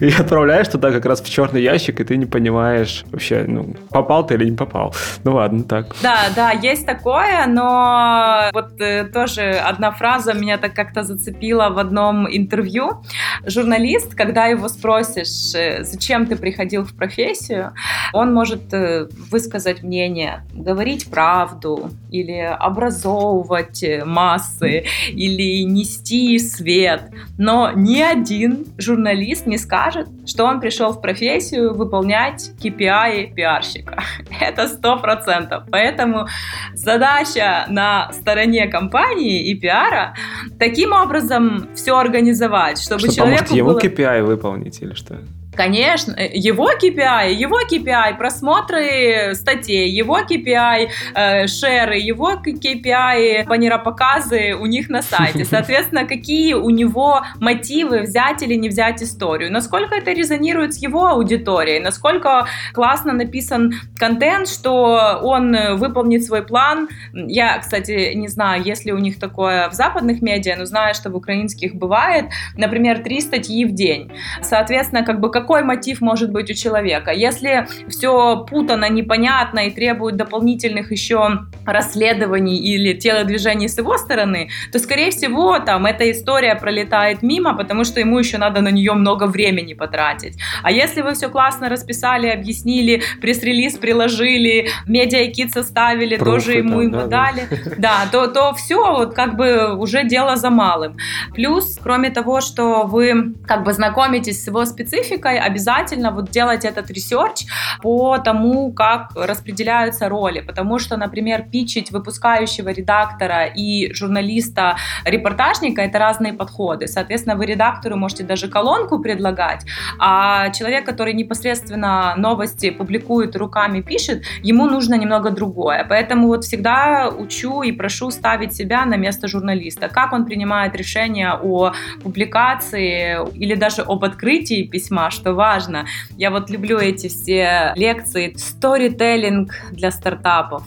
И 0.00 0.10
отправляешь 0.10 0.68
туда 0.68 0.92
как 0.92 1.06
раз 1.06 1.22
в 1.22 1.30
черный 1.30 1.62
ящик, 1.62 2.00
и 2.00 2.04
ты 2.04 2.18
не 2.18 2.26
понимаешь 2.26 3.04
вообще, 3.10 3.44
ну, 3.48 3.74
попал 3.90 4.17
ты 4.22 4.34
или 4.34 4.50
не 4.50 4.56
попал. 4.56 4.94
Ну 5.24 5.34
ладно, 5.34 5.64
так. 5.64 5.94
Да, 6.02 6.26
да, 6.34 6.50
есть 6.50 6.86
такое, 6.86 7.46
но 7.46 8.50
вот 8.52 8.80
э, 8.80 9.04
тоже 9.04 9.50
одна 9.50 9.90
фраза 9.90 10.34
меня 10.34 10.58
так 10.58 10.74
как-то 10.74 11.02
зацепила 11.02 11.68
в 11.70 11.78
одном 11.78 12.26
интервью. 12.28 13.02
Журналист, 13.46 14.14
когда 14.14 14.46
его 14.46 14.68
спросишь, 14.68 15.54
э, 15.54 15.84
зачем 15.84 16.26
ты 16.26 16.36
приходил 16.36 16.84
в 16.84 16.94
профессию, 16.94 17.72
он 18.12 18.32
может 18.34 18.72
э, 18.72 19.08
высказать 19.30 19.82
мнение, 19.82 20.44
говорить 20.52 21.10
правду 21.10 21.90
или 22.10 22.38
образовывать 22.38 23.84
массы 24.04 24.84
или 25.08 25.62
нести 25.64 26.38
свет. 26.38 27.10
Но 27.36 27.72
ни 27.74 28.00
один 28.00 28.66
журналист 28.78 29.46
не 29.46 29.58
скажет, 29.58 30.08
что 30.26 30.44
он 30.44 30.60
пришел 30.60 30.92
в 30.92 31.00
профессию 31.00 31.74
выполнять 31.74 32.52
KPI 32.62 33.34
пиарщика. 33.34 34.02
Это 34.40 34.68
сто 34.68 34.98
процентов. 34.98 35.64
Поэтому 35.70 36.26
задача 36.74 37.66
на 37.68 38.12
стороне 38.12 38.66
компании 38.68 39.48
и 39.48 39.54
пиара 39.54 40.14
таким 40.58 40.92
образом 40.92 41.68
все 41.74 41.96
организовать, 41.96 42.80
чтобы 42.80 43.00
что 43.00 43.12
человеку 43.12 43.54
ему 43.54 43.70
было... 43.70 43.80
KPI 43.80 44.22
выполнить 44.22 44.80
или 44.82 44.94
что? 44.94 45.18
Конечно, 45.58 46.12
э, 46.12 46.30
его 46.34 46.70
KPI, 46.70 47.32
его 47.32 47.58
KPI, 47.60 48.16
просмотры 48.16 49.34
статей, 49.34 49.90
его 49.90 50.20
KPI, 50.20 50.88
э, 51.14 51.46
шеры, 51.48 51.98
его 51.98 52.34
KPI, 52.34 53.44
баннеропоказы 53.44 54.54
у 54.54 54.66
них 54.66 54.88
на 54.88 55.02
сайте. 55.02 55.44
Соответственно, 55.50 56.06
какие 56.06 56.54
у 56.54 56.70
него 56.70 57.22
мотивы 57.40 58.02
взять 58.02 58.40
или 58.42 58.54
не 58.54 58.68
взять 58.68 59.02
историю, 59.02 59.52
насколько 59.52 59.96
это 59.96 60.12
резонирует 60.12 60.74
с 60.74 60.78
его 60.78 61.08
аудиторией, 61.08 61.80
насколько 61.80 62.46
классно 62.72 63.12
написан 63.12 63.72
контент, 63.98 64.46
что 64.46 65.18
он 65.24 65.56
выполнит 65.76 66.22
свой 66.24 66.46
план. 66.46 66.88
Я, 67.12 67.58
кстати, 67.58 68.14
не 68.14 68.28
знаю, 68.28 68.62
есть 68.62 68.84
ли 68.84 68.92
у 68.92 68.98
них 68.98 69.18
такое 69.18 69.68
в 69.70 69.72
западных 69.72 70.22
медиа, 70.22 70.54
но 70.56 70.66
знаю, 70.66 70.94
что 70.94 71.10
в 71.10 71.16
украинских 71.16 71.74
бывает, 71.74 72.26
например, 72.56 73.02
три 73.02 73.20
статьи 73.20 73.64
в 73.64 73.72
день. 73.72 74.12
Соответственно, 74.40 75.02
как 75.02 75.18
бы 75.18 75.32
как 75.32 75.47
какой 75.48 75.62
мотив 75.62 76.02
может 76.02 76.30
быть 76.30 76.50
у 76.50 76.54
человека. 76.54 77.10
Если 77.10 77.66
все 77.88 78.44
путано, 78.50 78.90
непонятно 78.90 79.60
и 79.60 79.70
требует 79.70 80.16
дополнительных 80.16 80.92
еще 80.92 81.38
расследований 81.64 82.58
или 82.58 82.92
телодвижений 82.92 83.66
с 83.66 83.78
его 83.78 83.96
стороны, 83.96 84.50
то, 84.72 84.78
скорее 84.78 85.10
всего, 85.10 85.58
там 85.58 85.86
эта 85.86 86.10
история 86.10 86.54
пролетает 86.54 87.22
мимо, 87.22 87.56
потому 87.56 87.84
что 87.84 87.98
ему 88.00 88.18
еще 88.18 88.36
надо 88.36 88.60
на 88.60 88.70
нее 88.70 88.92
много 88.92 89.24
времени 89.24 89.72
потратить. 89.72 90.36
А 90.62 90.70
если 90.70 91.00
вы 91.00 91.14
все 91.14 91.30
классно 91.30 91.70
расписали, 91.70 92.28
объяснили, 92.28 93.00
пресс-релиз 93.22 93.78
приложили, 93.78 94.68
медиа-кит 94.86 95.52
составили, 95.52 96.16
Пруфы 96.16 96.32
тоже 96.32 96.52
ему 96.58 96.82
там, 96.82 96.90
да, 96.90 97.06
дали, 97.06 97.48
да, 97.78 98.06
то, 98.12 98.26
то 98.26 98.52
все 98.52 98.76
вот 98.76 99.14
как 99.14 99.36
бы 99.36 99.74
уже 99.78 100.04
дело 100.04 100.36
за 100.36 100.50
малым. 100.50 100.98
Плюс, 101.34 101.78
кроме 101.82 102.10
того, 102.10 102.42
что 102.42 102.82
вы 102.82 103.32
как 103.46 103.64
бы 103.64 103.72
знакомитесь 103.72 104.44
с 104.44 104.46
его 104.46 104.66
спецификой, 104.66 105.37
обязательно 105.38 106.10
вот 106.10 106.30
делать 106.30 106.64
этот 106.64 106.90
research 106.90 107.44
по 107.82 108.18
тому, 108.18 108.72
как 108.72 109.10
распределяются 109.14 110.08
роли, 110.08 110.40
потому 110.40 110.78
что, 110.78 110.96
например, 110.96 111.46
пичить 111.50 111.90
выпускающего 111.90 112.70
редактора 112.70 113.44
и 113.46 113.92
журналиста 113.92 114.76
репортажника 115.04 115.82
это 115.82 115.98
разные 115.98 116.32
подходы. 116.32 116.86
Соответственно, 116.86 117.36
вы 117.36 117.46
редактору 117.46 117.96
можете 117.96 118.24
даже 118.24 118.48
колонку 118.48 118.98
предлагать, 118.98 119.64
а 119.98 120.50
человек, 120.50 120.84
который 120.84 121.14
непосредственно 121.14 122.14
новости 122.16 122.70
публикует 122.70 123.36
руками, 123.36 123.80
пишет, 123.80 124.22
ему 124.42 124.66
нужно 124.66 124.94
немного 124.94 125.30
другое. 125.30 125.84
Поэтому 125.88 126.28
вот 126.28 126.44
всегда 126.44 127.08
учу 127.08 127.62
и 127.62 127.72
прошу 127.72 128.10
ставить 128.10 128.54
себя 128.54 128.84
на 128.84 128.96
место 128.96 129.28
журналиста. 129.28 129.88
Как 129.88 130.12
он 130.12 130.24
принимает 130.24 130.74
решение 130.76 131.32
о 131.32 131.72
публикации 132.02 133.18
или 133.34 133.54
даже 133.54 133.82
об 133.82 134.04
открытии 134.04 134.62
письма, 134.64 135.10
что 135.18 135.34
важно. 135.34 135.86
Я 136.16 136.30
вот 136.30 136.50
люблю 136.50 136.78
эти 136.78 137.08
все 137.08 137.72
лекции, 137.76 138.34
сторителлинг 138.36 139.52
для 139.72 139.90
стартапов. 139.90 140.62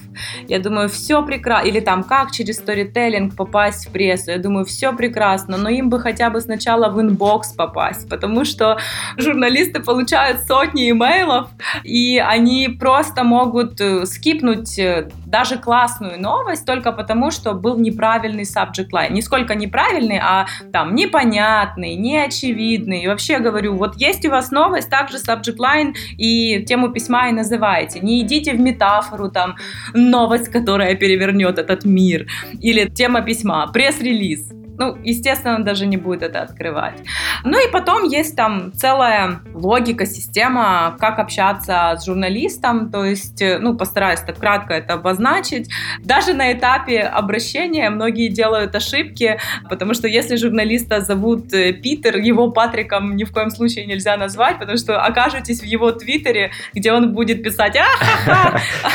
Я 0.47 0.59
думаю, 0.59 0.89
все 0.89 1.23
прекрасно. 1.23 1.67
Или 1.67 1.79
там, 1.79 2.03
как 2.03 2.31
через 2.31 2.57
сторителлинг 2.57 3.35
попасть 3.35 3.87
в 3.87 3.91
прессу. 3.91 4.31
Я 4.31 4.37
думаю, 4.37 4.65
все 4.65 4.93
прекрасно, 4.93 5.57
но 5.57 5.69
им 5.69 5.89
бы 5.89 5.99
хотя 5.99 6.29
бы 6.29 6.41
сначала 6.41 6.89
в 6.89 6.99
inbox 6.99 7.53
попасть, 7.53 8.09
потому 8.09 8.45
что 8.45 8.77
журналисты 9.17 9.79
получают 9.79 10.43
сотни 10.43 10.91
имейлов, 10.91 11.47
и 11.83 12.17
они 12.17 12.67
просто 12.79 13.23
могут 13.23 13.79
э, 13.79 14.05
skip 14.05 14.41
нуть 14.41 14.77
э, 14.79 15.09
даже 15.31 15.57
классную 15.57 16.21
новость 16.21 16.65
только 16.65 16.91
потому, 16.91 17.31
что 17.31 17.53
был 17.53 17.77
неправильный 17.77 18.43
subject 18.43 18.89
line. 18.91 19.11
Не 19.13 19.21
сколько 19.21 19.55
неправильный, 19.55 20.19
а 20.21 20.45
там 20.71 20.93
непонятный, 20.93 21.95
неочевидный. 21.95 23.03
И 23.03 23.07
вообще 23.07 23.39
говорю, 23.39 23.75
вот 23.75 23.95
есть 23.95 24.25
у 24.25 24.29
вас 24.29 24.51
новость, 24.51 24.89
также 24.89 25.17
subject 25.17 25.57
line 25.57 25.93
и 26.17 26.63
тему 26.65 26.89
письма 26.89 27.29
и 27.29 27.31
называете. 27.31 27.99
Не 28.01 28.21
идите 28.21 28.53
в 28.53 28.59
метафору, 28.59 29.29
там, 29.31 29.55
новость, 29.93 30.49
которая 30.49 30.95
перевернет 30.95 31.57
этот 31.57 31.85
мир, 31.85 32.27
или 32.59 32.89
тема 32.89 33.21
письма, 33.21 33.71
пресс-релиз. 33.73 34.60
Ну, 34.77 34.97
естественно, 35.03 35.55
он 35.55 35.63
даже 35.63 35.85
не 35.85 35.97
будет 35.97 36.23
это 36.23 36.41
открывать. 36.41 37.01
Ну 37.43 37.57
и 37.57 37.71
потом 37.71 38.03
есть 38.03 38.35
там 38.35 38.71
целая 38.73 39.41
логика, 39.53 40.05
система, 40.05 40.95
как 40.99 41.19
общаться 41.19 41.95
с 41.97 42.05
журналистом, 42.05 42.91
то 42.91 43.05
есть, 43.05 43.41
э, 43.41 43.59
ну, 43.59 43.75
постараюсь 43.75 44.21
так 44.21 44.37
кратко 44.37 44.73
это 44.73 44.93
обозначить. 44.93 45.69
Даже 46.03 46.33
на 46.33 46.51
этапе 46.53 47.01
обращения 47.01 47.89
многие 47.89 48.29
делают 48.29 48.75
ошибки, 48.75 49.39
потому 49.69 49.93
что 49.93 50.07
если 50.07 50.35
журналиста 50.35 51.01
зовут 51.01 51.53
э, 51.53 51.73
Питер, 51.73 52.17
его 52.17 52.51
Патриком 52.51 53.15
ни 53.15 53.23
в 53.23 53.31
коем 53.31 53.49
случае 53.49 53.85
нельзя 53.85 54.17
назвать, 54.17 54.59
потому 54.59 54.77
что 54.77 54.99
окажетесь 55.01 55.61
в 55.61 55.65
его 55.65 55.91
твиттере, 55.91 56.51
где 56.73 56.91
он 56.91 57.13
будет 57.13 57.43
писать 57.43 57.71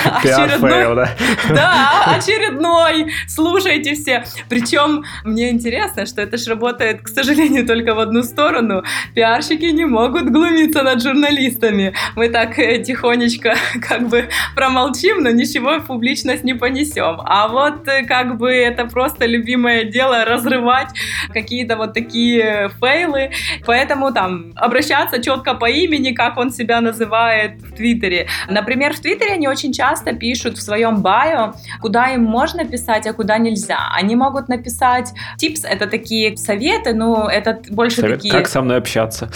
очередной, 0.05 1.07
да, 1.49 2.17
очередной, 2.17 3.13
слушайте 3.29 3.95
все. 3.95 4.25
Причем 4.49 5.05
мне 5.25 5.51
интересно, 5.51 5.76
интересно, 5.77 6.07
что 6.07 6.23
это 6.23 6.37
же 6.37 6.51
работает, 6.51 7.03
к 7.03 7.09
сожалению, 7.09 7.67
только 7.67 7.95
в 7.95 7.99
одну 7.99 8.23
сторону. 8.23 8.83
Пиарщики 9.15 9.67
не 9.67 9.85
могут 9.85 10.31
глумиться 10.31 10.83
над 10.83 11.03
журналистами. 11.03 11.93
Мы 12.17 12.29
так 12.29 12.59
э, 12.59 12.83
тихонечко 12.83 13.55
как 13.89 14.09
бы 14.09 14.29
промолчим, 14.55 15.23
но 15.23 15.31
ничего 15.31 15.79
в 15.79 15.87
публичность 15.87 16.45
не 16.45 16.55
понесем. 16.55 17.21
А 17.25 17.49
вот 17.49 17.89
э, 17.89 18.05
как 18.07 18.39
бы 18.39 18.51
это 18.51 18.87
просто 18.87 19.27
любимое 19.27 19.85
дело 19.85 20.25
разрывать 20.25 20.89
какие-то 21.33 21.77
вот 21.77 21.93
такие 21.93 22.71
фейлы. 22.81 23.31
Поэтому 23.67 24.13
там 24.13 24.53
обращаться 24.57 25.23
четко 25.23 25.55
по 25.55 25.69
имени, 25.69 26.13
как 26.13 26.39
он 26.39 26.51
себя 26.51 26.81
называет 26.81 27.61
в 27.63 27.75
Твиттере. 27.75 28.29
Например, 28.49 28.95
в 28.95 29.01
Твиттере 29.01 29.35
они 29.35 29.49
очень 29.49 29.73
часто 29.73 30.15
пишут 30.15 30.57
в 30.57 30.63
своем 30.63 31.03
байо, 31.03 31.55
куда 31.81 32.15
им 32.15 32.25
можно 32.25 32.65
писать, 32.65 33.07
а 33.07 33.13
куда 33.13 33.39
нельзя. 33.39 33.79
Они 33.95 34.17
могут 34.17 34.49
написать 34.49 35.13
tips 35.57 35.67
это 35.69 35.87
такие 35.87 36.37
советы, 36.37 36.93
но 36.93 37.29
это 37.31 37.61
больше 37.71 38.01
Совет, 38.01 38.17
такие... 38.17 38.33
Как 38.33 38.49
со 38.49 38.63
мной 38.63 38.79
общаться? 38.79 39.31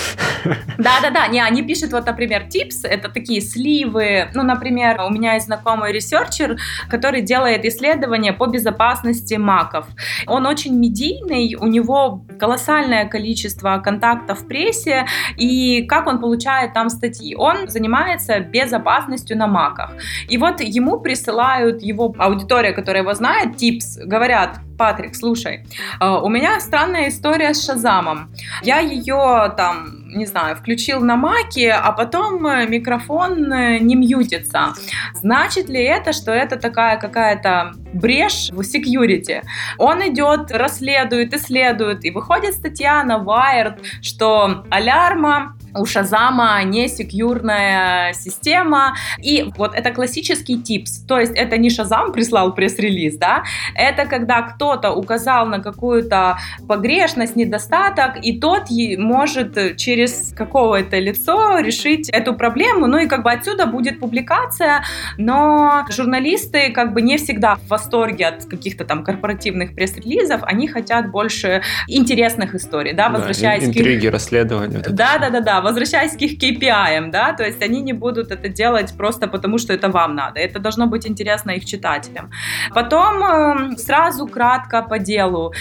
Да-да-да, 0.79 1.29
не, 1.29 1.41
они 1.41 1.63
пишут 1.63 1.93
вот, 1.93 2.07
например, 2.07 2.43
tips, 2.43 2.85
это 2.85 3.09
такие 3.09 3.41
сливы, 3.41 4.29
ну, 4.35 4.43
например, 4.43 5.01
у 5.03 5.11
меня 5.11 5.35
есть 5.35 5.47
знакомый 5.47 5.93
researcher, 5.93 6.59
который 6.89 7.23
делает 7.23 7.65
исследования 7.65 8.33
по 8.33 8.47
безопасности 8.47 9.35
маков. 9.35 9.87
Он 10.27 10.47
очень 10.47 10.79
медийный, 10.79 11.55
у 11.55 11.67
него 11.67 12.25
колоссальное 12.39 13.07
количество 13.07 13.81
контактов 13.85 14.41
в 14.41 14.49
прессе, 14.49 15.07
и 15.37 15.83
как 15.83 16.07
он 16.07 16.21
получает 16.21 16.73
там 16.73 16.89
статьи? 16.89 17.35
Он 17.37 17.69
занимается 17.69 18.41
безопасностью 18.41 19.37
на 19.37 19.47
маках. 19.47 19.93
И 20.29 20.39
вот 20.39 20.61
ему 20.61 21.01
присылают 21.01 21.83
его 21.83 22.15
аудитория, 22.19 22.73
которая 22.73 23.03
его 23.03 23.15
знает, 23.15 23.57
tips, 23.61 24.05
говорят, 24.05 24.61
Патрик, 24.81 25.15
слушай, 25.15 25.67
а, 25.99 26.23
у 26.23 26.31
меня 26.31 26.59
странная 26.59 27.11
история 27.11 27.53
с 27.53 27.67
Шазамом. 27.67 28.31
Я 28.63 28.79
ее 28.79 29.53
там 29.55 30.01
не 30.07 30.25
знаю, 30.25 30.57
включил 30.57 31.01
на 31.01 31.17
маке, 31.17 31.73
а 31.73 31.93
потом 31.93 32.43
микрофон 32.69 33.49
не 33.81 33.95
мьютится. 33.95 34.73
Значит 35.13 35.69
ли 35.69 35.83
это, 35.83 36.15
что 36.15 36.33
это 36.33 36.57
такая 36.57 36.99
какая-то 36.99 37.75
брешь 37.93 38.49
в 38.51 38.61
security? 38.61 39.43
Он 39.77 40.01
идет, 40.09 40.51
расследует, 40.51 41.35
исследует, 41.35 42.05
и 42.07 42.11
выходит 42.11 42.55
статья 42.55 43.05
на 43.05 43.19
Wired, 43.19 43.85
что 44.01 44.65
алярма 44.71 45.57
у 45.75 45.87
Шазама 45.87 46.63
не 46.65 46.89
секьюрная 46.89 48.13
система. 48.13 48.95
И 49.23 49.51
вот 49.57 49.75
это 49.75 49.91
классический 49.91 50.61
типс. 50.63 51.05
То 51.07 51.19
есть 51.19 51.33
это 51.35 51.57
не 51.57 51.71
Шазам 51.71 52.13
прислал 52.13 52.55
пресс-релиз, 52.55 53.17
да, 53.17 53.45
это 53.75 54.07
когда 54.07 54.43
кто-то 54.43 54.93
указал 54.93 55.47
на 55.47 55.61
какую-то 55.61 56.39
погрешность, 56.69 57.37
недостаток, 57.37 58.23
и 58.23 58.39
тот 58.39 58.65
может 58.99 59.77
через 59.77 60.33
какое-то 60.37 60.99
лицо 60.99 61.59
решить 61.59 62.09
эту 62.11 62.35
проблему, 62.35 62.87
ну 62.87 62.99
и 62.99 63.07
как 63.07 63.23
бы 63.23 63.31
отсюда 63.31 63.67
будет 63.67 64.01
публикация, 64.01 64.83
но 65.19 65.87
журналисты 65.91 66.73
как 66.73 66.93
бы 66.93 67.03
не 67.03 67.17
всегда 67.17 67.57
в 67.57 67.69
восторге 67.69 68.27
от 68.27 68.45
каких-то 68.45 68.85
там 68.85 69.05
корпоративных 69.05 69.75
пресс-релизов, 69.75 70.41
они 70.43 70.69
хотят 70.69 71.11
больше 71.11 71.63
интересных 71.89 72.55
историй, 72.55 72.93
да, 72.93 73.09
возвращаясь 73.09 73.65
да, 73.65 73.71
интриги, 73.71 74.09
к... 74.09 74.13
расследования. 74.13 74.83
Да, 74.89 75.19
да, 75.19 75.31
да, 75.31 75.41
да, 75.41 75.60
возвращаясь 75.61 76.13
к 76.13 76.21
их 76.21 76.39
KPI, 76.39 77.11
да, 77.11 77.33
то 77.33 77.45
есть 77.45 77.63
они 77.63 77.81
не 77.81 77.93
будут 77.93 78.31
это 78.31 78.49
делать 78.49 78.95
просто 78.97 79.29
потому, 79.29 79.59
что 79.59 79.73
это 79.73 79.89
вам 79.89 80.15
надо. 80.15 80.41
Это 80.41 80.59
должно 80.59 80.87
быть 80.87 81.07
интересно 81.07 81.53
их 81.53 81.65
читателям. 81.65 82.31
Потом 82.75 83.23
эм, 83.23 83.77
сразу 83.77 84.27
кратко 84.27 84.83
по 84.83 84.99
делу. 84.99 85.53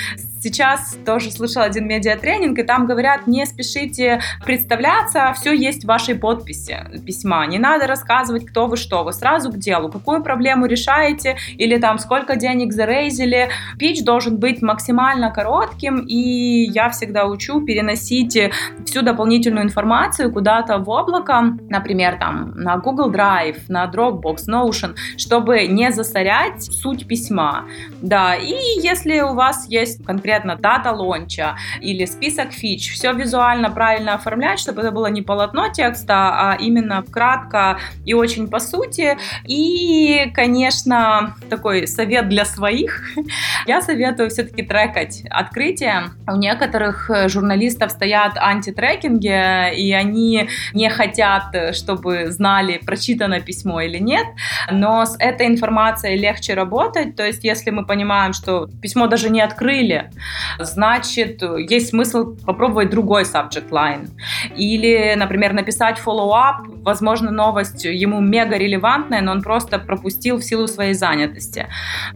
Сейчас 0.41 0.97
тоже 1.05 1.31
слышал 1.31 1.63
один 1.63 1.85
медиатренинг, 1.87 2.57
и 2.59 2.63
там 2.63 2.85
говорят, 2.85 3.27
не 3.27 3.45
спешите 3.45 4.21
представляться, 4.45 5.33
все 5.35 5.53
есть 5.53 5.83
в 5.83 5.87
вашей 5.87 6.15
подписи 6.15 6.77
письма. 7.05 7.45
Не 7.45 7.59
надо 7.59 7.87
рассказывать, 7.87 8.45
кто 8.45 8.67
вы, 8.67 8.77
что 8.77 9.03
вы. 9.03 9.11
Сразу 9.11 9.51
к 9.51 9.57
делу. 9.57 9.89
Какую 9.89 10.23
проблему 10.23 10.65
решаете, 10.65 11.35
или 11.57 11.77
там 11.77 11.99
сколько 11.99 12.37
денег 12.37 12.71
зарейзили. 12.71 13.49
Пич 13.77 14.01
должен 14.03 14.37
быть 14.37 14.61
максимально 14.61 15.29
коротким, 15.29 16.05
и 16.07 16.69
я 16.71 16.89
всегда 16.89 17.25
учу 17.25 17.59
переносить 17.61 18.37
всю 18.85 19.01
дополнительную 19.01 19.65
информацию 19.65 19.88
куда-то 20.31 20.77
в 20.77 20.89
облако, 20.89 21.57
например, 21.69 22.17
там 22.19 22.51
на 22.55 22.77
Google 22.77 23.11
Drive, 23.11 23.63
на 23.67 23.85
Dropbox, 23.85 24.47
Notion, 24.47 24.95
чтобы 25.17 25.67
не 25.67 25.91
засорять 25.91 26.63
суть 26.63 27.07
письма. 27.07 27.65
Да, 28.01 28.35
и 28.35 28.53
если 28.81 29.19
у 29.21 29.33
вас 29.33 29.67
есть 29.69 30.05
конкретно 30.05 30.55
дата 30.55 30.91
лонча 30.91 31.55
или 31.81 32.05
список 32.05 32.51
фич, 32.51 32.93
все 32.93 33.13
визуально 33.13 33.69
правильно 33.69 34.13
оформлять, 34.13 34.59
чтобы 34.59 34.81
это 34.81 34.91
было 34.91 35.07
не 35.07 35.21
полотно 35.21 35.69
текста, 35.69 36.51
а 36.51 36.57
именно 36.59 37.03
кратко 37.03 37.79
и 38.05 38.13
очень 38.13 38.47
по 38.47 38.59
сути. 38.59 39.17
И, 39.45 40.31
конечно, 40.33 41.35
такой 41.49 41.87
совет 41.87 42.29
для 42.29 42.45
своих. 42.45 43.03
Я 43.67 43.81
советую 43.81 44.29
все-таки 44.29 44.63
трекать 44.63 45.23
открытие. 45.29 46.09
У 46.27 46.35
некоторых 46.35 47.09
журналистов 47.27 47.91
стоят 47.91 48.33
антитрекинги, 48.37 49.73
и 49.79 49.93
они 49.93 50.49
не 50.73 50.89
хотят, 50.89 51.75
чтобы 51.75 52.31
знали, 52.31 52.79
прочитано 52.85 53.39
письмо 53.39 53.81
или 53.81 53.97
нет, 53.97 54.25
но 54.71 55.05
с 55.05 55.15
этой 55.19 55.47
информацией 55.47 56.17
легче 56.17 56.53
работать. 56.53 57.15
То 57.15 57.25
есть, 57.25 57.43
если 57.43 57.71
мы 57.71 57.85
понимаем, 57.85 58.33
что 58.33 58.67
письмо 58.81 59.07
даже 59.07 59.29
не 59.29 59.41
открыли, 59.41 60.11
значит, 60.59 61.41
есть 61.69 61.89
смысл 61.89 62.35
попробовать 62.45 62.89
другой 62.89 63.23
subject 63.23 63.69
line. 63.69 64.09
Или, 64.55 65.15
например, 65.15 65.53
написать 65.53 65.97
follow-up, 66.03 66.83
возможно, 66.83 67.31
новость 67.31 67.85
ему 67.85 68.19
мега 68.19 68.57
релевантная, 68.57 69.21
но 69.21 69.31
он 69.31 69.41
просто 69.41 69.79
пропустил 69.79 70.37
в 70.37 70.43
силу 70.43 70.67
своей 70.67 70.93
занятости. 70.93 71.67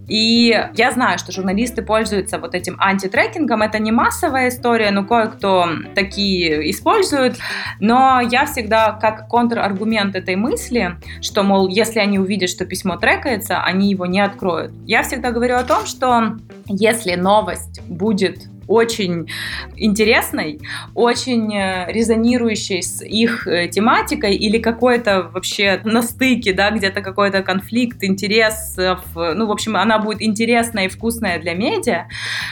И 0.07 0.59
я 0.76 0.91
знаю, 0.91 1.20
что 1.20 1.32
журналисты 1.32 1.82
пользуются 1.82 2.38
вот 2.38 2.55
этим 2.55 2.76
антитрекингом, 2.80 3.61
это 3.61 3.80
не 3.80 3.91
массовая 3.91 4.49
история, 4.49 4.91
но 4.91 5.05
кое-кто 5.05 5.70
такие 5.95 6.70
использует, 6.70 7.38
но 7.79 8.21
я 8.21 8.45
всегда 8.45 8.91
как 8.93 9.27
контраргумент 9.27 10.15
этой 10.15 10.35
мысли, 10.35 10.97
что, 11.21 11.43
мол, 11.43 11.67
если 11.67 11.99
они 11.99 12.19
увидят, 12.19 12.49
что 12.49 12.65
письмо 12.65 12.97
трекается, 12.97 13.61
они 13.63 13.89
его 13.89 14.05
не 14.05 14.19
откроют. 14.19 14.71
Я 14.85 15.03
всегда 15.03 15.31
говорю 15.31 15.55
о 15.55 15.63
том, 15.63 15.85
что 15.85 16.37
если 16.67 17.15
новость 17.15 17.81
будет 17.87 18.47
очень 18.68 19.28
интересной, 19.76 20.59
очень 20.95 21.53
э, 21.55 21.91
резонирующей 21.91 22.82
с 22.82 23.03
их 23.03 23.47
э, 23.47 23.68
тематикой 23.68 24.36
или 24.36 24.57
какой-то 24.57 25.30
вообще 25.34 25.82
на 25.84 26.01
стыке, 26.01 26.53
да, 26.53 26.72
где-то 26.72 27.01
какой-то 27.01 27.43
конфликт 27.43 28.03
интересов, 28.03 29.01
ну, 29.16 29.47
в 29.47 29.51
общем, 29.51 29.76
она 29.76 29.99
будет 29.99 30.22
интересная 30.22 30.86
и 30.86 30.89
вкусная 30.89 31.39
для 31.39 31.53
медиа, 31.53 32.07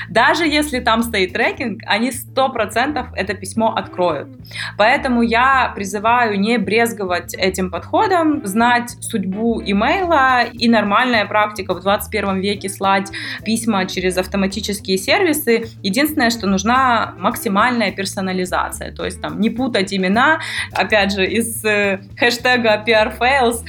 даже 0.10 0.46
если 0.46 0.80
там 0.80 1.04
стоит 1.04 1.34
трекинг, 1.34 1.82
они 1.86 2.12
сто 2.12 2.50
процентов 2.50 3.08
это 3.16 3.34
письмо 3.34 3.74
откроют. 3.74 4.30
Поэтому 4.78 5.22
я 5.22 5.72
призываю 5.76 6.40
не 6.40 6.58
брезговать 6.58 7.34
этим 7.34 7.72
подходом, 7.72 8.46
знать 8.46 8.92
судьбу 9.02 9.62
имейла 9.62 10.44
и 10.44 10.68
нормальная 10.68 11.26
практика 11.26 11.74
в 11.74 11.82
21 11.82 12.40
веке 12.40 12.70
слать 12.70 13.12
письма 13.44 13.86
через 13.86 14.18
автоматические 14.18 14.98
сервисы. 14.98 15.66
Единственное, 15.84 16.02
Единственное, 16.12 16.30
что 16.30 16.48
нужна 16.48 17.14
максимальная 17.18 17.92
персонализация, 17.92 18.92
то 18.92 19.06
есть 19.06 19.22
там 19.22 19.40
не 19.40 19.50
путать 19.50 19.94
имена. 19.94 20.40
Опять 20.74 21.14
же, 21.14 21.26
из 21.26 21.64
э, 21.64 22.02
хэштега 22.18 22.84
PRFails 22.86 23.64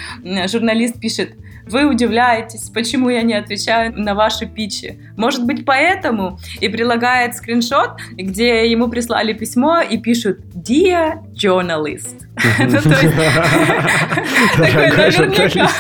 журналист 0.49 0.99
пишет 0.99 1.35
вы 1.65 1.87
удивляетесь, 1.87 2.71
почему 2.71 3.09
я 3.09 3.23
не 3.23 3.35
отвечаю 3.35 3.93
на 3.97 4.15
ваши 4.15 4.47
питчи. 4.47 4.99
Может 5.17 5.47
быть, 5.47 5.65
поэтому? 5.65 6.41
И 6.61 6.69
прилагает 6.69 7.37
скриншот, 7.37 8.01
где 8.13 8.69
ему 8.69 8.89
прислали 8.89 9.33
письмо 9.33 9.81
и 9.81 9.97
пишут 9.97 10.41
«Dear 10.55 11.21
journalist». 11.35 12.23
Ну, 12.59 12.81
то 12.81 12.89
есть, 12.89 13.15
такой 14.57 14.91
наверняка. 14.91 15.71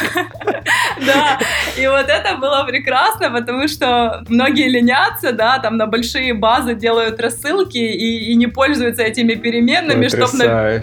Да, 1.06 1.38
и 1.76 1.86
вот 1.86 2.08
это 2.08 2.36
было 2.36 2.64
прекрасно, 2.64 3.30
потому 3.30 3.68
что 3.68 4.22
многие 4.28 4.68
ленятся, 4.68 5.32
да, 5.32 5.58
там 5.58 5.76
на 5.76 5.86
большие 5.86 6.34
базы 6.34 6.74
делают 6.74 7.20
рассылки 7.20 7.78
и, 7.78 8.30
и 8.30 8.34
не 8.34 8.46
пользуются 8.46 9.02
этими 9.02 9.34
переменными, 9.34 10.08
чтобы 10.08 10.38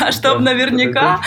да, 0.00 0.12
чтоб 0.12 0.40
наверняка. 0.40 1.20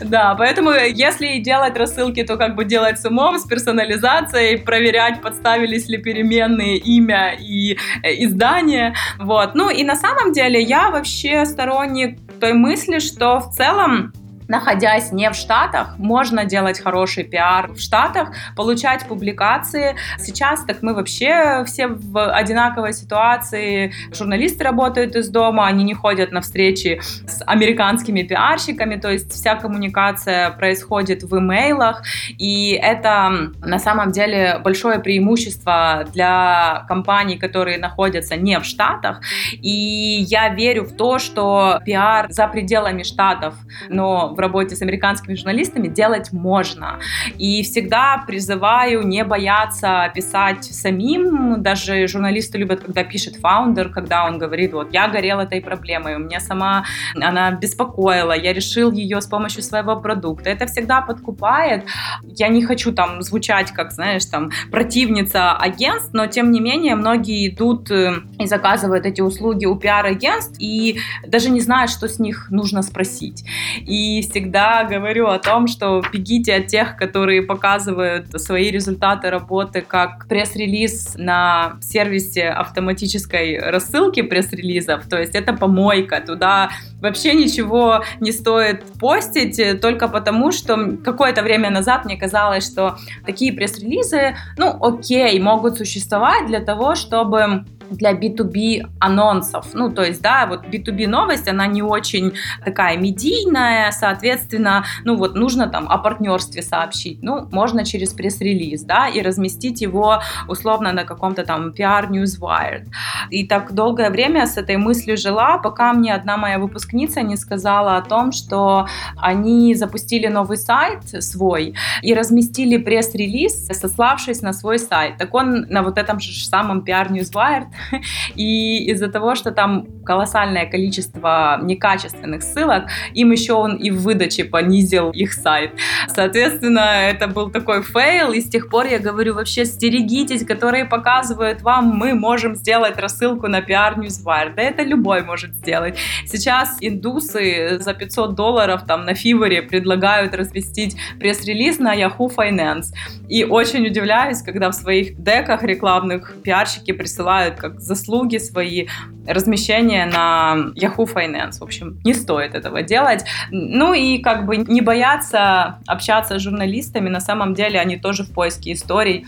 Да, 0.00 0.34
поэтому 0.36 0.70
если 0.70 1.38
делать 1.38 1.76
рассылки, 1.76 2.22
то 2.22 2.36
как 2.36 2.54
бы 2.54 2.64
делать 2.64 3.00
с 3.00 3.04
умом, 3.04 3.38
с 3.38 3.46
персонализацией, 3.46 4.58
проверять, 4.58 5.20
подставились 5.20 5.88
ли 5.88 5.98
переменные 5.98 6.78
имя 6.78 7.34
и 7.38 7.76
э, 8.02 8.24
издание. 8.24 8.94
Вот. 9.18 9.54
Ну 9.54 9.70
и 9.70 9.84
на 9.84 9.96
самом 9.96 10.32
деле 10.32 10.60
я 10.62 10.90
вообще 10.90 11.44
сторонник 11.46 12.18
той 12.40 12.52
мысли, 12.52 12.98
что 12.98 13.40
в 13.40 13.50
целом 13.54 14.12
находясь 14.48 15.12
не 15.12 15.30
в 15.30 15.34
Штатах, 15.34 15.98
можно 15.98 16.44
делать 16.44 16.80
хороший 16.80 17.24
пиар 17.24 17.72
в 17.72 17.80
Штатах, 17.80 18.30
получать 18.56 19.06
публикации. 19.06 19.96
Сейчас 20.18 20.64
так 20.64 20.82
мы 20.82 20.94
вообще 20.94 21.64
все 21.66 21.86
в 21.86 22.32
одинаковой 22.32 22.92
ситуации. 22.92 23.92
Журналисты 24.12 24.64
работают 24.64 25.16
из 25.16 25.28
дома, 25.28 25.66
они 25.66 25.84
не 25.84 25.94
ходят 25.94 26.32
на 26.32 26.40
встречи 26.40 27.00
с 27.26 27.42
американскими 27.46 28.22
пиарщиками, 28.22 28.96
то 28.96 29.10
есть 29.10 29.32
вся 29.32 29.56
коммуникация 29.56 30.50
происходит 30.50 31.22
в 31.22 31.38
имейлах, 31.38 32.02
и 32.38 32.72
это 32.72 33.52
на 33.60 33.78
самом 33.78 34.12
деле 34.12 34.60
большое 34.62 34.98
преимущество 34.98 36.04
для 36.12 36.84
компаний, 36.88 37.36
которые 37.36 37.78
находятся 37.78 38.36
не 38.36 38.58
в 38.58 38.64
Штатах. 38.64 39.20
И 39.52 40.24
я 40.28 40.48
верю 40.48 40.84
в 40.84 40.96
то, 40.96 41.18
что 41.18 41.80
пиар 41.84 42.26
за 42.30 42.46
пределами 42.48 43.02
Штатов, 43.02 43.54
но 43.88 44.31
в 44.32 44.38
работе 44.38 44.76
с 44.76 44.82
американскими 44.82 45.34
журналистами 45.34 45.88
делать 45.88 46.32
можно. 46.32 46.98
И 47.38 47.62
всегда 47.62 48.22
призываю 48.26 49.06
не 49.06 49.24
бояться 49.24 50.10
писать 50.14 50.64
самим. 50.64 51.62
Даже 51.62 52.06
журналисты 52.06 52.58
любят, 52.58 52.80
когда 52.80 53.04
пишет 53.04 53.36
фаундер, 53.36 53.88
когда 53.88 54.24
он 54.24 54.38
говорит, 54.38 54.72
вот, 54.72 54.92
я 54.92 55.08
горел 55.08 55.40
этой 55.40 55.60
проблемой, 55.60 56.16
у 56.16 56.18
меня 56.18 56.40
сама 56.40 56.84
она 57.14 57.50
беспокоила, 57.52 58.32
я 58.32 58.52
решил 58.52 58.90
ее 58.90 59.20
с 59.20 59.26
помощью 59.26 59.62
своего 59.62 59.96
продукта. 59.96 60.50
Это 60.50 60.66
всегда 60.66 61.00
подкупает. 61.00 61.84
Я 62.22 62.48
не 62.48 62.62
хочу 62.62 62.92
там 62.92 63.22
звучать, 63.22 63.72
как, 63.72 63.92
знаешь, 63.92 64.24
там, 64.26 64.50
противница 64.70 65.52
агентств, 65.52 66.10
но 66.12 66.26
тем 66.26 66.50
не 66.50 66.60
менее 66.60 66.94
многие 66.94 67.48
идут 67.48 67.90
э, 67.90 68.14
и 68.38 68.46
заказывают 68.46 69.06
эти 69.06 69.20
услуги 69.20 69.66
у 69.66 69.76
пиар-агентств 69.76 70.56
и 70.58 70.98
даже 71.26 71.50
не 71.50 71.60
знают, 71.60 71.90
что 71.90 72.08
с 72.08 72.18
них 72.18 72.50
нужно 72.50 72.82
спросить. 72.82 73.44
И 73.80 74.21
всегда 74.22 74.84
говорю 74.84 75.26
о 75.26 75.38
том, 75.38 75.66
что 75.66 76.02
бегите 76.12 76.54
от 76.54 76.66
тех, 76.68 76.96
которые 76.96 77.42
показывают 77.42 78.28
свои 78.40 78.70
результаты 78.70 79.30
работы 79.30 79.82
как 79.82 80.26
пресс-релиз 80.28 81.14
на 81.16 81.74
сервисе 81.80 82.48
автоматической 82.48 83.58
рассылки 83.58 84.22
пресс-релизов. 84.22 85.06
То 85.08 85.18
есть 85.18 85.34
это 85.34 85.52
помойка, 85.52 86.20
туда 86.20 86.70
вообще 87.00 87.34
ничего 87.34 88.04
не 88.20 88.32
стоит 88.32 88.84
постить, 88.98 89.80
только 89.80 90.08
потому, 90.08 90.52
что 90.52 90.96
какое-то 91.04 91.42
время 91.42 91.70
назад 91.70 92.04
мне 92.04 92.16
казалось, 92.16 92.66
что 92.66 92.96
такие 93.26 93.52
пресс-релизы, 93.52 94.36
ну, 94.56 94.76
окей, 94.80 95.38
могут 95.40 95.76
существовать 95.76 96.46
для 96.46 96.60
того, 96.60 96.94
чтобы 96.94 97.64
для 97.96 98.12
B2B 98.12 98.86
анонсов. 98.98 99.74
Ну, 99.74 99.92
то 99.92 100.02
есть, 100.02 100.22
да, 100.22 100.46
вот 100.46 100.64
B2B 100.66 101.06
новость, 101.06 101.48
она 101.48 101.66
не 101.66 101.82
очень 101.82 102.32
такая 102.64 102.96
медийная, 102.96 103.90
соответственно, 103.92 104.84
ну 105.04 105.16
вот 105.16 105.34
нужно 105.34 105.68
там 105.68 105.88
о 105.88 105.98
партнерстве 105.98 106.62
сообщить. 106.62 107.22
Ну, 107.22 107.48
можно 107.50 107.84
через 107.84 108.12
пресс-релиз, 108.12 108.82
да, 108.82 109.08
и 109.08 109.22
разместить 109.22 109.80
его 109.80 110.20
условно 110.48 110.92
на 110.92 111.04
каком-то 111.04 111.44
там 111.44 111.70
PR 111.70 112.08
Newswire. 112.08 112.86
И 113.30 113.46
так 113.46 113.72
долгое 113.72 114.10
время 114.10 114.46
с 114.46 114.56
этой 114.56 114.76
мыслью 114.76 115.16
жила, 115.16 115.58
пока 115.58 115.92
мне 115.92 116.14
одна 116.14 116.36
моя 116.36 116.58
выпускница 116.58 117.22
не 117.22 117.36
сказала 117.36 117.96
о 117.96 118.02
том, 118.02 118.32
что 118.32 118.86
они 119.16 119.74
запустили 119.74 120.26
новый 120.26 120.56
сайт 120.56 121.02
свой 121.22 121.74
и 122.02 122.14
разместили 122.14 122.76
пресс-релиз, 122.76 123.66
сославшись 123.66 124.42
на 124.42 124.52
свой 124.52 124.78
сайт. 124.78 125.18
Так 125.18 125.34
он 125.34 125.66
на 125.68 125.82
вот 125.82 125.98
этом 125.98 126.20
же 126.20 126.44
самом 126.44 126.80
PR 126.80 127.08
Newswire 127.10 127.66
И 128.36 128.84
из-за 128.90 129.08
того, 129.08 129.34
что 129.34 129.52
там 129.52 129.86
колоссальное 130.04 130.66
количество 130.66 131.60
некачественных 131.62 132.42
ссылок, 132.42 132.84
им 133.14 133.32
еще 133.32 133.54
он 133.54 133.76
и 133.76 133.90
в 133.90 134.02
выдаче 134.02 134.44
понизил 134.44 135.10
их 135.10 135.32
сайт. 135.32 135.72
Соответственно, 136.08 137.08
это 137.10 137.28
был 137.28 137.50
такой 137.50 137.82
fail, 137.82 138.32
и 138.32 138.40
с 138.40 138.48
тех 138.48 138.68
пор 138.68 138.86
я 138.86 138.98
говорю, 138.98 139.34
вообще 139.34 139.64
стерегитесь, 139.64 140.44
которые 140.44 140.84
показывают 140.84 141.62
вам, 141.62 141.86
мы 141.86 142.14
можем 142.14 142.56
сделать 142.56 142.98
рассылку 142.98 143.48
на 143.48 143.60
PR 143.60 143.96
Newswire. 143.96 144.54
Да 144.54 144.62
это 144.62 144.82
любой 144.82 145.22
может 145.22 145.54
сделать. 145.54 145.96
Сейчас 146.26 146.76
индусы 146.80 147.78
за 147.78 147.94
500 147.94 148.34
долларов 148.34 148.82
там 148.86 149.04
на 149.04 149.14
Fiverr 149.14 149.55
е 149.55 149.62
предлагают 149.62 150.34
разместить 150.34 150.96
пресс-релиз 151.18 151.78
на 151.78 151.94
Yahoo 151.94 152.30
Finance. 152.34 152.86
И 153.28 153.44
очень 153.44 153.86
удивляюсь, 153.86 154.42
когда 154.42 154.70
в 154.70 154.74
своих 154.74 155.22
deck 155.22 155.45
ах 155.45 155.62
рекламных 155.62 156.34
пиарщики 156.42 156.92
присылают 156.92 157.56
как 157.56 157.71
заслуги 157.78 158.38
свои, 158.38 158.86
размещение 159.26 160.06
на 160.06 160.72
Yahoo 160.74 161.06
Finance. 161.12 161.58
В 161.60 161.62
общем, 161.62 161.98
не 162.04 162.14
стоит 162.14 162.54
этого 162.54 162.82
делать. 162.82 163.24
Ну 163.50 163.94
и 163.94 164.18
как 164.18 164.46
бы 164.46 164.56
не 164.56 164.80
бояться 164.80 165.78
общаться 165.86 166.38
с 166.38 166.42
журналистами. 166.42 167.08
На 167.08 167.20
самом 167.20 167.54
деле 167.54 167.80
они 167.80 167.96
тоже 167.96 168.24
в 168.24 168.30
поиске 168.30 168.72
историй. 168.72 169.26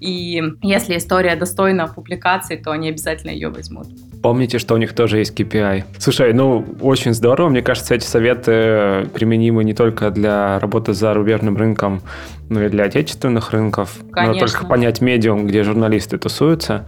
И 0.00 0.42
если 0.62 0.98
история 0.98 1.36
достойна 1.36 1.88
публикации, 1.88 2.56
то 2.56 2.70
они 2.70 2.90
обязательно 2.90 3.30
ее 3.30 3.48
возьмут. 3.48 3.86
Помните, 4.22 4.58
что 4.58 4.74
у 4.74 4.76
них 4.76 4.92
тоже 4.92 5.18
есть 5.18 5.38
KPI. 5.38 5.84
Слушай, 5.98 6.32
ну, 6.32 6.66
очень 6.80 7.14
здорово. 7.14 7.48
Мне 7.48 7.62
кажется, 7.62 7.94
эти 7.94 8.04
советы 8.04 9.08
применимы 9.14 9.64
не 9.64 9.72
только 9.72 10.10
для 10.10 10.58
работы 10.58 10.92
за 10.92 11.14
рубежным 11.14 11.56
рынком, 11.56 12.02
но 12.48 12.64
и 12.64 12.68
для 12.68 12.84
отечественных 12.84 13.52
рынков. 13.52 13.96
Конечно. 14.10 14.34
Надо 14.34 14.52
только 14.52 14.66
понять 14.66 15.00
медиум, 15.00 15.46
где 15.46 15.62
журналисты 15.62 16.18
тусуются, 16.18 16.86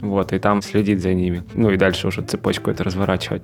вот, 0.00 0.32
и 0.32 0.38
там 0.38 0.62
следить 0.62 1.00
за 1.00 1.12
ними. 1.14 1.42
Ну 1.54 1.70
и 1.70 1.76
дальше 1.76 2.08
уже 2.08 2.22
цепочку 2.22 2.70
это 2.70 2.84
разворачивать. 2.84 3.42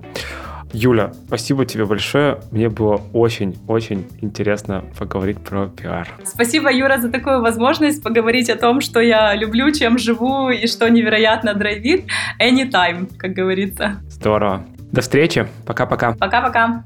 Юля, 0.72 1.12
спасибо 1.26 1.66
тебе 1.66 1.84
большое. 1.84 2.38
Мне 2.50 2.70
было 2.70 3.00
очень-очень 3.12 4.06
интересно 4.22 4.84
поговорить 4.98 5.38
про 5.38 5.66
пиар. 5.66 6.08
Спасибо, 6.24 6.72
Юра, 6.72 6.98
за 6.98 7.10
такую 7.10 7.42
возможность 7.42 8.02
поговорить 8.02 8.48
о 8.48 8.56
том, 8.56 8.80
что 8.80 9.00
я 9.00 9.34
люблю, 9.34 9.70
чем 9.72 9.98
живу 9.98 10.48
и 10.48 10.66
что 10.66 10.88
невероятно 10.88 11.52
драйвит. 11.54 12.06
Anytime, 12.40 13.14
как 13.18 13.32
говорится. 13.32 14.00
Здорово. 14.08 14.64
До 14.92 15.02
встречи. 15.02 15.46
Пока-пока. 15.66 16.12
Пока-пока. 16.12 16.84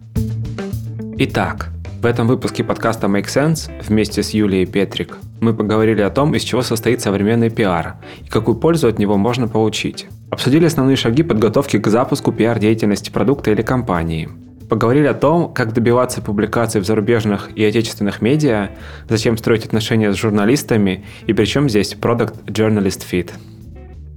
Итак, 1.19 1.69
в 2.03 2.07
этом 2.07 2.27
выпуске 2.27 2.65
подкаста 2.65 3.07
Make 3.07 3.27
Sense 3.27 3.71
вместе 3.83 4.23
с 4.23 4.31
Юлией 4.31 4.67
Петрик 4.67 5.19
мы 5.41 5.55
поговорили 5.55 6.01
о 6.01 6.11
том, 6.11 6.35
из 6.35 6.43
чего 6.43 6.63
состоит 6.63 7.01
современный 7.01 7.51
пиар 7.51 7.97
и 8.25 8.29
какую 8.29 8.57
пользу 8.57 8.89
от 8.89 8.99
него 8.99 9.17
можно 9.17 9.49
получить. 9.49 10.07
Обсудили 10.31 10.67
основные 10.67 10.97
шаги 10.97 11.23
подготовки 11.23 11.79
к 11.79 11.87
запуску 11.87 12.33
пиар-деятельности 12.33 13.11
продукта 13.11 13.51
или 13.51 13.63
компании. 13.63 14.29
Поговорили 14.69 15.07
о 15.07 15.15
том, 15.15 15.53
как 15.53 15.73
добиваться 15.73 16.21
публикаций 16.21 16.81
в 16.81 16.85
зарубежных 16.85 17.51
и 17.57 17.65
отечественных 17.65 18.21
медиа, 18.21 18.71
зачем 19.09 19.37
строить 19.39 19.65
отношения 19.65 20.13
с 20.13 20.17
журналистами 20.17 21.05
и 21.27 21.33
при 21.33 21.45
чем 21.45 21.69
здесь 21.69 21.95
Product 21.95 22.47
Journalist 22.47 23.05
Fit. 23.11 23.31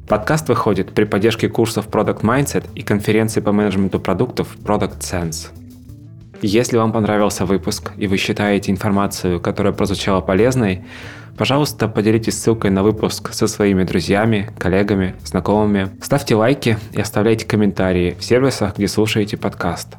Подкаст 0.07 0.49
выходит 0.49 0.91
при 0.93 1.03
поддержке 1.03 1.49
курсов 1.49 1.87
Product 1.87 2.21
Mindset 2.21 2.65
и 2.73 2.81
конференции 2.81 3.41
по 3.41 3.51
менеджменту 3.51 3.99
продуктов 3.99 4.57
Product 4.63 5.01
Sense. 5.01 5.49
Если 6.41 6.77
вам 6.77 6.91
понравился 6.91 7.45
выпуск 7.45 7.91
и 7.97 8.07
вы 8.07 8.17
считаете 8.17 8.71
информацию, 8.71 9.39
которая 9.39 9.73
прозвучала 9.73 10.21
полезной, 10.21 10.83
Пожалуйста, 11.37 11.87
поделитесь 11.87 12.37
ссылкой 12.37 12.69
на 12.69 12.83
выпуск 12.83 13.31
со 13.31 13.47
своими 13.47 13.85
друзьями, 13.85 14.49
коллегами, 14.59 15.15
знакомыми. 15.23 15.89
Ставьте 16.01 16.35
лайки 16.35 16.77
и 16.91 16.99
оставляйте 16.99 17.45
комментарии 17.45 18.17
в 18.19 18.25
сервисах, 18.25 18.75
где 18.75 18.89
слушаете 18.89 19.37
подкаст. 19.37 19.95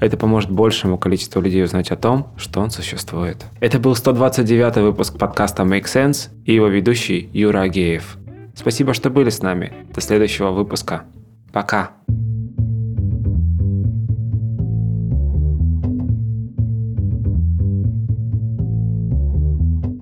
Это 0.00 0.18
поможет 0.18 0.50
большему 0.50 0.98
количеству 0.98 1.40
людей 1.40 1.64
узнать 1.64 1.90
о 1.90 1.96
том, 1.96 2.34
что 2.36 2.60
он 2.60 2.70
существует. 2.70 3.38
Это 3.60 3.78
был 3.78 3.94
129 3.94 4.76
выпуск 4.82 5.16
подкаста 5.16 5.62
Make 5.62 5.84
Sense 5.84 6.28
и 6.44 6.52
его 6.52 6.66
ведущий 6.66 7.30
Юра 7.32 7.62
Агеев. 7.62 8.18
Спасибо, 8.54 8.92
что 8.92 9.08
были 9.08 9.30
с 9.30 9.40
нами. 9.40 9.72
До 9.94 10.02
следующего 10.02 10.50
выпуска. 10.50 11.04
Пока. 11.52 11.92